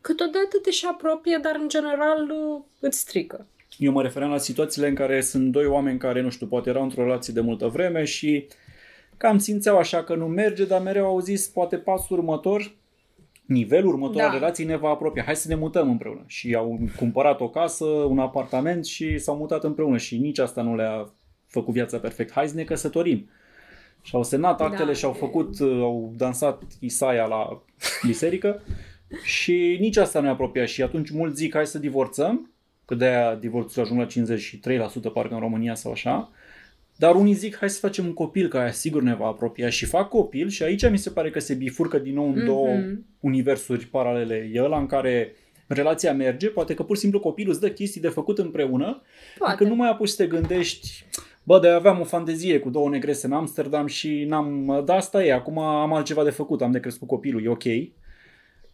Câteodată 0.07 0.57
te 0.61 0.71
și 0.71 0.85
apropie, 0.91 1.39
dar 1.41 1.57
în 1.61 1.69
general 1.69 2.31
îți 2.79 2.99
strică. 2.99 3.47
Eu 3.77 3.91
mă 3.91 4.01
refeream 4.01 4.31
la 4.31 4.37
situațiile 4.37 4.87
în 4.87 4.95
care 4.95 5.21
sunt 5.21 5.51
doi 5.51 5.65
oameni 5.65 5.99
care, 5.99 6.21
nu 6.21 6.29
știu, 6.29 6.47
poate 6.47 6.69
erau 6.69 6.83
într-o 6.83 7.03
relație 7.03 7.33
de 7.33 7.41
multă 7.41 7.67
vreme 7.67 8.03
și 8.03 8.47
cam 9.17 9.37
simțeau 9.37 9.77
așa 9.77 10.03
că 10.03 10.15
nu 10.15 10.25
merge, 10.27 10.65
dar 10.65 10.81
mereu 10.81 11.05
au 11.05 11.19
zis, 11.19 11.47
poate 11.47 11.77
pasul 11.77 12.17
următor, 12.17 12.75
nivelul 13.45 13.89
următor 13.89 14.15
Da. 14.15 14.27
al 14.27 14.33
relației 14.33 14.67
ne 14.67 14.77
va 14.77 14.89
apropia. 14.89 15.23
Hai 15.23 15.35
să 15.35 15.47
ne 15.47 15.55
mutăm 15.55 15.89
împreună. 15.89 16.23
Și 16.27 16.55
au 16.55 16.79
cumpărat 16.95 17.39
o 17.39 17.49
casă, 17.49 17.85
un 17.85 18.19
apartament 18.19 18.85
și 18.85 19.17
s-au 19.17 19.35
mutat 19.35 19.63
împreună 19.63 19.97
și 19.97 20.17
nici 20.17 20.39
asta 20.39 20.61
nu 20.61 20.75
le-a 20.75 21.09
făcut 21.47 21.73
viața 21.73 21.97
perfect. 21.97 22.31
Hai 22.31 22.47
să 22.47 22.55
ne 22.55 22.63
căsătorim. 22.63 23.29
Și 24.01 24.15
au 24.15 24.23
semnat 24.23 24.61
actele 24.61 24.85
Da. 24.85 24.93
și 24.93 25.05
au 25.05 25.13
făcut, 25.13 25.59
au 25.61 26.13
dansat 26.17 26.61
Isaia 26.79 27.25
la 27.25 27.61
biserică 28.05 28.61
și 29.23 29.77
nici 29.79 29.97
asta 29.97 30.19
nu 30.19 30.25
i-a 30.25 30.31
apropiat. 30.31 30.67
Și 30.67 30.81
atunci 30.81 31.09
mulți 31.11 31.35
zic, 31.37 31.53
hai 31.53 31.65
să 31.65 31.79
divorțăm, 31.79 32.51
că 32.85 32.95
de-aia 32.95 33.35
divorțul 33.35 33.81
ajung 33.81 33.99
la 33.99 34.05
53% 34.05 35.11
parcă 35.13 35.33
în 35.33 35.39
România 35.39 35.75
sau 35.75 35.91
așa. 35.91 36.31
Dar 36.97 37.15
unii 37.15 37.33
zic, 37.33 37.57
hai 37.57 37.69
să 37.69 37.79
facem 37.79 38.05
un 38.05 38.13
copil, 38.13 38.47
că 38.47 38.57
aia 38.57 38.71
sigur 38.71 39.01
ne 39.01 39.15
va 39.15 39.25
apropia 39.27 39.69
și 39.69 39.85
fac 39.85 40.09
copil 40.09 40.47
și 40.49 40.63
aici 40.63 40.89
mi 40.89 40.97
se 40.97 41.09
pare 41.09 41.29
că 41.29 41.39
se 41.39 41.53
bifurcă 41.53 41.97
din 41.97 42.13
nou 42.13 42.25
în 42.27 42.35
Mhm. 42.35 42.45
două 42.45 42.67
universuri 43.19 43.85
paralele. 43.85 44.49
E 44.53 44.61
ăla 44.63 44.77
în 44.79 44.85
care 44.85 45.35
relația 45.67 46.13
merge, 46.13 46.47
poate 46.47 46.73
că 46.73 46.83
pur 46.83 46.95
și 46.95 47.01
simplu 47.01 47.19
copilul 47.19 47.51
îți 47.51 47.61
dă 47.61 47.69
chestii 47.69 48.01
de 48.01 48.07
făcut 48.07 48.37
împreună, 48.37 49.01
Poate. 49.37 49.63
că 49.63 49.69
nu 49.69 49.75
mai 49.75 49.89
apuci 49.89 50.07
să 50.09 50.23
te 50.23 50.29
gândești, 50.29 51.03
bă, 51.43 51.59
de 51.59 51.67
aveam 51.67 51.99
o 51.99 52.03
fantezie 52.03 52.59
cu 52.59 52.69
două 52.69 52.89
negrese 52.89 53.25
în 53.25 53.31
Amsterdam 53.33 53.87
și 53.87 54.23
n-am, 54.27 54.81
da, 54.85 54.95
asta 54.95 55.25
e, 55.25 55.33
acum 55.33 55.57
am 55.59 55.93
altceva 55.93 56.23
de 56.23 56.29
făcut, 56.29 56.61
am 56.61 56.71
de 56.71 56.79
crescut 56.79 57.07
copilul, 57.07 57.43
e 57.43 57.49
ok. 57.49 57.63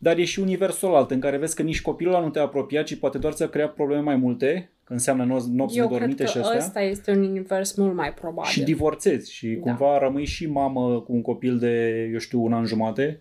Dar 0.03 0.17
e 0.17 0.23
și 0.23 0.39
universul 0.39 0.95
alt 0.95 1.11
în 1.11 1.19
care 1.19 1.37
vezi 1.37 1.55
că 1.55 1.61
nici 1.61 1.81
copilul 1.81 2.13
ăla 2.13 2.23
nu 2.23 2.29
te-a 2.29 2.41
apropiat, 2.41 2.85
ci 2.85 2.95
poate 2.95 3.17
doar 3.17 3.33
ți-a 3.33 3.49
creat 3.49 3.73
probleme 3.73 4.01
mai 4.01 4.15
multe, 4.15 4.69
că 4.83 4.93
înseamnă 4.93 5.23
no- 5.25 5.45
nopți 5.51 5.77
Eu 5.77 5.87
cred 5.87 5.99
nedormite 5.99 6.23
că 6.23 6.29
și 6.29 6.37
astea. 6.37 6.57
ăsta 6.57 6.81
este 6.81 7.11
un 7.11 7.23
univers 7.23 7.73
mult 7.75 7.95
mai 7.95 8.13
probabil. 8.13 8.49
Și 8.51 8.63
divorțezi 8.63 9.33
și 9.33 9.47
Da. 9.47 9.59
cumva 9.61 9.97
rămâi 9.97 10.25
și 10.25 10.47
mamă 10.47 10.99
cu 11.01 11.13
un 11.13 11.21
copil 11.21 11.57
de, 11.59 12.07
eu 12.11 12.17
știu, 12.17 12.43
un 12.43 12.53
an 12.53 12.65
jumate, 12.65 13.19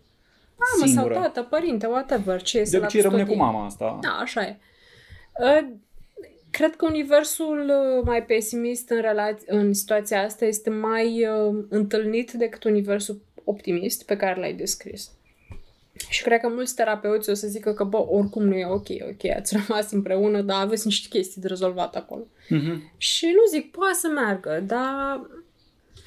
Mamă 0.56 0.92
singură. 0.92 1.14
sau 1.14 1.22
tată, 1.22 1.42
părinte, 1.42 1.86
whatever, 1.86 2.42
ce 2.42 2.58
este 2.58 2.70
de 2.70 2.76
la 2.76 2.82
obicei 2.84 3.00
rămâne 3.02 3.22
cu 3.22 3.28
custodie. 3.28 3.52
mama 3.52 3.66
asta. 3.66 3.98
Da, 4.02 4.08
așa 4.20 4.42
e. 4.42 4.56
Uh, 5.40 5.68
Cred 6.50 6.76
că 6.76 6.84
universul 6.86 7.58
uh, 7.98 8.02
mai 8.04 8.24
pesimist 8.24 8.90
în, 8.90 9.00
relaț- 9.00 9.42
în 9.46 9.72
situația 9.74 10.22
asta 10.24 10.44
este 10.44 10.70
mai 10.70 11.26
uh, 11.26 11.64
întâlnit 11.68 12.32
decât 12.32 12.64
universul 12.64 13.20
optimist 13.44 14.04
pe 14.06 14.16
care 14.16 14.40
l-ai 14.40 14.52
descris. 14.52 15.10
Și 16.08 16.22
cred 16.22 16.40
că 16.40 16.48
mulți 16.48 16.74
terapeuți 16.74 17.30
o 17.30 17.34
să 17.34 17.46
zică 17.46 17.72
că, 17.72 17.84
bă, 17.84 17.96
oricum 18.08 18.42
nu 18.44 18.54
e 18.56 18.66
ok, 18.66 18.86
ok, 19.10 19.30
ați 19.36 19.56
rămas 19.66 19.90
împreună, 19.90 20.40
dar 20.40 20.60
aveți 20.62 20.86
niște 20.86 21.08
chestii 21.08 21.40
de 21.40 21.48
rezolvat 21.48 21.96
acolo. 21.96 22.22
Mhm. 22.48 22.92
Și 22.96 23.24
nu 23.26 23.58
zic, 23.58 23.70
poate 23.70 23.94
să 23.94 24.08
meargă, 24.08 24.62
dar 24.66 25.20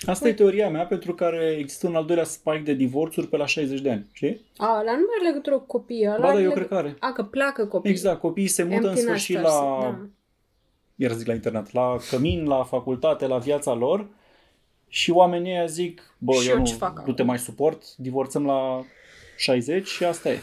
Asta 0.06 0.28
e 0.28 0.34
teoria 0.34 0.70
mea 0.70 0.86
pentru 0.86 1.14
care 1.16 1.56
există 1.60 1.88
un 1.88 1.96
al 1.96 2.06
doilea 2.06 2.24
spike 2.26 2.62
de 2.64 2.74
divorțuri 2.74 3.28
pe 3.28 3.38
la 3.38 3.46
60 3.46 3.82
de 3.82 3.92
ani, 3.92 4.10
știi? 4.14 4.42
a, 4.58 4.66
la 4.68 4.92
nu 4.92 4.98
mai 5.08 5.16
are 5.20 5.28
legătură 5.28 5.56
cu 5.58 5.66
copiii. 5.66 6.06
ăla 6.08 6.16
Ba 6.18 6.22
da, 6.22 6.28
are 6.30 6.42
eu 6.42 6.50
leg- 6.50 6.54
cred 6.54 6.68
că 6.68 6.76
are. 6.76 6.96
A, 7.00 7.12
că 7.12 7.24
pleacă 7.24 7.66
copiii. 7.66 7.94
Exact, 7.94 8.20
copiii 8.20 8.48
se 8.48 8.64
mută 8.64 8.78
în 8.78 8.86
Empty 8.88 9.02
sfârșit 9.02 9.36
nesters, 9.36 9.56
la, 9.56 9.80
da. 9.82 10.08
iar 10.96 11.12
zic 11.12 11.28
la 11.28 11.34
internet, 11.34 11.72
la 11.72 11.98
cămin, 12.10 12.46
la 12.48 12.64
facultate, 12.64 13.28
la 13.28 13.38
viața 13.38 13.74
lor 13.74 14.08
și 14.88 15.12
oamenii 15.12 15.52
ăia 15.52 15.66
zic, 15.66 16.16
bă, 16.18 16.34
Și 16.34 16.48
eu 16.48 16.54
eu 16.54 16.60
nu, 16.60 16.66
ce 16.66 16.74
fac 16.74 16.96
nu 16.96 17.02
acum? 17.02 17.14
te 17.14 17.24
mai 17.24 17.40
suport, 17.40 17.96
divorțăm 17.96 18.46
la 18.46 18.84
60 19.38 19.88
și 19.88 20.04
asta 20.04 20.30
e. 20.30 20.40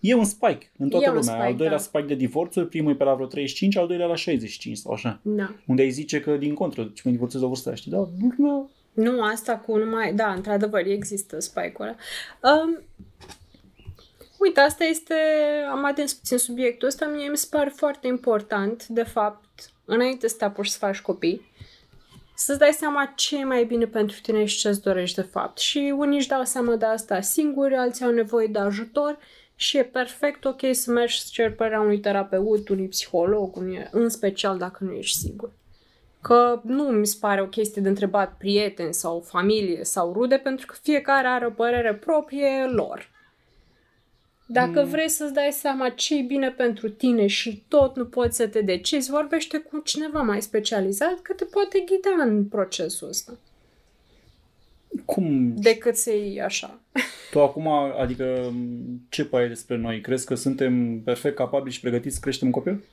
E 0.00 0.14
un 0.14 0.24
spike 0.24 0.70
în 0.78 0.88
toată 0.88 1.04
E 1.04 1.08
un 1.08 1.14
lumea. 1.14 1.32
spike, 1.32 1.46
al 1.48 1.54
doilea 1.56 1.76
da. 1.76 1.82
spike 1.82 2.04
de 2.06 2.14
divorțuri, 2.14 2.68
primul 2.68 2.92
e 2.92 2.94
pe 2.94 3.04
la 3.04 3.14
vreo 3.14 3.26
35, 3.26 3.76
al 3.76 3.86
doilea 3.86 4.06
la 4.06 4.14
65 4.16 4.76
sau 4.76 4.92
așa. 4.92 5.20
Da. 5.22 5.54
Unde 5.66 5.82
îi 5.82 5.90
zice 5.90 6.20
că 6.20 6.36
din 6.36 6.54
contră, 6.54 6.90
ce 6.94 7.02
mă 7.04 7.10
divorțez 7.10 7.40
la 7.40 7.46
vârsta 7.46 7.68
aia, 7.68 7.76
știi? 7.78 7.90
Da, 7.90 8.08
lumea 8.38 8.68
Nu, 8.92 9.22
asta 9.22 9.56
cu 9.56 9.76
numai... 9.76 10.14
Da, 10.14 10.32
într-adevăr, 10.32 10.86
există 10.86 11.40
spike-ul 11.40 11.84
ăla. 11.86 11.96
Um, 12.54 12.78
uite, 14.38 14.60
asta 14.60 14.84
este... 14.84 15.14
Am 15.70 15.84
atins 15.84 16.14
puțin 16.14 16.38
subiectul 16.38 16.88
ăsta. 16.88 17.06
Mie 17.06 17.28
mi 17.28 17.36
se 17.36 17.46
pare 17.50 17.72
foarte 17.76 18.06
important, 18.06 18.86
de 18.86 19.02
fapt, 19.02 19.70
înainte 19.84 20.28
să 20.28 20.36
te 20.38 20.44
apuci 20.44 20.66
să 20.66 20.78
faci 20.78 21.00
copii, 21.00 21.40
să-ți 22.36 22.58
dai 22.58 22.72
seama 22.72 23.12
ce 23.16 23.38
e 23.38 23.44
mai 23.44 23.64
bine 23.64 23.86
pentru 23.86 24.18
tine 24.22 24.44
și 24.44 24.58
ce-ți 24.58 24.82
dorești 24.82 25.16
de 25.16 25.22
fapt. 25.22 25.58
Și 25.58 25.94
unii 25.96 26.18
își 26.18 26.28
dau 26.28 26.44
seama 26.44 26.76
de 26.76 26.84
asta 26.86 27.20
singuri, 27.20 27.74
alții 27.74 28.04
au 28.04 28.10
nevoie 28.10 28.46
de 28.46 28.58
ajutor 28.58 29.18
și 29.54 29.78
e 29.78 29.84
perfect 29.84 30.44
ok 30.44 30.60
să 30.70 30.90
mergi 30.90 31.20
să 31.20 31.28
ceri 31.30 31.52
părerea 31.52 31.80
unui 31.80 32.00
terapeut, 32.00 32.68
unui 32.68 32.88
psiholog, 32.88 33.56
unui, 33.56 33.88
în 33.90 34.08
special 34.08 34.58
dacă 34.58 34.84
nu 34.84 34.92
ești 34.92 35.18
sigur 35.18 35.50
că 36.26 36.60
nu 36.64 36.82
mi 36.82 37.06
se 37.06 37.16
pare 37.20 37.42
o 37.42 37.46
chestie 37.46 37.82
de 37.82 37.88
întrebat 37.88 38.36
prieteni 38.36 38.94
sau 38.94 39.20
familie 39.20 39.84
sau 39.84 40.12
rude, 40.12 40.36
pentru 40.36 40.66
că 40.66 40.74
fiecare 40.82 41.26
are 41.26 41.46
o 41.46 41.50
părere 41.50 41.94
proprie 41.94 42.66
lor. 42.70 43.10
Dacă 44.46 44.82
mm. 44.82 44.88
vrei 44.88 45.08
să-ți 45.08 45.32
dai 45.32 45.52
seama 45.52 45.88
ce 45.88 46.16
e 46.16 46.22
bine 46.22 46.50
pentru 46.50 46.88
tine 46.88 47.26
și 47.26 47.64
tot 47.68 47.96
nu 47.96 48.06
poți 48.06 48.36
să 48.36 48.48
te 48.48 48.60
decizi, 48.60 49.10
vorbește 49.10 49.58
cu 49.58 49.78
cineva 49.78 50.22
mai 50.22 50.42
specializat 50.42 51.20
că 51.22 51.32
te 51.32 51.44
poate 51.44 51.78
ghida 51.78 52.22
în 52.22 52.44
procesul 52.44 53.08
ăsta. 53.08 53.38
Cum 55.04 55.54
Decât 55.56 55.96
să 55.96 56.10
iei 56.10 56.42
așa. 56.42 56.80
Tu 57.30 57.42
acum, 57.42 57.68
adică, 57.98 58.54
ce 59.08 59.24
părere 59.24 59.48
despre 59.48 59.76
noi? 59.76 60.00
Crezi 60.00 60.26
că 60.26 60.34
suntem 60.34 61.00
perfect 61.00 61.36
capabili 61.36 61.74
și 61.74 61.80
pregătiți 61.80 62.14
să 62.14 62.20
creștem 62.20 62.46
un 62.46 62.52
copil? 62.52 62.84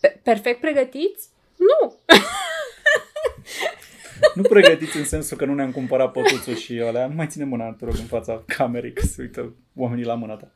Pe- 0.00 0.20
Perfect 0.22 0.60
pregătiți? 0.60 1.28
Nu! 1.56 1.96
Nu 4.34 4.42
pregătiți 4.42 4.96
în 4.96 5.04
sensul 5.04 5.36
că 5.36 5.44
nu 5.44 5.54
ne-am 5.54 5.70
cumpărat 5.70 6.12
pătuțul 6.12 6.54
și 6.54 6.80
alea. 6.80 7.06
Nu 7.06 7.14
mai 7.14 7.26
ține 7.26 7.44
mâna, 7.44 7.72
te 7.72 7.84
rog, 7.84 7.94
în 7.98 8.04
fața 8.04 8.42
camerei, 8.46 8.92
că 8.92 9.06
se 9.06 9.22
uită 9.22 9.54
oamenii 9.76 10.04
la 10.04 10.14
mâna 10.14 10.34
ta. 10.34 10.50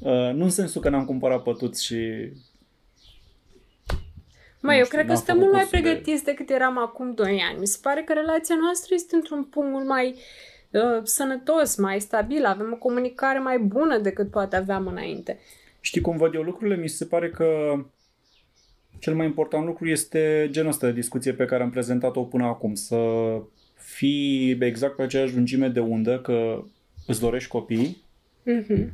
Uh, 0.00 0.34
nu 0.34 0.44
în 0.44 0.50
sensul 0.50 0.80
că 0.80 0.88
ne-am 0.88 1.04
cumpărat 1.04 1.42
pătuți 1.42 1.84
și... 1.84 1.96
Mai, 4.60 4.74
Nu 4.74 4.78
eu 4.80 4.84
știu, 4.84 4.96
cred 4.96 5.00
că 5.00 5.12
n-am 5.12 5.16
suntem 5.16 5.34
făcut 5.34 5.40
mult 5.52 5.52
mai 5.52 5.62
cursul 5.62 5.80
de- 5.80 5.88
pregătiți 5.88 6.24
decât 6.24 6.50
eram 6.50 6.78
acum 6.78 7.14
2 7.14 7.42
ani. 7.50 7.58
Mi 7.58 7.66
se 7.66 7.78
pare 7.82 8.02
că 8.02 8.12
relația 8.12 8.54
noastră 8.60 8.94
este 8.94 9.14
într-un 9.16 9.44
punct 9.44 9.70
mult 9.72 9.86
mai 9.86 10.14
uh, 10.70 11.00
sănătos, 11.02 11.76
mai 11.76 12.00
stabil, 12.00 12.44
avem 12.44 12.72
o 12.72 12.76
comunicare 12.76 13.38
mai 13.38 13.58
bună 13.58 13.98
decât 13.98 14.30
poate 14.30 14.56
aveam 14.56 14.86
înainte. 14.86 15.38
Știi 15.80 16.00
cum 16.00 16.16
văd 16.16 16.34
eu 16.34 16.42
lucrurile? 16.42 16.76
Mi 16.76 16.88
se 16.88 17.04
pare 17.04 17.30
că 17.30 17.74
cel 18.98 19.14
mai 19.14 19.26
important 19.26 19.66
lucru 19.66 19.88
este 19.88 20.48
genul 20.50 20.70
ăsta 20.70 20.86
de 20.86 20.92
discuție 20.92 21.32
pe 21.32 21.44
care 21.44 21.62
am 21.62 21.70
prezentat-o 21.70 22.22
până 22.22 22.44
acum. 22.44 22.74
Să 22.74 22.96
fii 23.74 24.58
exact 24.60 24.96
pe 24.96 25.02
aceeași 25.02 25.34
lungime 25.34 25.68
de 25.68 25.80
undă, 25.80 26.18
că 26.18 26.62
îți 27.06 27.20
dorești 27.20 27.48
copii, 27.48 28.04
Mm-hmm. 28.46 28.88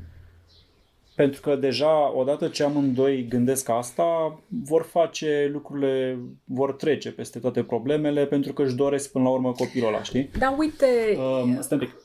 Pentru 1.15 1.41
că 1.41 1.57
deja, 1.57 2.17
odată 2.17 2.49
ce 2.49 2.62
amândoi 2.62 3.27
gândesc 3.29 3.69
asta, 3.69 4.38
vor 4.65 4.83
face 4.83 5.49
lucrurile, 5.53 6.19
vor 6.45 6.73
trece 6.73 7.12
peste 7.12 7.38
toate 7.38 7.62
problemele, 7.62 8.27
pentru 8.27 8.53
că 8.53 8.62
își 8.62 8.75
doresc 8.75 9.12
până 9.12 9.25
la 9.25 9.31
urmă 9.31 9.53
copilul 9.53 9.88
ăla, 9.88 10.03
știi? 10.03 10.31
Dar 10.38 10.55
uite, 10.59 10.87
Um, 11.17 11.61
stai 11.61 11.79
un 11.79 11.87
pic. 11.87 11.97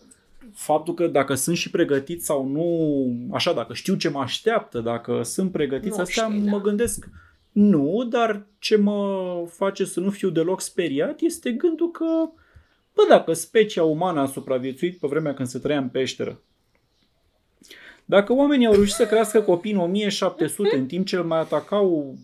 Faptul 0.54 0.94
că 0.94 1.08
dacă 1.08 1.34
sunt 1.34 1.58
și 1.58 1.70
pregătiți 1.70 2.26
sau 2.26 2.48
nu, 2.48 3.08
așa, 3.32 3.54
dacă 3.54 3.74
știu 3.74 3.96
ce 3.96 4.10
mă 4.10 4.20
așteaptă, 4.20 4.80
dacă 4.80 5.22
sunt 5.24 5.52
pregătiți, 5.52 5.96
Nu 5.96 6.02
astea 6.02 6.28
știi, 6.28 6.40
mă 6.42 6.58
da. 6.58 6.64
gândesc, 6.64 7.10
nu, 7.58 8.04
dar 8.04 8.48
ce 8.60 8.76
mă 8.76 9.44
face 9.50 9.86
să 9.86 10.00
nu 10.00 10.10
fiu 10.10 10.30
deloc 10.30 10.62
speriat 10.62 11.20
este 11.20 11.52
gândul 11.52 11.92
că, 11.92 12.30
bă, 12.94 13.06
dacă 13.10 13.34
specia 13.34 13.84
umană 13.84 14.20
a 14.20 14.26
supraviețuit 14.26 14.98
pe 15.00 15.08
vremea 15.08 15.34
când 15.34 15.48
se 15.48 15.60
trăia 15.60 15.80
în 15.80 15.90
peșteră, 15.90 16.42
dacă 18.06 18.34
oamenii 18.34 18.66
au 18.66 18.74
reușit 18.74 18.94
să 18.94 19.06
crească 19.06 19.42
copii 19.42 19.72
în 19.72 19.78
1700, 19.78 20.76
în 20.76 20.86
timp 20.86 21.06
ce 21.06 21.16
îl 21.16 21.24
mai 21.24 21.40
atacau 21.40 22.16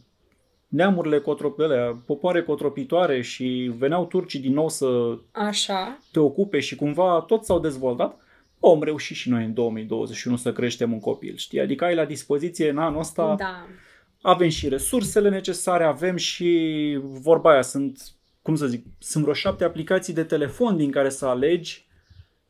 neamurile 0.67 1.19
cotropele, 1.19 2.01
popoare 2.05 2.43
cotropitoare 2.43 3.21
și 3.21 3.71
veneau 3.77 4.05
turcii 4.05 4.39
din 4.39 4.53
nou 4.53 4.69
să 4.69 5.17
așa, 5.31 5.99
te 6.11 6.19
ocupe 6.19 6.59
și 6.59 6.75
cumva 6.75 7.23
tot 7.27 7.43
s-au 7.43 7.59
dezvoltat, 7.59 8.21
om 8.59 8.83
reuși 8.83 9.13
și 9.13 9.29
noi 9.29 9.43
în 9.43 9.53
2021 9.53 10.35
să 10.35 10.53
creștem 10.53 10.91
un 10.91 10.99
copil, 10.99 11.35
știi? 11.35 11.59
Adică 11.59 11.85
ai 11.85 11.95
la 11.95 12.05
dispoziție 12.05 12.69
în 12.69 12.77
anul 12.77 12.99
ăsta, 12.99 13.35
da. 13.37 13.65
Avem 14.25 14.49
și 14.49 14.67
resursele 14.67 15.29
necesare, 15.29 15.83
avem 15.83 16.15
și 16.15 16.99
vorba 17.01 17.51
aia, 17.51 17.61
sunt, 17.61 18.01
cum 18.41 18.55
să 18.55 18.67
zic, 18.67 18.85
sunt 18.99 19.23
vreo 19.23 19.35
șapte 19.35 19.63
aplicații 19.63 20.13
de 20.13 20.23
telefon 20.23 20.77
din 20.77 20.91
care 20.91 21.09
să 21.09 21.25
alegi 21.25 21.85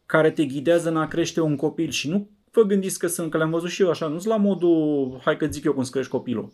care 0.06 0.32
te 0.32 0.46
ghidează 0.46 0.90
în 0.90 0.98
a 0.98 1.08
crește 1.08 1.42
un 1.42 1.56
copil 1.56 1.89
și 1.89 2.10
nu 2.10 2.30
vă 2.52 2.62
gândiți 2.62 3.00
că 3.00 3.08
sunt, 3.08 3.32
că 3.32 3.38
le-am 3.38 3.50
văzut 3.50 3.70
și 3.70 3.82
eu 3.82 3.89
așa, 3.89 4.08
nu 4.08 4.20
sunt 4.20 4.34
la 4.34 4.39
modul, 4.39 5.20
hai 5.24 5.38
că 5.38 5.45
zic 5.45 5.64
eu 5.64 5.74
cum 5.74 5.84
să 5.84 5.91
crești 5.91 6.12
copilul. 6.12 6.54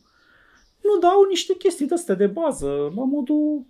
Nu 0.83 0.99
dau 0.99 1.25
niște 1.29 1.55
chestii 1.55 1.87
de 1.87 1.93
astea 1.93 2.15
de 2.15 2.27
bază, 2.27 2.67
la 2.95 3.03
modul, 3.03 3.65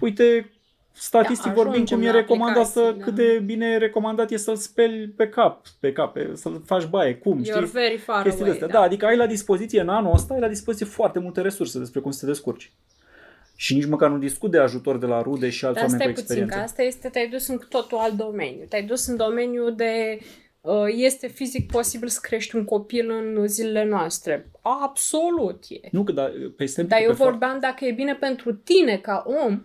uite, 0.00 0.50
statistic 0.98 1.46
Da, 1.46 1.52
vorbind, 1.52 1.82
ajung 1.84 1.88
cum 2.00 2.02
e 2.08 2.10
la 2.12 2.18
recomandat 2.18 2.66
să, 2.66 2.78
aplicații, 2.80 3.02
cât 3.04 3.14
da. 3.14 3.22
de 3.22 3.38
bine 3.38 3.66
e 3.66 3.76
recomandat 3.76 4.30
e 4.30 4.36
să-l 4.36 4.56
speli 4.56 5.08
pe 5.08 5.28
cap, 5.28 5.66
pe 5.80 5.92
cap, 5.92 6.12
pe- 6.12 6.30
să-l 6.34 6.62
faci 6.66 6.84
baie, 6.86 7.14
cum, 7.14 7.40
You're 7.42 7.44
știi? 7.46 7.64
very 7.64 7.96
far 7.98 8.22
Chestiile 8.22 8.50
away. 8.50 8.60
astea. 8.62 8.78
Da, 8.80 8.84
adică 8.84 9.06
ai 9.06 9.16
la 9.16 9.26
dispoziție 9.26 9.80
în 9.80 9.88
anul 9.88 10.12
ăsta, 10.14 10.34
ai 10.34 10.40
la 10.40 10.48
dispoziție 10.48 10.86
foarte 10.86 11.18
multe 11.18 11.40
resurse 11.40 11.78
despre 11.78 12.00
cum 12.00 12.10
să 12.10 12.20
te 12.20 12.26
descurci. 12.26 12.72
Și 13.58 13.74
nici 13.74 13.86
măcar 13.86 14.10
nu 14.10 14.18
discut 14.18 14.50
de 14.50 14.58
ajutor 14.58 14.98
de 14.98 15.06
la 15.06 15.22
rude 15.22 15.50
și 15.50 15.64
alți 15.64 15.78
Dar 15.80 15.84
oameni 15.90 16.02
stai 16.02 16.12
cu 16.14 16.20
puțin, 16.20 16.34
că 16.36 16.42
experiență. 16.42 16.70
asta 16.70 16.82
este, 16.82 17.08
te-ai 17.08 17.28
dus 17.28 17.48
în 17.48 17.58
totul 17.68 17.98
alt 17.98 18.14
domeniu. 18.14 18.64
Te-ai 18.68 18.82
dus 18.82 19.06
în 19.06 19.16
domeniu 19.16 19.70
de 19.70 20.18
uh, 20.60 20.72
este 20.96 21.26
fizic 21.26 21.70
posibil 21.70 22.08
să 22.08 22.18
crești 22.22 22.56
un 22.56 22.64
copil 22.64 23.10
în 23.10 23.46
zilele 23.48 23.84
noastre. 23.84 24.50
Absolut 24.62 25.64
e. 25.68 25.88
Nu, 25.90 26.04
că 26.04 26.12
da, 26.12 26.30
pe 26.56 26.64
stem, 26.66 26.86
Dar 26.86 26.98
pe 26.98 27.04
eu 27.04 27.14
foarte- 27.14 27.30
vorbeam 27.32 27.60
dacă 27.60 27.84
e 27.84 27.92
bine 27.92 28.14
pentru 28.14 28.52
tine 28.54 28.96
ca 28.96 29.24
om 29.44 29.62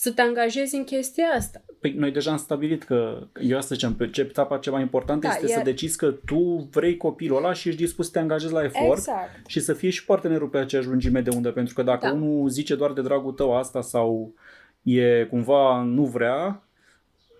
să 0.00 0.12
te 0.12 0.20
angajezi 0.22 0.76
în 0.76 0.84
chestia 0.84 1.24
asta. 1.36 1.62
Păi 1.80 1.92
noi 1.92 2.10
deja 2.10 2.30
am 2.30 2.36
stabilit 2.36 2.82
că, 2.82 3.26
eu 3.42 3.56
asta 3.56 3.74
ziceam, 3.74 3.94
pe 3.94 4.10
ce 4.10 4.20
etapa 4.20 4.58
cea 4.58 4.70
mai 4.70 4.80
importantă 4.80 5.26
Da, 5.26 5.32
este 5.32 5.46
iar- 5.48 5.58
să 5.58 5.64
decizi 5.64 5.96
că 5.96 6.10
tu 6.10 6.68
vrei 6.72 6.96
copilul 6.96 7.36
ăla 7.36 7.52
și 7.52 7.68
ești 7.68 7.80
dispus 7.80 8.04
să 8.06 8.12
te 8.12 8.18
angajezi 8.18 8.52
la 8.52 8.62
efort 8.64 8.98
Exact. 8.98 9.46
și 9.46 9.60
să 9.60 9.72
fie 9.72 9.90
și 9.90 10.04
partenerul 10.04 10.48
pe 10.48 10.58
aceeași 10.58 10.88
lungime 10.88 11.20
de 11.20 11.30
undă, 11.34 11.50
pentru 11.50 11.74
că 11.74 11.82
dacă 11.82 12.06
Da. 12.06 12.12
unul 12.12 12.48
zice 12.48 12.74
doar 12.74 12.92
de 12.92 13.02
dragul 13.02 13.32
tău 13.32 13.56
asta 13.56 13.80
sau 13.80 14.34
e 14.82 15.24
cumva 15.30 15.82
nu 15.82 16.04
vrea, 16.04 16.62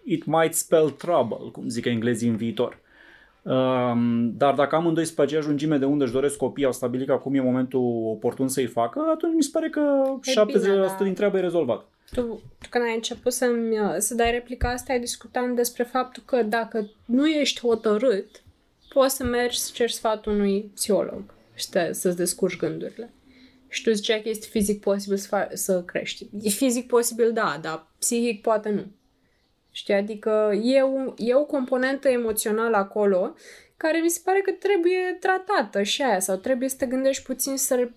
it 0.05 0.25
might 0.25 0.55
spell 0.55 0.91
trouble, 0.91 1.51
cum 1.53 1.69
zic 1.69 1.85
englezii 1.85 2.29
în 2.29 2.37
viitor. 2.37 2.79
Um, 3.43 4.33
dar 4.37 4.55
dacă 4.55 4.75
amândoi 4.77 5.05
sunt 5.05 5.17
pe 5.17 5.23
aceeași 5.23 5.47
lungime 5.47 5.77
de 5.79 5.85
undă 5.85 6.05
își 6.05 6.13
doresc 6.13 6.37
copii, 6.37 6.65
au 6.65 6.73
stabilit 6.73 7.07
că 7.07 7.13
acum 7.13 7.35
e 7.35 7.41
momentul 7.41 8.03
oportun 8.07 8.49
să-i 8.49 8.67
facă, 8.67 9.01
atunci 9.15 9.35
mi 9.35 9.43
se 9.43 9.51
pare 9.53 9.69
că 9.69 9.81
E 10.23 10.33
70% 10.33 10.45
bine, 10.63 10.77
da. 10.99 11.05
din 11.05 11.15
treabă 11.15 11.37
e 11.37 11.41
rezolvat. 11.41 11.89
Tu, 12.15 12.43
tu 12.59 12.69
când 12.71 12.85
ai 12.85 12.95
început 12.95 13.33
să-mi, 13.33 13.77
să 13.99 14.15
dai 14.15 14.31
replica 14.31 14.71
asta, 14.71 14.93
ai 14.93 15.01
discutat 15.01 15.51
despre 15.51 15.83
faptul 15.83 16.23
că 16.27 16.43
dacă 16.43 16.91
nu 17.05 17.29
ești 17.29 17.61
hotărât, 17.61 18.43
poți 18.89 19.17
să 19.17 19.25
mergi 19.25 19.59
să 19.59 19.71
ceri 19.75 19.93
sfatul 19.93 20.33
unui 20.33 20.71
psiholog 20.75 21.23
și 21.55 21.69
te, 21.71 21.93
să-ți 21.93 22.17
descurci 22.17 22.57
gândurile. 22.57 23.13
Și 23.69 23.83
tu 23.83 23.93
ziceai 23.93 24.23
că 24.23 24.29
este 24.29 24.47
fizic 24.51 24.81
posibil 24.81 25.17
să, 25.17 25.29
fa- 25.29 25.53
să 25.53 25.83
crești. 25.83 26.27
E 26.43 26.49
fizic 26.49 26.87
posibil, 26.87 27.33
da, 27.33 27.59
dar 27.63 27.87
psihic 27.99 28.41
poate 28.41 28.71
nu. 28.71 28.87
Știi? 29.71 29.95
Adică 29.95 30.61
e, 30.63 30.83
un, 30.83 31.15
e 31.17 31.35
o 31.35 31.45
componentă 31.45 32.09
emoțională 32.09 32.77
acolo 32.77 33.35
care 33.77 33.99
mi 33.99 34.11
se 34.11 34.21
pare 34.25 34.41
că 34.41 34.51
trebuie 34.51 35.17
tratată 35.21 35.83
și 35.83 36.03
aia, 36.03 36.21
sau 36.21 36.37
trebuie 36.37 36.69
să 36.69 36.77
te 36.77 36.87
gândești 36.87 37.23
puțin 37.23 37.57
să 37.57 37.75
re- 37.75 37.95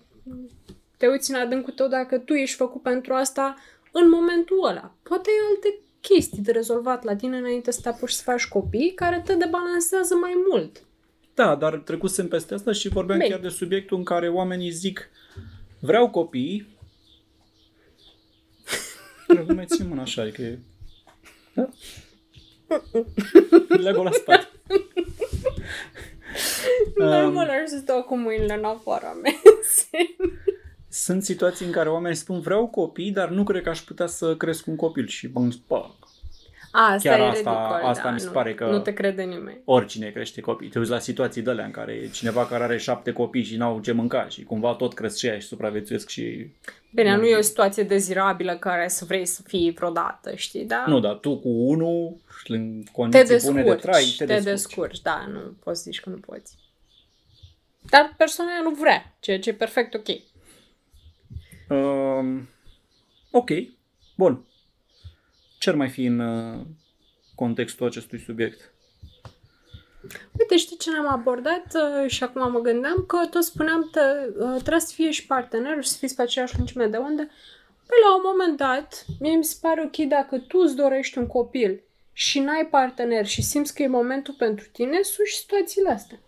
te 0.96 1.06
uiți 1.06 1.30
în 1.30 1.36
adâncul 1.36 1.72
tău 1.72 1.88
dacă 1.88 2.18
tu 2.18 2.34
ești 2.34 2.56
făcut 2.56 2.82
pentru 2.82 3.14
asta 3.14 3.56
în 3.92 4.08
momentul 4.08 4.66
ăla. 4.68 4.94
Poate 5.02 5.28
ai 5.30 5.46
alte 5.54 5.78
chestii 6.00 6.42
de 6.42 6.52
rezolvat 6.52 7.04
la 7.04 7.16
tine 7.16 7.36
înainte 7.36 7.70
să 7.70 7.80
te 7.80 7.88
apuci 7.88 8.10
să 8.10 8.22
faci 8.22 8.46
copii 8.46 8.92
care 8.94 9.22
te 9.24 9.34
debalansează 9.34 10.14
mai 10.14 10.32
mult. 10.50 10.82
Da, 11.34 11.54
dar 11.54 11.76
trecusem 11.76 12.28
peste 12.28 12.54
asta 12.54 12.72
și 12.72 12.88
vorbeam 12.88 13.18
Bine. 13.18 13.30
chiar 13.30 13.40
de 13.40 13.48
subiectul 13.48 13.96
în 13.96 14.04
care 14.04 14.28
oamenii 14.28 14.70
zic 14.70 15.10
vreau 15.80 16.10
copii. 16.10 16.76
Nu 19.46 19.54
mai 19.54 19.66
țin 19.66 19.88
mâna 19.88 20.02
așa, 20.02 20.30
că 20.32 20.42
e... 20.42 20.58
Da? 21.54 21.68
Lego 23.68 24.02
la 24.02 24.10
spate. 24.10 24.48
Dar 26.96 27.24
Um, 27.24 27.32
mă 27.32 27.44
lași 27.44 27.68
să 27.68 27.78
stau 27.78 28.02
cu 28.02 28.16
mâinile 28.16 28.54
în 28.54 28.64
afara 28.64 29.12
mea. 29.12 29.32
Sunt 31.08 31.22
situații 31.24 31.66
în 31.66 31.72
care 31.72 31.88
oamenii 31.88 32.16
spun 32.16 32.40
vreau 32.40 32.66
copii, 32.66 33.10
dar 33.10 33.28
nu 33.28 33.44
cred 33.44 33.62
că 33.62 33.68
aș 33.68 33.80
putea 33.80 34.06
să 34.06 34.36
cresc 34.36 34.66
un 34.66 34.76
copil 34.76 35.06
și 35.06 35.28
bă, 35.28 35.40
bă, 35.66 35.84
Asta 36.72 37.08
Chiar 37.08 37.18
e 37.18 37.22
asta- 37.22 37.34
ridicol, 37.34 37.88
asta 37.88 38.02
da, 38.02 38.10
mi 38.10 38.20
se 38.20 38.26
nu, 38.26 38.32
pare 38.32 38.54
că- 38.54 38.64
Nu 38.64 38.78
te 38.78 38.92
crede 38.92 39.22
nimeni. 39.22 39.60
oricine 39.64 40.10
crește 40.10 40.40
copii. 40.40 40.68
Te 40.68 40.78
uiți 40.78 40.90
la 40.90 40.98
situații 40.98 41.42
de 41.42 41.50
alea 41.50 41.64
în 41.64 41.70
care 41.70 41.92
e 41.92 42.08
cineva 42.08 42.46
care 42.46 42.64
are 42.64 42.78
șapte 42.78 43.12
copii 43.12 43.42
și 43.42 43.56
n-au 43.56 43.80
ce 43.80 43.92
mânca 43.92 44.28
și 44.28 44.44
cumva 44.44 44.74
tot 44.74 44.94
cresc 44.94 45.16
și 45.18 45.26
ei 45.26 45.40
și 45.40 45.46
supraviețuiesc 45.46 46.08
și... 46.08 46.50
Bine, 46.94 47.16
nu 47.16 47.24
e 47.24 47.36
o 47.36 47.40
situație 47.40 47.82
dezirabilă 47.82 48.56
care 48.56 48.88
să 48.88 49.04
vrei 49.04 49.26
să 49.26 49.42
fii 49.46 49.70
vreodată, 49.70 50.34
știi, 50.34 50.64
da? 50.64 50.84
Nu, 50.86 51.00
dar 51.00 51.14
tu 51.14 51.38
cu 51.38 51.48
unul 51.48 52.16
și 52.44 52.52
în 52.52 52.82
te 52.84 52.90
condiții 52.92 53.26
descurci, 53.28 53.52
bune 53.62 53.74
de 53.74 53.80
trai, 53.80 54.14
te, 54.18 54.24
te 54.24 54.32
descurci. 54.34 54.50
descurci, 54.52 55.00
da, 55.02 55.26
nu 55.32 55.38
poți 55.64 55.82
să 55.82 55.90
zici 55.90 56.00
că 56.00 56.10
nu 56.10 56.16
poți. 56.16 56.56
Dar 57.90 58.14
persoana 58.16 58.50
aia 58.50 58.60
nu 58.62 58.70
vrea, 58.70 59.16
ceea 59.20 59.38
ce 59.40 59.50
e 59.50 59.52
perfect 59.52 59.94
ok. 59.94 60.06
Um, 61.70 62.48
ok, 63.30 63.50
bun. 64.16 64.44
Ce 65.58 65.70
ar 65.70 65.76
mai 65.76 65.88
fi 65.88 66.04
în 66.04 66.18
uh, 66.18 66.60
contextul 67.34 67.86
acestui 67.86 68.18
subiect? 68.18 68.72
Uite, 70.38 70.56
știi 70.56 70.76
ce 70.76 70.90
ne-am 70.90 71.08
abordat 71.08 71.74
uh, 71.74 72.10
și 72.10 72.22
acum 72.22 72.50
mă 72.52 72.58
gândeam 72.58 73.04
că 73.06 73.26
tot 73.30 73.44
spuneam 73.44 73.88
că 73.92 74.00
uh, 74.28 74.60
trebuie 74.60 74.80
să 74.80 74.94
fie 74.94 75.10
și 75.10 75.26
partenerul 75.26 75.82
și 75.82 75.88
să 75.88 75.96
fiți 75.98 76.14
pe 76.14 76.22
aceeași 76.22 76.56
lungime 76.56 76.86
de 76.86 76.96
undă. 76.96 77.22
Păi 77.86 77.98
la 78.04 78.14
un 78.16 78.22
moment 78.24 78.56
dat, 78.56 79.04
mie 79.20 79.36
mi 79.36 79.44
se 79.44 79.58
pare 79.60 79.82
ok 79.84 80.08
dacă 80.08 80.38
tu 80.38 80.58
îți 80.58 80.76
dorești 80.76 81.18
un 81.18 81.26
copil 81.26 81.82
și 82.12 82.40
n-ai 82.40 82.66
partener 82.70 83.26
și 83.26 83.42
simți 83.42 83.74
că 83.74 83.82
e 83.82 83.86
momentul 83.86 84.34
pentru 84.38 84.68
tine, 84.72 85.02
sunt 85.02 85.26
și 85.26 85.36
situațiile 85.36 85.90
astea 85.90 86.18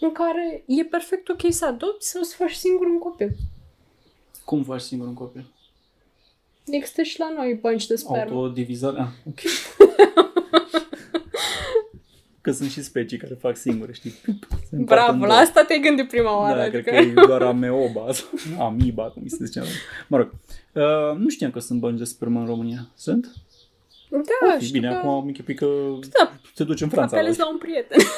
în 0.00 0.12
care 0.12 0.64
e 0.66 0.84
perfect 0.84 1.28
ok 1.28 1.40
să 1.48 1.66
adopți 1.66 2.10
sau 2.10 2.22
să 2.22 2.36
faci 2.36 2.52
singur 2.52 2.86
un 2.86 2.98
copil. 2.98 3.30
Cum 4.46 4.62
faci 4.62 4.80
singur 4.80 5.06
un 5.06 5.14
copil? 5.14 5.46
Există 6.66 7.02
și 7.02 7.18
la 7.18 7.32
noi 7.36 7.58
bănci 7.62 7.86
de 7.86 7.96
spermă. 7.96 8.34
Autodivizare? 8.34 9.00
Ah, 9.00 9.06
ok. 9.30 9.40
Că 12.40 12.52
sunt 12.52 12.70
și 12.70 12.82
specii 12.82 13.18
care 13.18 13.34
fac 13.34 13.56
singure, 13.56 13.92
știi? 13.92 14.10
Se 14.10 14.30
împart 14.30 14.70
în 14.70 14.84
Bravo, 14.84 15.12
două. 15.12 15.26
la 15.26 15.34
asta 15.34 15.64
te-ai 15.64 15.80
gândit 15.80 16.08
prima 16.08 16.38
oară. 16.40 16.56
Da, 16.56 16.62
adică... 16.62 16.78
cred 16.80 17.12
că 17.14 17.20
e 17.20 17.26
doar 17.26 17.42
ameoba 17.42 18.12
sau 18.12 18.28
amiba, 18.66 19.02
cum 19.04 19.26
se 19.26 19.44
zice. 19.44 19.62
Mă 20.08 20.16
rog, 20.16 20.30
uh, 20.72 21.18
nu 21.18 21.28
știam 21.28 21.50
că 21.50 21.58
sunt 21.58 21.80
bănci 21.80 21.98
de 21.98 22.04
spermă 22.04 22.40
în 22.40 22.46
România. 22.46 22.88
Sunt? 22.94 23.32
Da, 24.10 24.54
E 24.54 24.60
știu 24.60 24.80
bine, 24.80 24.88
că... 24.92 24.96
acum 24.96 25.08
am 25.10 25.26
închipui 25.26 25.54
că 25.54 25.66
Da, 26.18 26.32
te 26.54 26.64
duci 26.64 26.80
în 26.80 26.88
Franța. 26.88 27.16
apelezi 27.16 27.38
la... 27.38 27.44
la 27.44 27.50
un 27.50 27.58
prieten. 27.58 27.98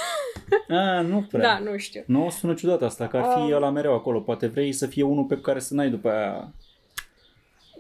A, 0.68 1.00
nu 1.00 1.22
prea. 1.30 1.40
da, 1.40 1.58
nu 1.70 1.76
știu. 1.76 2.02
Nu, 2.06 2.30
sună 2.30 2.54
ciudat 2.54 2.82
asta, 2.82 3.08
că 3.08 3.16
ar 3.16 3.32
fi 3.46 3.52
Ah. 3.52 3.58
la 3.60 3.70
mereu 3.70 3.94
acolo. 3.94 4.20
Poate 4.20 4.46
vrei 4.46 4.72
să 4.72 4.86
fie 4.86 5.02
unul 5.02 5.24
pe 5.24 5.40
care 5.40 5.58
să 5.58 5.74
n-ai 5.74 5.90
după 5.90 6.10
aia. 6.10 6.52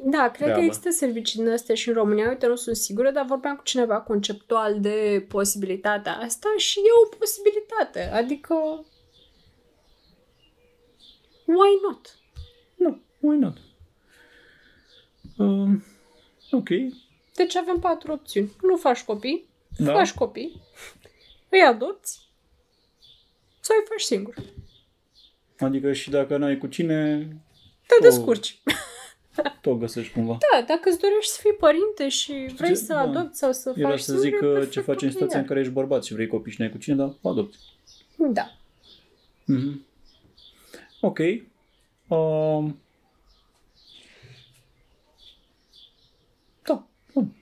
Da, 0.04 0.22
cred 0.22 0.32
treabă. 0.34 0.58
că 0.58 0.64
există 0.64 0.90
servicii 0.90 1.42
din 1.42 1.52
astea 1.52 1.74
și 1.74 1.88
în 1.88 1.94
România, 1.94 2.28
uite, 2.28 2.46
nu 2.46 2.54
sunt 2.56 2.76
sigură, 2.76 3.10
dar 3.10 3.24
vorbeam 3.24 3.56
cu 3.56 3.62
cineva 3.62 4.00
conceptual 4.00 4.80
de 4.80 5.26
posibilitatea 5.28 6.12
asta 6.16 6.48
și 6.56 6.78
e 6.78 7.12
o 7.12 7.16
posibilitate. 7.16 8.00
Adică, 8.12 8.54
why 11.44 11.78
not? 11.88 12.18
Nu, 12.76 13.00
why 13.20 13.36
not? 13.36 13.56
Uh, 15.38 15.80
ok. 16.50 16.68
Deci 17.34 17.56
avem 17.56 17.78
patru 17.78 18.12
opțiuni. 18.12 18.52
Nu 18.62 18.76
faci 18.76 19.02
copii, 19.04 19.48
Da. 19.78 19.92
faci 19.92 20.12
copii, 20.12 20.60
îi 21.48 21.60
adopți 21.60 22.27
sau 23.68 23.76
îi 23.78 23.86
faci 23.88 24.00
singur. 24.00 24.34
Adică 25.58 25.92
și 25.92 26.10
dacă 26.10 26.36
n-ai 26.36 26.58
cu 26.58 26.66
cine, 26.66 27.18
Te 27.86 27.94
Oh. 27.98 28.02
descurci. 28.02 28.58
tot 29.62 29.78
găsești 29.78 30.12
cumva. 30.12 30.38
Da, 30.52 30.62
dacă 30.66 30.88
îți 30.88 30.98
dorești 30.98 31.32
să 31.32 31.38
fii 31.42 31.52
părinte 31.52 32.08
și 32.08 32.32
vrei 32.56 32.68
Ce- 32.68 32.74
să 32.74 32.92
da. 32.92 33.00
adopți 33.00 33.38
sau 33.38 33.52
să 33.52 33.72
Era 33.76 33.88
faci 33.88 34.00
să 34.00 34.04
singur, 34.04 34.24
zic 34.24 34.32
e 34.34 34.36
că 34.38 34.46
perfect 34.52 34.72
ce 34.72 34.80
faci 34.80 35.00
în 35.02 35.06
ok, 35.06 35.12
situația 35.12 35.34
da. 35.36 35.40
în 35.40 35.46
care 35.46 35.60
ești 35.60 35.72
bărbat 35.72 36.04
și 36.04 36.12
vrei 36.12 36.26
copii 36.26 36.52
și 36.52 36.60
n-ai 36.60 36.70
cu 36.70 36.78
cine, 36.78 36.94
dar 36.94 37.12
adopți. 37.22 37.58
Da. 38.16 38.56
Mhm. 39.44 39.84
Ok. 41.00 41.18
Um, 42.06 42.80
da, 46.62 46.86
bun. 47.14 47.34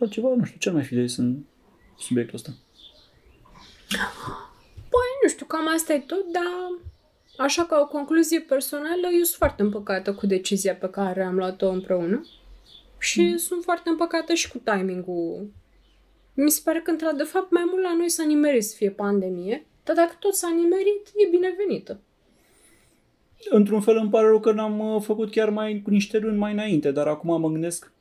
Altceva, 0.00 0.28
nu 0.36 0.44
știu, 0.44 0.58
ce 0.58 0.68
ar 0.68 0.74
mai 0.74 0.84
fi 0.84 0.94
de 0.94 1.06
zis 1.06 1.16
în 1.16 1.38
subiectul 1.98 2.34
ăsta? 2.34 2.50
Păi, 5.22 5.30
nu 5.30 5.36
știu, 5.36 5.46
cam 5.46 5.68
asta 5.68 5.92
e 5.92 5.98
tot, 5.98 6.24
dar 6.32 6.80
așa 7.36 7.64
ca 7.64 7.80
o 7.80 7.86
concluzie 7.86 8.40
personală, 8.40 9.06
eu 9.12 9.22
sunt 9.22 9.38
foarte 9.38 9.62
împăcată 9.62 10.14
cu 10.14 10.26
decizia 10.26 10.74
pe 10.74 10.88
care 10.88 11.22
am 11.22 11.34
luat-o 11.34 11.68
împreună 11.68 12.26
și 12.98 13.20
mm. 13.20 13.36
sunt 13.36 13.62
foarte 13.62 13.88
împăcată 13.88 14.34
și 14.34 14.50
cu 14.50 14.58
timingul. 14.58 15.50
Mi 16.34 16.50
se 16.50 16.60
pare 16.64 16.80
că, 16.80 16.90
într-adevăr, 16.90 17.24
de 17.24 17.30
fapt, 17.30 17.50
mai 17.50 17.62
mult 17.70 17.82
la 17.82 17.94
noi 17.96 18.08
s-a 18.08 18.24
nimerit 18.24 18.64
să 18.64 18.76
fie 18.76 18.90
pandemie, 18.90 19.66
dar 19.84 19.96
dacă 19.96 20.16
tot 20.18 20.34
s-a 20.34 20.48
nimerit, 20.48 21.06
e 21.16 21.28
binevenită. 21.30 22.00
Într-un 23.50 23.80
fel 23.80 23.96
îmi 23.96 24.10
pare 24.10 24.26
rău 24.26 24.40
că 24.40 24.52
n-am 24.52 24.94
uh, 24.94 25.02
făcut 25.02 25.30
chiar 25.30 25.50
mai 25.50 25.80
cu 25.84 25.90
niște 25.90 26.18
luni 26.18 26.38
mai 26.38 26.52
înainte, 26.52 26.90
dar 26.90 27.06
acum 27.06 27.40
mă 27.40 27.48
gândesc 27.48 27.92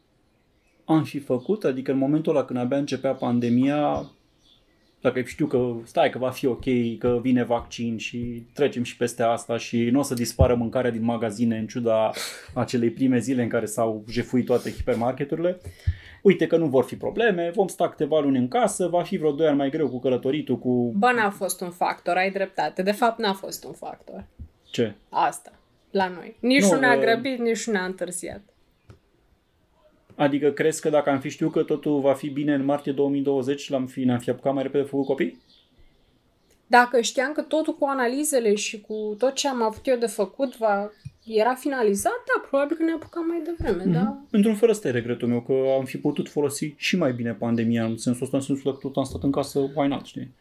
am 0.86 1.04
fi 1.04 1.20
făcut, 1.20 1.64
adică 1.64 1.92
în 1.92 1.98
momentul 1.98 2.36
ăla 2.36 2.46
când 2.46 2.60
abia 2.60 2.78
începea 2.78 3.14
pandemia, 3.14 4.12
dacă 5.02 5.22
știu 5.22 5.46
că 5.46 5.74
stai 5.84 6.10
că 6.10 6.18
va 6.18 6.30
fi 6.30 6.46
ok, 6.46 6.64
că 7.00 7.20
vine 7.22 7.44
vaccin 7.44 7.98
și 7.98 8.46
trecem 8.54 8.84
și 8.84 8.98
peste 8.98 9.24
asta 9.24 9.58
și 9.58 9.90
nu 9.90 10.00
o 10.00 10.04
să 10.04 10.14
dispară 10.14 10.56
mâncarea 10.56 10.92
din 10.92 11.04
magazine 11.04 11.58
în 11.58 11.68
ciuda 11.68 12.12
acelei 12.54 12.90
prime 12.90 13.20
zile 13.20 13.44
în 13.44 13.50
care 13.50 13.66
s-au 13.66 14.04
jefuit 14.10 14.46
toate 14.46 14.72
hipermarketurile. 14.72 15.58
Uite 16.22 16.48
că 16.48 16.58
nu 16.58 16.66
vor 16.66 16.84
fi 16.84 16.96
probleme, 16.96 17.52
vom 17.56 17.68
sta 17.68 17.90
câteva 17.90 18.20
luni 18.20 18.38
în 18.38 18.48
casă, 18.48 18.88
va 18.88 19.04
fi 19.04 19.18
vreo 19.18 19.32
2 19.32 19.48
ani 19.48 19.58
mai 19.58 19.70
greu 19.70 19.90
cu 19.90 20.00
călătoritul, 20.00 20.60
cu... 20.60 20.94
Bă, 20.98 21.12
n-a 21.16 21.30
fost 21.30 21.62
un 21.62 21.70
factor, 21.70 22.16
ai 22.16 22.32
dreptate. 22.32 22.82
De 22.82 22.92
fapt, 22.92 23.20
n-a 23.20 23.34
fost 23.34 23.64
un 23.64 23.74
factor. 23.74 24.26
Ce? 24.64 24.94
Asta, 25.10 25.52
la 25.92 26.08
noi. 26.08 26.36
Nici 26.40 26.62
Nu, 26.62 26.74
nu, 26.74 26.80
ne-a 26.80 26.94
uh, 26.94 27.00
grăbit, 27.00 27.40
nici 27.40 27.68
nu 27.68 27.74
ne-a 27.74 27.86
întârziat. 27.86 28.42
Adică 30.22 30.52
crezi 30.52 30.82
că 30.82 30.90
dacă 30.90 31.10
am 31.10 31.20
fi 31.20 31.30
știut 31.30 31.52
că 31.52 31.64
totul 31.64 32.00
va 32.02 32.14
fi 32.14 32.30
bine 32.30 32.54
în 32.54 32.66
martie 32.66 32.92
2020, 32.92 33.70
l-am 33.70 33.86
fi, 33.86 34.04
ne-am 34.04 34.20
fi 34.20 34.30
apucat 34.30 34.54
mai 34.54 34.64
repede 34.64 34.84
de 34.84 34.90
făcut 34.90 35.06
copii? 35.06 35.40
Dacă 36.68 37.02
știam 37.02 37.32
că 37.32 37.42
totul 37.42 37.76
cu 37.76 37.86
analizele 37.86 38.56
și 38.56 38.82
cu 38.82 39.16
tot 39.18 39.34
ce 39.34 39.48
am 39.48 39.62
avut 39.62 39.88
eu 39.88 39.98
de 39.98 40.06
făcut 40.06 40.58
va, 40.58 40.90
era 41.26 41.54
finalizat, 41.54 42.12
da, 42.26 42.48
probabil 42.50 42.78
că 42.78 42.84
ne 42.84 42.92
apucam 42.92 43.28
mai 43.28 43.42
devreme, 43.46 43.84
mm-hmm. 43.84 43.94
da? 43.94 44.18
Într-un 44.32 44.56
fel 44.56 44.70
ăsta 44.70 44.88
e 44.88 44.92
regretul 44.92 45.28
meu, 45.28 45.42
că 45.42 45.54
am 45.80 45.86
fi 45.86 45.98
putut 45.98 46.30
folosi 46.30 46.74
și 46.78 46.98
mai 46.98 47.14
bine 47.14 47.34
pandemia, 47.34 47.86
în 47.86 47.98
sensul 47.98 48.24
ăsta, 48.24 48.38
în 48.38 48.44
sensul 48.44 48.72
că 48.72 48.78
tot 48.82 48.96
am 48.96 49.04
stat 49.04 49.24
în 49.24 49.32
casă, 49.32 49.60
why 49.76 49.88
not, 49.88 50.06
știi? 50.06 50.32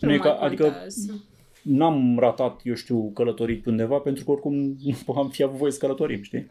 Nu, 0.00 0.06
Nu 0.08 0.12
e 0.12 0.16
mai 0.18 0.26
ca- 0.26 0.38
adică- 0.40 0.62
contează. 0.62 1.24
N-am 1.62 2.18
ratat, 2.18 2.60
eu 2.64 2.74
știu, 2.74 3.10
călătorit 3.14 3.66
undeva, 3.66 3.98
pentru 3.98 4.24
că 4.24 4.30
oricum 4.30 4.54
nu 4.54 5.14
am 5.22 5.28
fi 5.28 5.42
avut 5.42 5.56
voie 5.56 5.72
să 5.72 5.78
călătorim, 5.78 6.22
știi? 6.22 6.50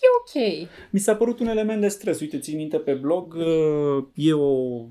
E 0.00 0.06
ok. 0.20 0.68
Mi 0.90 1.00
s-a 1.00 1.16
părut 1.16 1.40
un 1.40 1.46
element 1.46 1.80
de 1.80 1.88
stres. 1.88 2.20
Uite, 2.20 2.38
țin 2.38 2.56
minte 2.56 2.76
pe 2.76 2.92
blog, 2.92 3.34
uh, 3.34 4.04
e 4.14 4.32
o 4.32 4.84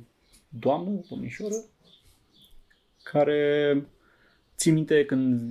doamnă, 0.59 0.89
o 0.89 1.01
domnișoară, 1.09 1.55
care 3.03 3.83
țin 4.57 4.73
minte 4.73 5.05
când 5.05 5.41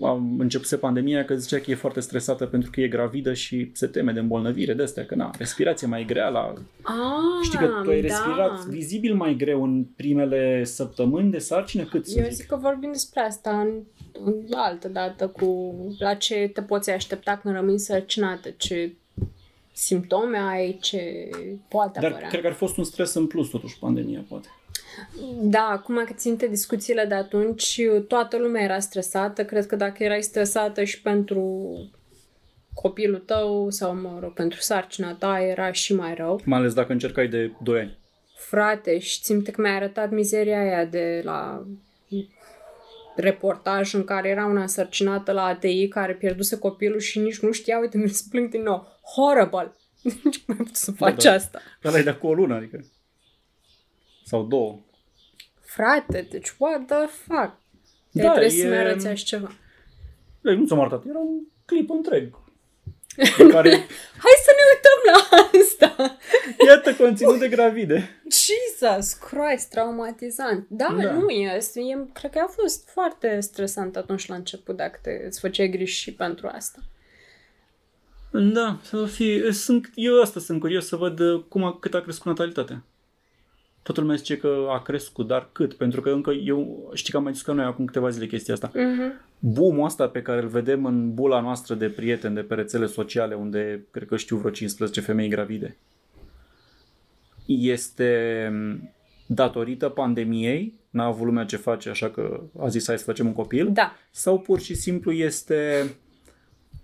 a 0.00 0.12
începuse 0.38 0.76
pandemia 0.76 1.24
că 1.24 1.34
zicea 1.34 1.58
că 1.58 1.70
e 1.70 1.74
foarte 1.74 2.00
stresată 2.00 2.46
pentru 2.46 2.70
că 2.70 2.80
e 2.80 2.88
gravidă 2.88 3.32
și 3.34 3.70
se 3.72 3.86
teme 3.86 4.12
de 4.12 4.20
îmbolnăvire 4.20 4.74
de 4.74 4.82
astea, 4.82 5.06
că 5.06 5.14
na, 5.14 5.30
respirație 5.38 5.86
mai 5.86 6.04
grea 6.04 6.28
la... 6.28 6.54
Ah, 6.82 7.44
Știi 7.44 7.58
că 7.58 7.66
tu 7.82 7.90
ai 7.90 8.00
da. 8.00 8.06
respirat 8.06 8.64
vizibil 8.64 9.14
mai 9.14 9.34
greu 9.36 9.62
în 9.62 9.84
primele 9.96 10.64
săptămâni 10.64 11.30
de 11.30 11.38
sarcină? 11.38 11.84
Cât 11.84 12.06
să 12.06 12.18
Eu 12.18 12.24
zic? 12.24 12.34
zic 12.34 12.46
că 12.46 12.56
vorbim 12.56 12.92
despre 12.92 13.20
asta 13.20 13.60
în, 13.60 13.82
în 14.24 14.44
altă 14.54 14.88
dată 14.88 15.28
cu 15.28 15.74
la 15.98 16.14
ce 16.14 16.50
te 16.52 16.62
poți 16.62 16.90
aștepta 16.90 17.36
când 17.42 17.54
rămâi 17.54 17.78
sărcinată, 17.78 18.50
ce 18.56 18.94
simptome 19.72 20.38
ai, 20.38 20.78
ce 20.80 21.28
poate 21.68 22.00
Dar 22.00 22.10
apărea. 22.10 22.28
cred 22.28 22.40
că 22.40 22.46
ar 22.46 22.52
fi 22.52 22.58
fost 22.58 22.76
un 22.76 22.84
stres 22.84 23.14
în 23.14 23.26
plus 23.26 23.48
totuși 23.48 23.78
pandemia, 23.78 24.24
poate. 24.28 24.48
Da, 25.40 25.68
acum 25.70 26.04
că 26.06 26.12
țin 26.12 26.30
minte 26.30 26.48
discuțiile 26.48 27.04
de 27.04 27.14
atunci, 27.14 27.80
toată 28.08 28.38
lumea 28.38 28.62
era 28.62 28.78
stresată. 28.78 29.44
Cred 29.44 29.66
că 29.66 29.76
dacă 29.76 30.04
erai 30.04 30.22
stresată 30.22 30.84
și 30.84 31.02
pentru 31.02 31.72
copilul 32.74 33.18
tău 33.18 33.70
sau, 33.70 33.94
mă 33.94 34.18
rog, 34.20 34.32
pentru 34.32 34.60
sarcina 34.60 35.14
ta, 35.14 35.40
era 35.40 35.72
și 35.72 35.94
mai 35.94 36.14
rău. 36.14 36.40
Mai 36.44 36.58
ales 36.58 36.74
dacă 36.74 36.92
încercai 36.92 37.28
de 37.28 37.52
2 37.62 37.80
ani. 37.80 37.98
Frate, 38.34 38.98
și 38.98 39.20
țin 39.20 39.34
minte 39.34 39.50
că 39.50 39.60
mi-a 39.60 39.74
arătat 39.74 40.10
mizeria 40.10 40.60
aia 40.60 40.84
de 40.84 41.20
la 41.24 41.66
reportaj 43.20 43.94
în 43.94 44.04
care 44.04 44.28
era 44.28 44.46
una 44.46 44.60
însărcinată 44.60 45.32
la 45.32 45.44
ATI 45.44 45.88
care 45.88 46.14
pierduse 46.14 46.58
copilul 46.58 46.98
și 46.98 47.18
nici 47.18 47.38
nu 47.38 47.52
știa, 47.52 47.78
uite, 47.78 47.98
mi 47.98 48.08
se 48.08 48.24
plâng 48.30 48.50
din 48.50 48.62
nou. 48.62 49.00
Horrible! 49.14 49.72
Nici 50.24 50.44
mai 50.46 50.56
putut 50.56 50.76
să 50.76 50.92
faci 50.92 51.22
da. 51.22 51.32
asta. 51.32 51.60
Ăla 51.84 51.98
e 51.98 52.02
de 52.02 52.10
acum 52.10 52.28
o 52.28 52.34
lună, 52.34 52.54
adică. 52.54 52.84
Sau 54.24 54.42
două. 54.46 54.78
Frate, 55.60 56.26
deci 56.30 56.54
what 56.58 56.86
the 56.86 57.06
fuck? 57.06 57.58
Da, 58.10 58.22
Da, 58.22 58.30
trebuie 58.30 58.50
să 58.50 58.66
e- 58.66 58.68
mi 58.68 58.76
arăți 58.76 59.06
așa 59.06 59.24
ceva. 59.24 59.50
Ei, 60.44 60.56
nu 60.56 60.66
ți-am 60.66 60.80
arătat, 60.80 61.04
era 61.06 61.18
un 61.18 61.40
clip 61.64 61.90
întreg. 61.90 62.34
În 63.38 63.48
care, 63.48 63.70
Hai 64.24 64.36
să 64.44 64.52
ne 64.56 64.64
uităm 64.72 64.98
la 65.12 65.18
asta! 65.60 66.18
iată, 66.66 66.94
conținut 66.94 67.38
de 67.38 67.48
gravide. 67.48 68.22
Jesus 68.30 69.12
Christ, 69.12 69.70
traumatizant. 69.70 70.66
Da, 70.68 70.94
Da. 70.96 71.02
da. 71.02 71.12
nu 71.12 71.28
e, 71.28 71.60
e. 71.74 72.06
Cred 72.12 72.30
că 72.30 72.38
a 72.38 72.52
fost 72.62 72.88
foarte 72.88 73.40
stresant 73.40 73.96
atunci 73.96 74.26
la 74.26 74.34
început 74.34 74.76
dacă 74.76 74.98
te, 75.02 75.10
îți 75.26 75.40
făceai 75.40 75.68
griji 75.68 76.00
și 76.00 76.14
pentru 76.14 76.48
asta. 76.52 76.78
Da, 78.32 78.78
să 78.82 79.06
fi, 79.06 79.52
sunt, 79.52 79.90
eu 79.94 80.20
asta 80.20 80.40
sunt 80.40 80.60
curios 80.60 80.86
să 80.86 80.96
văd 80.96 81.18
uh, 81.18 81.42
cum 81.48 81.64
a, 81.64 81.76
cât 81.80 81.94
a 81.94 82.00
crescut 82.00 82.26
natalitatea. 82.26 82.84
Toată 83.82 84.00
lumea 84.00 84.16
zice 84.16 84.36
că 84.36 84.66
a 84.70 84.82
crescut, 84.82 85.26
dar 85.26 85.48
cât? 85.52 85.74
Pentru 85.74 86.00
că 86.00 86.10
încă 86.10 86.30
eu, 86.30 86.90
știi 86.94 87.10
că 87.10 87.16
am 87.16 87.22
mai 87.22 87.32
discutat 87.32 87.56
noi 87.56 87.64
acum 87.64 87.84
câteva 87.84 88.08
zile 88.08 88.26
chestia 88.26 88.54
asta. 88.54 88.70
Mm-hmm. 88.70 89.28
Boom-ul 89.38 89.84
ăsta 89.84 90.08
pe 90.08 90.22
care 90.22 90.42
îl 90.42 90.48
vedem 90.48 90.84
în 90.84 91.14
bula 91.14 91.40
noastră 91.40 91.74
de 91.74 91.88
prieteni, 91.88 92.34
de 92.34 92.40
pe 92.40 92.54
rețele 92.54 92.86
sociale, 92.86 93.34
unde 93.34 93.86
cred 93.90 94.08
că 94.08 94.16
știu 94.16 94.36
vreo 94.36 94.50
15 94.50 95.00
femei 95.00 95.28
gravide, 95.28 95.76
este 97.46 98.48
mm, 98.52 98.90
datorită 99.26 99.88
pandemiei, 99.88 100.74
n-a 100.90 101.04
avut 101.04 101.26
lumea 101.26 101.44
ce 101.44 101.56
face, 101.56 101.88
așa 101.88 102.10
că 102.10 102.40
a 102.58 102.68
zis 102.68 102.86
hai 102.86 102.98
să 102.98 103.04
facem 103.04 103.26
un 103.26 103.32
copil, 103.32 103.70
Da. 103.72 103.92
sau 104.10 104.38
pur 104.38 104.60
și 104.60 104.74
simplu 104.74 105.12
este 105.12 105.90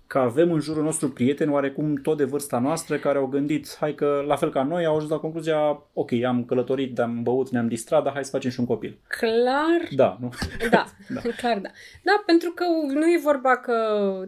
că 0.07 0.17
avem 0.17 0.51
în 0.51 0.59
jurul 0.59 0.83
nostru 0.83 1.09
prieteni 1.09 1.51
oarecum 1.51 1.95
tot 1.95 2.17
de 2.17 2.23
vârsta 2.23 2.59
noastră 2.59 2.97
care 2.97 3.17
au 3.17 3.25
gândit, 3.25 3.75
hai 3.79 3.93
că 3.95 4.23
la 4.27 4.35
fel 4.35 4.51
ca 4.51 4.63
noi 4.63 4.85
au 4.85 4.95
ajuns 4.95 5.11
la 5.11 5.17
concluzia, 5.17 5.83
ok, 5.93 6.11
am 6.27 6.45
călătorit, 6.45 6.99
am 6.99 7.23
băut, 7.23 7.49
ne-am 7.49 7.67
distrat, 7.67 8.03
dar 8.03 8.13
hai 8.13 8.23
să 8.25 8.31
facem 8.31 8.51
și 8.51 8.59
un 8.59 8.65
copil. 8.65 8.99
Clar, 9.07 9.87
Da, 9.95 10.17
nu? 10.19 10.29
da, 10.69 10.85
da. 11.15 11.21
clar 11.37 11.59
da. 11.59 11.69
Da, 12.03 12.23
pentru 12.25 12.49
că 12.49 12.63
nu 12.93 13.05
e 13.05 13.19
vorba 13.23 13.57
că 13.57 13.73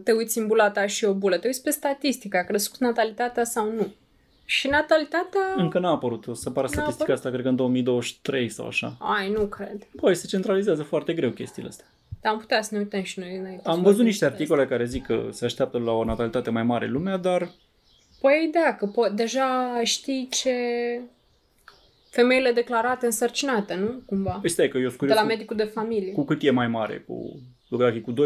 te 0.04 0.12
uiți 0.12 0.38
în 0.38 0.46
bula 0.46 0.70
ta 0.70 0.86
și 0.86 1.04
o 1.04 1.14
bulă, 1.14 1.38
te 1.38 1.46
uiți 1.46 1.62
pe 1.62 1.70
statistică, 1.70 2.36
a 2.36 2.42
crescut 2.42 2.80
natalitatea 2.80 3.44
sau 3.44 3.72
nu. 3.72 3.94
Și 4.50 4.68
natalitatea... 4.68 5.40
Încă 5.56 5.78
n-a 5.78 5.90
apărut, 5.90 6.26
o 6.26 6.34
să 6.34 6.48
apară 6.48 6.66
N-a 6.66 6.72
statistica 6.72 7.02
apărut? 7.02 7.16
asta, 7.18 7.30
cred 7.30 7.42
că 7.42 7.48
în 7.48 7.56
2023 7.56 8.48
sau 8.48 8.66
așa. 8.66 8.96
Ai, 8.98 9.30
nu 9.30 9.46
cred. 9.46 9.86
Păi, 10.00 10.14
se 10.14 10.26
centralizează 10.26 10.82
foarte 10.82 11.12
greu 11.12 11.30
chestiile 11.30 11.68
astea. 11.68 11.86
Dar 12.20 12.32
am 12.32 12.38
putea 12.38 12.62
să 12.62 12.68
ne 12.74 12.80
uităm 12.80 13.02
și 13.02 13.18
noi 13.18 13.36
înainte. 13.36 13.62
să 13.62 13.68
Am 13.68 13.74
văzut 13.74 13.84
vorbim 13.86 14.04
niște 14.04 14.24
despre 14.24 14.42
articole 14.42 14.66
care 14.66 14.84
zic 14.84 15.06
că 15.06 15.28
se 15.30 15.44
așteaptă 15.44 15.78
la 15.78 15.92
o 15.92 16.04
natalitate 16.04 16.50
mai 16.50 16.62
mare 16.62 16.86
în 16.86 16.92
lumea, 16.92 17.16
dar 17.16 17.50
Păi 18.20 18.50
da, 18.52 18.74
că 18.74 18.86
po- 18.90 19.14
deja 19.14 19.80
știi 19.84 20.28
ce 20.30 20.54
femeile 22.10 22.52
declarate 22.52 23.06
însărcinate, 23.06 23.74
nu? 23.74 24.02
Cumva. 24.06 24.30
păi 24.40 24.50
stai 24.50 24.68
că 24.68 24.78
eu 24.78 24.82
sunt 24.88 24.92
De 24.92 24.98
curios 24.98 25.16
la 25.16 25.22
cu, 25.22 25.28
medicul 25.28 25.56
de 25.56 25.64
familie. 25.64 26.12
cu 26.12 26.24
cât 26.24 26.42
e 26.42 26.50
mai 26.50 26.68
mare. 26.68 27.04
Cu, 27.06 27.40
dacă 27.78 27.94
e 27.96 28.00
cu 28.00 28.12
2%, 28.12 28.16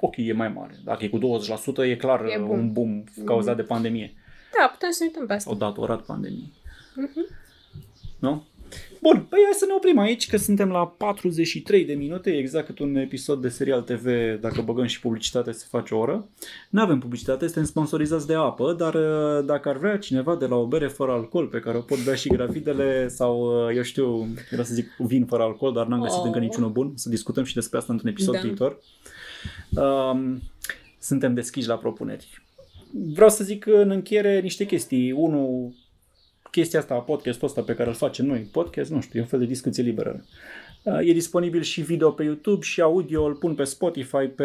ok, 0.00 0.14
e 0.16 0.32
mai 0.32 0.48
mare. 0.48 0.74
Dacă 0.84 1.04
e 1.04 1.08
cu 1.08 1.18
20%, 1.18 1.86
e 1.88 1.96
clar 1.96 2.24
E 2.24 2.32
e 2.32 2.38
bun. 2.38 2.58
un 2.58 2.72
boom 2.72 3.04
cauzat 3.24 3.56
de 3.56 3.62
pandemie. 3.62 4.14
Da, 4.58 4.66
putem 4.72 4.90
să 4.90 5.02
ne 5.02 5.08
uităm 5.12 5.26
pe 5.26 5.32
asta. 5.32 5.50
Au 5.50 5.56
datorat 5.56 6.00
pandemiei. 6.02 6.52
Mhm. 6.94 7.26
Nu? 8.18 8.44
Bun, 9.02 9.26
păi 9.28 9.38
hai 9.44 9.52
să 9.54 9.64
ne 9.68 9.72
oprim 9.76 9.98
aici, 9.98 10.28
că 10.28 10.36
suntem 10.36 10.68
la 10.70 10.86
43 10.86 11.84
de 11.84 11.94
minute, 11.94 12.30
exact 12.36 12.66
cât 12.66 12.78
un 12.78 12.94
episod 12.96 13.40
de 13.42 13.48
serial 13.48 13.82
TV, 13.82 14.06
dacă 14.40 14.62
băgăm 14.62 14.86
și 14.86 15.00
publicitate, 15.00 15.52
se 15.52 15.64
face 15.68 15.94
o 15.94 15.98
oră. 15.98 16.28
Nu 16.70 16.80
avem 16.80 16.98
publicitate, 16.98 17.44
suntem 17.44 17.64
sponsorizați 17.64 18.26
de 18.26 18.34
apă, 18.34 18.72
dar 18.72 18.94
uh, 18.94 19.44
dacă 19.44 19.68
ar 19.68 19.76
vrea 19.76 19.98
cineva 19.98 20.36
de 20.36 20.46
la 20.46 20.56
o 20.56 20.66
bere 20.66 20.86
fără 20.88 21.12
alcool, 21.12 21.46
pe 21.46 21.58
care 21.58 21.76
o 21.76 21.80
pot 21.80 22.04
bea 22.04 22.14
și 22.14 22.28
gravidele, 22.28 23.08
sau, 23.08 23.66
uh, 23.66 23.76
eu 23.76 23.82
știu, 23.82 24.26
vreau 24.48 24.64
să 24.64 24.74
zic 24.74 24.90
vin 24.98 25.26
fără 25.26 25.42
alcool, 25.42 25.72
dar 25.72 25.86
n-am 25.86 26.00
găsit 26.02 26.18
Oh. 26.18 26.24
încă 26.26 26.38
niciunul 26.38 26.70
bun, 26.70 26.92
să 26.94 27.08
discutăm 27.08 27.44
și 27.44 27.54
despre 27.54 27.78
asta 27.78 27.92
într-un 27.92 28.10
episod 28.10 28.34
Da. 28.34 28.40
viitor. 28.40 28.78
Um, 29.70 30.40
suntem 30.98 31.34
deschiși 31.34 31.68
la 31.68 31.76
propuneri. 31.76 32.42
Vreau 32.92 33.28
să 33.28 33.44
zic 33.44 33.66
în 33.66 33.90
încheiere 33.90 34.40
niște 34.40 34.66
chestii. 34.66 35.12
Unu, 35.12 35.74
chestia 36.50 36.78
asta, 36.78 36.94
podcastul 36.94 37.48
ăsta 37.48 37.62
pe 37.62 37.74
care 37.74 37.88
îl 37.88 37.94
facem 37.94 38.26
noi, 38.26 38.48
podcast, 38.52 38.90
nu 38.90 39.00
știu, 39.00 39.18
e 39.18 39.22
un 39.22 39.28
fel 39.28 39.38
de 39.38 39.44
discuție 39.44 39.82
liberă. 39.82 40.24
Uh, 40.82 40.98
E 41.02 41.12
disponibil 41.12 41.62
și 41.62 41.80
video 41.80 42.10
pe 42.10 42.22
YouTube 42.22 42.64
și 42.64 42.80
audio, 42.80 43.24
îl 43.24 43.34
pun 43.34 43.54
pe 43.54 43.64
Spotify, 43.64 44.26
pe 44.26 44.44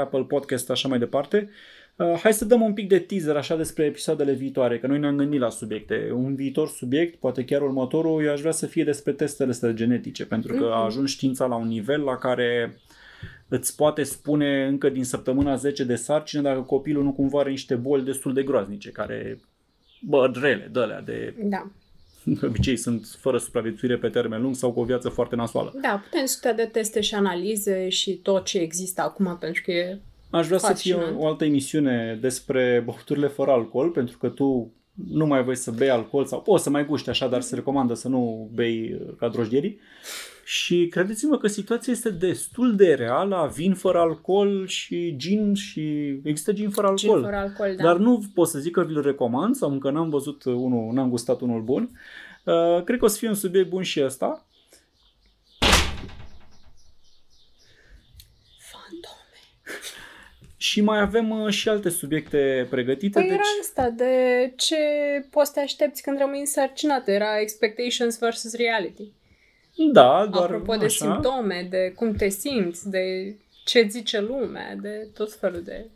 Apple 0.00 0.22
Podcast, 0.22 0.70
așa 0.70 0.88
mai 0.88 0.98
departe. 0.98 1.50
Uh, 1.96 2.18
Hai 2.22 2.32
să 2.32 2.44
dăm 2.44 2.60
un 2.60 2.72
pic 2.72 2.88
de 2.88 2.98
teaser 2.98 3.36
așa 3.36 3.56
despre 3.56 3.84
episoadele 3.84 4.32
viitoare, 4.32 4.78
că 4.78 4.86
noi 4.86 4.98
ne-am 4.98 5.16
gândit 5.16 5.40
la 5.40 5.50
subiecte. 5.50 6.10
Un 6.14 6.34
viitor 6.34 6.68
subiect, 6.68 7.18
poate 7.18 7.44
chiar 7.44 7.62
următorul, 7.62 8.24
eu 8.24 8.32
aș 8.32 8.40
vrea 8.40 8.52
să 8.52 8.66
fie 8.66 8.84
despre 8.84 9.12
testele 9.12 9.50
astea 9.50 9.70
genetice, 9.70 10.26
pentru 10.26 10.54
că 10.54 10.64
a 10.64 10.84
ajuns 10.84 11.10
știința 11.10 11.46
la 11.46 11.54
un 11.54 11.68
nivel 11.68 12.00
la 12.00 12.16
care 12.16 12.76
îți 13.48 13.76
poate 13.76 14.02
spune 14.02 14.66
încă 14.66 14.88
din 14.88 15.04
săptămâna 15.04 15.54
10 15.54 15.84
de 15.84 15.94
sarcină 15.94 16.42
dacă 16.42 16.60
copilul 16.60 17.02
nu 17.02 17.12
cumva 17.12 17.40
are 17.40 17.50
niște 17.50 17.74
boli 17.74 18.04
destul 18.04 18.32
de 18.32 18.42
groaznice, 18.42 18.90
care, 18.90 19.40
bă, 20.00 20.30
rele, 20.34 20.68
de 20.72 20.80
alea, 20.80 21.00
de 21.00 21.34
Da. 21.38 21.70
de 22.24 22.46
obicei 22.46 22.76
sunt 22.76 23.06
fără 23.20 23.38
supraviețuire 23.38 23.96
pe 23.96 24.08
termen 24.08 24.42
lung 24.42 24.54
sau 24.54 24.72
cu 24.72 24.80
o 24.80 24.84
viață 24.84 25.08
foarte 25.08 25.36
nasoală. 25.36 25.72
Da, 25.82 26.02
putem 26.04 26.20
discuta 26.24 26.52
de 26.52 26.64
teste 26.64 27.00
și 27.00 27.14
analize 27.14 27.88
și 27.88 28.14
tot 28.14 28.44
ce 28.44 28.58
există 28.58 29.02
acum, 29.02 29.36
pentru 29.40 29.62
că 29.64 29.70
e... 29.70 29.98
Aș 30.30 30.46
vrea 30.46 30.58
să 30.58 30.72
fie 30.72 30.92
Fascinant. 30.92 31.20
o, 31.20 31.24
o 31.24 31.26
altă 31.26 31.44
emisiune 31.44 32.18
despre 32.20 32.82
băuturile 32.84 33.26
fără 33.26 33.50
alcool, 33.50 33.90
pentru 33.90 34.18
că 34.18 34.28
tu 34.28 34.72
nu 35.08 35.26
mai 35.26 35.42
voi 35.42 35.56
să 35.56 35.70
bei 35.70 35.90
alcool 35.90 36.24
sau 36.24 36.42
poți 36.42 36.62
să 36.62 36.70
mai 36.70 36.86
guști 36.86 37.08
așa, 37.08 37.28
dar 37.28 37.40
se 37.40 37.54
recomandă 37.54 37.94
să 37.94 38.08
nu 38.08 38.50
bei 38.54 38.92
uh, 39.00 39.14
ca 39.18 39.28
drojdierii. 39.28 39.78
Și 40.44 40.88
credeți-mă 40.90 41.38
că 41.38 41.46
situația 41.46 41.92
este 41.92 42.10
destul 42.10 42.76
de 42.76 42.94
reală, 42.94 43.52
vin 43.54 43.74
fără 43.74 43.98
alcool 43.98 44.66
și 44.66 45.14
gin 45.16 45.54
și 45.54 45.80
există 46.24 46.52
gin 46.52 46.70
fără 46.70 46.86
alcool. 46.86 47.18
Gin 47.18 47.24
fără 47.24 47.36
alcool, 47.36 47.74
da. 47.76 47.82
Dar 47.82 47.96
nu 47.96 48.24
pot 48.34 48.48
să 48.48 48.58
zic 48.58 48.72
că 48.72 48.84
vi-l 48.84 49.02
recomand 49.02 49.54
sau 49.54 49.70
încă 49.70 49.90
n-am 49.90 50.10
văzut 50.10 50.44
unul, 50.44 50.92
n-am 50.92 51.08
gustat 51.08 51.40
unul 51.40 51.62
bun. 51.62 51.90
Uh, 52.44 52.82
cred 52.84 52.98
că 52.98 53.04
o 53.04 53.08
să 53.08 53.18
fie 53.18 53.28
un 53.28 53.34
subiect 53.34 53.68
bun 53.68 53.82
și 53.82 54.04
ăsta. 54.04 54.46
Fantome. 58.58 59.40
Și 60.56 60.80
mai 60.80 61.00
avem 61.00 61.30
uh, 61.30 61.52
și 61.52 61.68
alte 61.68 61.88
subiecte 61.88 62.66
pregătite. 62.70 63.20
Păi 63.20 63.28
era 63.28 63.42
asta 63.60 63.90
de 63.90 64.52
ce 64.56 64.76
poți 65.30 65.46
să 65.46 65.52
te 65.54 65.60
aștepți 65.60 66.02
când 66.02 66.18
rămâi 66.18 66.40
însărcinat. 66.40 67.08
Era 67.08 67.40
expectations 67.40 68.18
versus 68.18 68.54
reality. 68.54 69.12
Da, 69.92 70.28
doar 70.30 70.44
Apropo 70.44 70.74
de 70.76 70.84
așa. 70.84 71.04
simptome, 71.04 71.66
de 71.70 71.92
cum 71.96 72.12
te 72.12 72.28
simți, 72.28 72.90
de 72.90 73.34
ce 73.64 73.86
zice 73.90 74.20
lumea, 74.20 74.76
de 74.80 75.08
tot 75.14 75.32
felul 75.32 75.62
de 75.64 75.86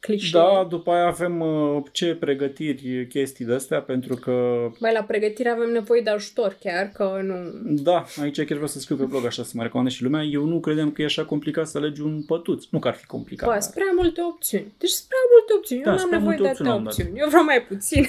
clișee. 0.00 0.40
Da, 0.40 0.66
după 0.70 0.90
aia 0.90 1.06
avem 1.06 1.40
uh, 1.40 1.82
ce 1.92 2.14
pregătiri, 2.14 3.06
chestii 3.06 3.44
de 3.44 3.54
astea, 3.54 3.80
pentru 3.80 4.14
că, 4.14 4.32
Băi, 4.80 4.92
la 4.92 5.02
pregătire 5.02 5.48
avem 5.48 5.70
nevoie 5.70 6.00
de 6.00 6.10
ajutor 6.10 6.56
chiar, 6.60 6.90
că 6.94 7.20
nu... 7.22 7.34
da, 7.82 8.04
aici 8.20 8.36
chiar 8.36 8.46
vreau 8.48 8.66
să 8.66 8.78
scriu 8.78 8.96
pe 8.96 9.04
blog 9.04 9.24
așa 9.24 9.42
să 9.42 9.52
mă 9.54 9.62
recomande 9.62 9.90
și 9.90 10.02
lumea, 10.02 10.22
eu 10.22 10.44
nu 10.44 10.60
credeam 10.60 10.90
că 10.92 11.02
e 11.02 11.04
așa 11.04 11.24
complicat 11.24 11.66
să 11.68 11.78
alegi 11.78 12.00
un 12.00 12.22
pătuț. 12.22 12.64
Nu 12.70 12.78
că 12.78 12.88
ar 12.88 12.94
fi 12.94 13.06
complicat. 13.06 13.46
Bă, 13.46 13.52
dar- 13.52 13.62
sunt 13.62 13.74
prea 13.74 13.92
multe 13.94 14.20
opțiuni. 14.22 14.72
Deci 14.78 14.90
sunt 14.90 15.08
prea 15.08 15.20
multe 15.32 15.52
opțiuni. 15.56 15.82
Da, 15.82 15.90
Eu 15.90 15.96
nu 15.96 16.02
am 16.02 16.08
sunt 16.08 16.10
prea 16.10 16.18
nevoie 16.32 16.36
multe 16.38 16.62
de 16.62 16.70
opțiuni, 16.70 16.70
atâtea 16.70 16.78
am 16.78 16.84
dat. 16.84 16.92
opțiuni. 16.92 17.20
Eu 17.20 17.28
vreau 17.28 17.44
mai 17.44 17.62
puțin. 17.62 18.06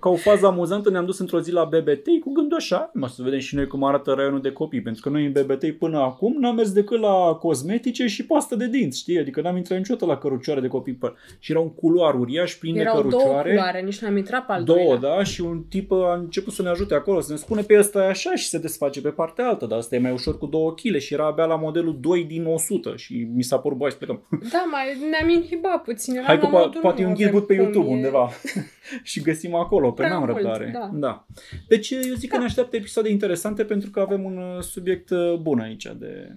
Ca 0.00 0.08
o 0.08 0.16
fază 0.16 0.46
amuzantă 0.46 0.90
ne-am 0.90 1.04
dus 1.04 1.18
într-o 1.18 1.40
zi 1.40 1.52
la 1.52 1.64
BBT 1.64 2.06
cu 2.24 2.32
gândul 2.32 2.56
așa, 2.56 2.90
mă 2.94 3.08
să 3.08 3.22
vedem 3.22 3.38
și 3.38 3.54
noi 3.54 3.66
cum 3.66 3.84
arată 3.84 4.12
raionul 4.12 4.40
de 4.40 4.50
copii, 4.52 4.80
pentru 4.82 5.02
că 5.02 5.08
noi 5.08 5.24
în 5.24 5.32
BBT 5.32 5.70
până 5.78 5.98
acum 5.98 6.36
n-am 6.40 6.54
mers 6.54 6.72
decât 6.72 7.00
la 7.00 7.36
cosmetice 7.40 8.06
și 8.06 8.26
pastă 8.26 8.54
de 8.56 8.68
dinți, 8.68 8.98
știi? 8.98 9.18
Adică 9.18 9.40
n-am 9.40 9.56
intrat 9.56 9.78
niciodată 9.78 10.06
la 10.06 10.16
cărucioare 10.18 10.60
de 10.60 10.66
copii. 10.66 10.92
Pă. 10.92 11.14
Și 11.38 11.50
era 11.50 11.60
un 11.60 11.72
culoar 11.74 12.14
uriaș 12.14 12.54
plin 12.54 12.78
Erau 12.78 13.02
de 13.02 13.08
două 13.08 13.12
cărucioare. 13.22 13.50
culoare, 13.50 13.80
nici 13.80 13.98
n-am 13.98 14.16
intrat 14.16 14.46
pe 14.46 14.52
al 14.52 14.64
Două, 14.64 14.78
doilea. 14.78 15.16
da, 15.16 15.22
și 15.22 15.40
un 15.40 15.62
tip 15.68 15.92
a 15.92 16.14
început 16.14 16.52
să 16.52 16.62
ne 16.62 16.68
ajute 16.68 16.94
acolo, 16.94 17.20
să 17.20 17.32
ne 17.32 17.38
spune 17.38 17.62
pe 17.62 17.78
ăsta 17.78 18.04
e 18.04 18.08
așa 18.08 18.34
și 18.34 18.48
se 18.48 18.58
desface 18.58 19.00
pe 19.00 19.08
partea 19.08 19.48
altă, 19.48 19.66
dar 19.66 19.78
asta 19.78 19.94
e 19.94 19.98
mai 19.98 20.12
ușor 20.12 20.38
cu 20.38 20.46
2 20.46 20.74
kg 20.92 20.98
și 20.98 21.14
era 21.14 21.26
abia 21.26 21.44
la 21.44 21.56
modelul 21.56 21.96
2 22.00 22.24
din 22.24 22.44
100 22.46 22.92
și 22.96 23.28
mi 23.34 23.42
s-a 23.42 23.58
părut, 23.58 23.78
băi, 23.78 23.90
să 23.90 23.96
plecăm. 23.96 24.22
Da, 24.52 24.64
mai 24.70 24.84
ne-am 25.10 25.28
inhibat 25.28 25.82
puțin. 25.82 26.14
Eram 26.14 26.26
Hai 26.26 26.38
că 26.38 26.44
la 26.46 26.50
po- 26.50 26.64
modul, 26.64 26.80
poate 26.80 27.02
nu 27.02 27.08
un 27.08 27.12
avem 27.14 27.30
ghid 27.30 27.40
pe 27.42 27.54
cum, 27.54 27.62
YouTube 27.64 27.86
e- 27.90 27.94
undeva 27.94 28.28
și 29.10 29.20
găsim 29.22 29.54
acolo, 29.54 29.71
că 29.80 29.90
Prea 29.94 30.08
n-am 30.08 30.18
mult, 30.18 30.32
răbdare. 30.32 30.70
da. 30.72 30.90
da. 30.92 31.26
Deci 31.68 31.90
eu 31.90 32.00
zic 32.14 32.30
că 32.30 32.38
ne 32.38 32.44
așteaptă 32.44 32.76
episoade 32.76 33.08
interesante 33.10 33.64
pentru 33.64 33.90
că 33.90 34.00
avem 34.00 34.24
un 34.24 34.36
uh, 34.36 34.62
subiect 34.62 35.10
uh, 35.10 35.34
bun 35.34 35.58
aici 35.60 35.86
de 35.98 36.36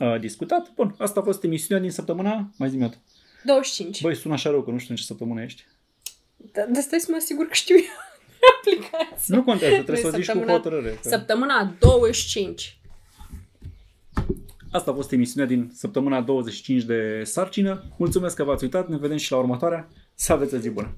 uh, 0.00 0.20
discutat. 0.20 0.72
Bun, 0.74 0.94
asta 0.98 1.20
a 1.20 1.22
fost 1.22 1.44
emisiunea 1.44 1.82
din 1.82 1.92
săptămâna, 1.92 2.50
mai 2.58 2.68
zi 2.70 2.76
25. 3.44 4.02
Băi, 4.02 4.14
sună 4.14 4.34
așa 4.34 4.50
rău 4.50 4.62
că 4.62 4.70
nu 4.70 4.78
știu 4.78 4.90
în 4.90 4.96
ce 4.96 5.04
săptămână 5.06 5.42
ești. 5.42 5.64
Da, 6.52 6.64
de 6.72 6.80
stai 6.80 6.98
să 6.98 7.06
mă 7.10 7.16
asigur 7.16 7.46
că 7.46 7.54
știu 7.54 7.74
eu 7.76 7.82
aplicația. 8.58 9.36
Nu 9.36 9.42
contează, 9.42 9.74
trebuie 9.74 10.02
Nu, 10.02 10.10
să 10.10 10.16
o 10.16 10.18
zici 10.18 10.30
cu 10.30 10.32
săptămâna- 10.38 10.52
hotărâre. 10.52 10.90
că- 11.02 11.08
Săptămâna 11.08 11.74
25. 11.78 12.72
Asta 14.72 14.90
a 14.90 14.94
fost 14.94 15.12
emisiunea 15.12 15.48
din 15.48 15.70
săptămâna 15.74 16.20
25 16.20 16.82
de 16.82 17.22
sarcină. 17.24 17.84
Mulțumesc 17.98 18.36
că 18.36 18.44
v-ați 18.44 18.64
uitat, 18.64 18.88
ne 18.88 18.96
vedem 18.96 19.16
și 19.16 19.32
la 19.32 19.38
următoarea. 19.38 19.88
Să 20.14 20.32
aveți 20.32 20.54
o 20.54 20.58
zi 20.58 20.70
bună! 20.70 20.96